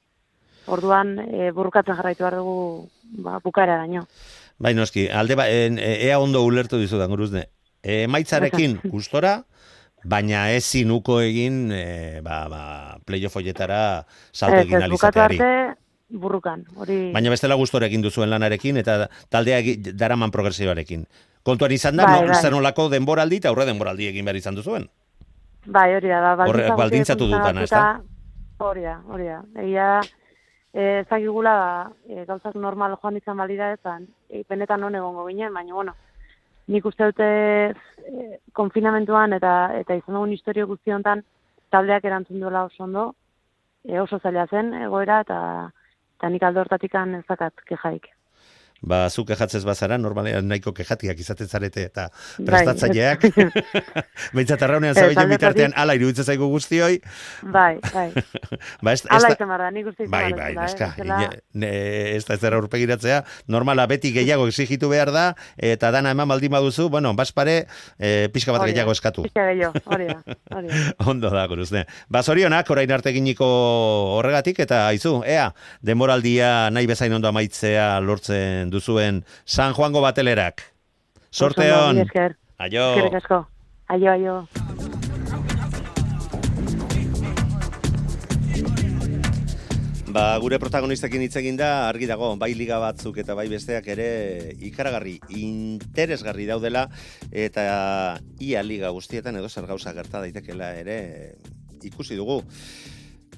Orduan, 0.71 1.17
e, 1.25 1.51
burrukatzen 1.53 1.97
jarraitu 1.97 2.25
behar 2.25 2.39
dugu, 2.39 2.87
ba, 3.25 3.39
bukaera 3.43 3.77
daño. 3.81 4.05
Bai, 4.57 4.73
noski, 4.73 5.07
alde 5.09 5.37
ba, 5.37 5.49
en, 5.49 5.77
ea 5.81 6.19
ondo 6.21 6.41
ulertu 6.45 6.79
dizu 6.81 7.01
da, 7.01 7.09
guruzne. 7.11 7.47
E, 7.83 8.05
maitzarekin 8.09 8.79
gustora, 8.93 9.39
baina 10.05 10.47
ez 10.53 10.63
zinuko 10.63 11.19
egin 11.21 11.69
e, 11.73 12.21
ba, 12.25 12.45
ba, 12.49 12.61
playoff 13.05 13.37
hoietara 13.37 14.05
salto 14.31 14.63
egin 14.63 14.85
alizateari. 14.85 15.37
arte, 15.41 15.81
burrukan. 16.09 16.65
Hori... 16.75 17.11
Baina 17.13 17.29
bestela 17.33 17.55
gustorekin 17.55 18.01
duzuen 18.03 18.29
lanarekin 18.29 18.77
eta 18.77 19.07
taldea 19.29 19.61
daraman 19.93 20.31
progresioarekin. 20.31 21.05
Kontuan 21.45 21.71
izan 21.71 21.97
da, 21.97 22.05
Bai, 22.05 22.21
no, 22.21 22.33
bai. 22.33 22.41
zer 22.41 22.53
nolako 22.53 22.89
denboraldi 22.89 23.37
eta 23.41 23.49
aurre 23.49 23.65
denboraldi 23.65 24.07
egin 24.09 24.25
behar 24.25 24.37
izan 24.39 24.55
duzuen. 24.55 24.87
Bai, 25.65 25.95
hori 25.95 26.09
da, 26.09 26.21
ba, 26.35 26.45
Horre- 26.45 26.69
baldintza 26.69 26.77
baldintzatu 26.83 27.25
guztiak 27.25 27.41
dutana, 27.41 27.63
ez 27.63 27.69
da? 27.69 28.65
Hori 28.65 28.85
da, 28.85 28.95
hori 29.09 29.25
da. 29.25 29.41
Egia 29.61 29.85
da, 29.89 30.01
eh, 30.73 30.99
ezagigula, 31.05 31.53
ba, 31.57 31.91
eh, 32.09 32.25
gauzak 32.25 32.55
normal 32.55 32.97
joan 33.01 33.17
izan 33.17 33.37
balira 33.37 33.71
ezan, 33.73 34.07
e, 34.29 34.43
benetan 34.49 34.81
non 34.81 34.95
egongo 34.95 35.25
ginen, 35.27 35.53
baina, 35.53 35.73
bueno, 35.73 35.95
nik 36.67 36.85
uste 36.85 37.05
dute 37.11 37.25
eh, 37.69 38.39
konfinamentuan 38.53 39.33
eta 39.33 39.71
eta 39.79 39.95
izan 39.95 40.15
dugun 40.15 40.33
historio 40.33 40.67
guzti 40.67 40.91
honetan 40.91 41.23
taldeak 41.69 42.05
erantzun 42.05 42.39
duela 42.39 42.63
oso 42.65 42.83
ondo, 42.83 43.15
e, 43.83 43.99
oso 43.99 44.19
zaila 44.19 44.47
zen 44.47 44.73
egoera 44.73 45.21
eta 45.21 45.39
eta 46.17 46.29
nik 46.29 46.43
alde 46.43 46.63
hortatikan 46.63 47.15
ez 47.15 47.25
dakat 47.29 47.65
kejaik. 47.69 48.07
Ba, 48.81 49.09
zu 49.09 49.23
kejatzez 49.25 49.63
bazara, 49.65 49.97
normalean 49.97 50.45
nahiko 50.47 50.73
kejatiak 50.75 51.17
izaten 51.19 51.47
zarete 51.47 51.85
eta 51.87 52.09
Bai, 52.37 52.45
prestatzaileak. 52.45 53.23
Behintzat 54.35 54.61
arraunean 54.65 54.91
Ez, 54.93 54.99
zabilen 55.01 55.21
alde 55.23 55.31
bitartean 55.37 55.73
ala 55.79 55.95
iruditzen 55.97 56.27
zaigu 56.27 56.49
guztioi. 56.51 56.99
Bai, 57.41 57.79
bai. 57.95 58.09
Ba, 58.83 58.93
ez, 58.93 59.01
ez 59.01 59.07
da- 59.09 59.31
izan 59.33 59.47
behar 59.49 59.63
da, 59.65 59.69
nik 59.73 59.89
uste 59.89 60.05
Bai, 60.11 60.27
bai, 60.37 60.51
eh, 60.51 60.59
neska. 60.59 60.91
Ine- 61.01 61.29
ne, 61.63 61.71
ez 62.15 62.25
da 62.27 62.35
ez 62.37 62.41
dara 62.43 62.59
urpegiratzea. 62.61 63.23
Normala 63.47 63.87
beti 63.89 64.11
gehiago 64.15 64.45
exigitu 64.51 64.89
behar 64.91 65.11
da, 65.15 65.25
eta 65.57 65.89
dana 65.95 66.11
eman 66.13 66.29
baldin 66.29 66.53
baduzu, 66.53 66.89
bueno, 66.93 67.13
baspare, 67.17 67.65
e, 67.97 68.27
pixka 68.33 68.53
bat 68.53 68.65
da, 68.65 68.69
gehiago 68.69 68.93
eskatu. 68.93 69.25
Pixka 69.25 69.47
gehiago, 69.49 69.81
hori 69.85 70.11
da, 70.11 70.19
hori 70.53 70.69
da. 70.69 70.83
Ondo 71.11 71.31
da, 71.33 71.47
guruzne. 71.49 71.85
Ba, 72.09 72.21
zorionak, 72.23 72.69
orain 72.75 72.91
arte 72.91 73.09
eginiko 73.15 73.49
horregatik, 74.19 74.59
eta 74.67 74.85
aizu, 74.91 75.17
ea, 75.25 75.49
denboraldia 75.85 76.69
nahi 76.75 76.85
bezain 76.89 77.13
ondo 77.17 77.31
amaitzea 77.31 77.89
lortzen 78.05 78.64
duzuen 78.69 79.23
San 79.45 79.73
Juango 79.73 80.01
batelerak. 80.01 80.61
Sorte 81.31 81.67
esker. 82.01 82.37
Aio. 82.57 82.85
Aio, 83.87 84.11
aio. 84.11 84.47
Ba, 90.15 90.37
gure 90.39 90.55
protagonistekin 90.63 91.25
hitz 91.25 91.35
egin 91.41 91.57
da, 91.59 91.89
argi 91.89 92.07
dago, 92.07 92.29
bai 92.39 92.53
liga 92.55 92.77
batzuk 92.79 93.17
eta 93.19 93.35
bai 93.35 93.49
besteak 93.51 93.89
ere 93.91 94.07
ikaragarri, 94.63 95.17
interesgarri 95.35 96.45
daudela, 96.47 96.85
eta 97.35 97.65
ia 98.39 98.63
liga 98.63 98.93
guztietan 98.95 99.35
edo 99.35 99.49
zer 99.51 99.67
gauza 99.67 99.91
gerta 99.97 100.21
daitekela 100.23 100.71
ere 100.79 100.99
ikusi 101.83 102.15
dugu. 102.15 102.39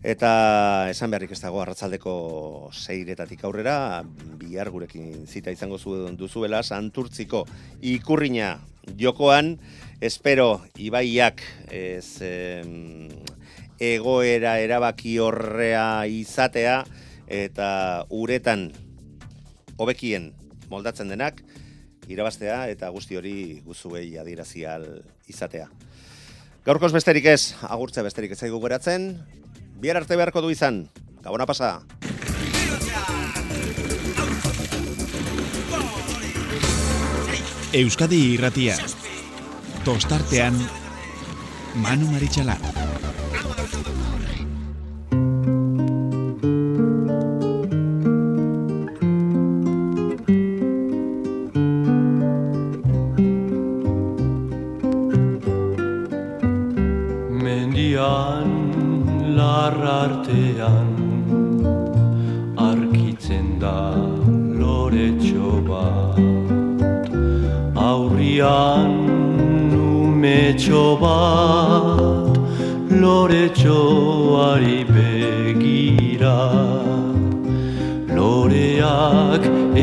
Eta 0.06 0.90
esan 0.92 1.10
beharrik 1.12 1.32
ez 1.34 1.42
dago 1.42 1.62
arratzaldeko 1.62 2.70
seiretatik 2.76 3.44
aurrera, 3.48 4.04
bihar 4.38 4.70
gurekin 4.70 5.26
zita 5.28 5.52
izango 5.52 5.80
zu- 5.80 6.12
duzuela 6.18 6.62
santurtziko 6.64 7.46
ikurrina 7.82 8.60
jokoan, 9.00 9.58
espero 10.00 10.62
ibaiak 10.78 11.42
ez 11.74 12.22
em, 12.22 13.10
egoera 13.82 14.60
erabaki 14.62 15.18
horrea 15.20 16.06
izatea 16.06 16.84
eta 17.28 18.06
uretan 18.14 18.70
hobekien 19.78 20.32
moldatzen 20.70 21.10
denak 21.10 21.42
irabaztea 22.08 22.68
eta 22.72 22.90
guzti 22.94 23.18
hori 23.18 23.62
guzuei 23.66 24.16
adierazial 24.18 24.86
izatea. 25.28 25.68
Gaurkoz 26.68 26.92
besterik 26.92 27.26
ez, 27.32 27.56
agurtze 27.64 28.04
besterik 28.04 28.32
ez 28.36 28.40
zaigu 28.40 28.60
geratzen, 28.64 29.18
bihar 29.80 29.98
arte 29.98 30.16
beharko 30.16 30.42
du 30.42 30.50
izan, 30.52 30.88
gabona 31.22 31.46
pasa. 31.46 31.82
Euskadi 37.78 38.20
irratia. 38.34 38.78
Tostartean, 39.86 40.58
Manu 41.84 42.10
Maritxalar. 42.12 42.87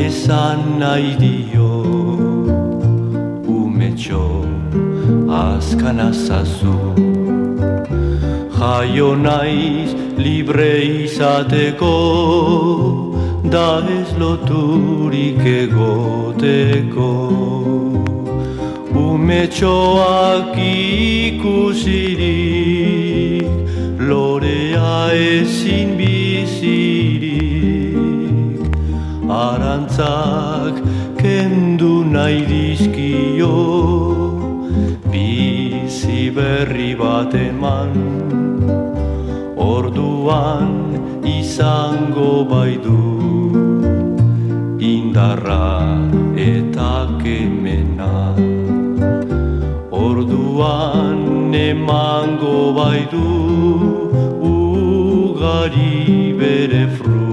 Esan 0.03 0.61
nahi 0.79 1.11
dio. 1.23 1.71
Umetxo 3.57 4.23
azkan 5.41 5.99
azazu 6.09 6.77
Jaio 8.57 9.09
naiz 9.15 9.89
libre 10.17 10.71
izateko 11.03 11.95
Da 13.55 13.69
ez 13.99 14.09
loturik 14.19 15.41
egoteko. 15.45 17.11
Umetxoak 19.05 20.57
ikusirik 20.57 22.25
Lorea 24.09 24.95
ezin 25.13 25.89
Arantzak 29.95 30.75
kendu 31.17 32.03
nahi 32.03 32.43
dizkio 32.45 33.55
bizi 35.11 36.29
berri 36.35 36.95
bat 36.95 37.33
eman. 37.33 37.93
Orduan 39.55 41.23
izango 41.23 42.43
baidu 42.43 43.05
indarra 44.79 45.87
eta 46.35 47.07
kemena. 47.23 48.35
Orduan 49.91 51.55
emango 51.55 52.73
baidu 52.75 53.29
ugari 54.43 56.35
bere 56.35 56.87
frutua 56.97 57.24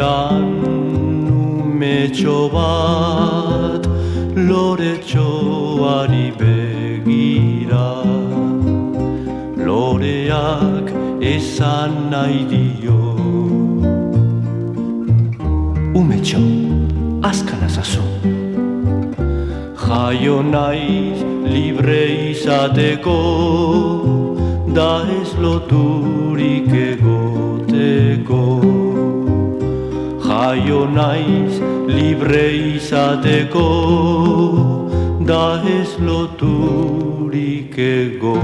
Aurrian 0.00 1.28
umetxo 1.28 2.48
bat 2.52 3.84
loretxoari 4.48 6.28
begira. 6.40 7.88
Loreak 9.66 10.88
izan 11.20 12.10
nahi 12.10 12.40
dio. 12.52 13.00
Umetxo, 16.00 16.40
azkana 17.22 17.68
zazu 17.68 18.06
Jaio 19.76 20.42
naiz 20.42 21.20
libre 21.44 22.30
izateko 22.32 23.18
Da 24.74 25.04
ez 25.20 25.36
loturik 25.36 26.01
Jaio 30.52 30.84
naiz 30.84 31.54
libre 31.88 32.46
izateko 32.76 33.62
Da 35.28 35.44
ez 35.64 35.92
loturik 36.08 37.78
egoteko 37.78 38.42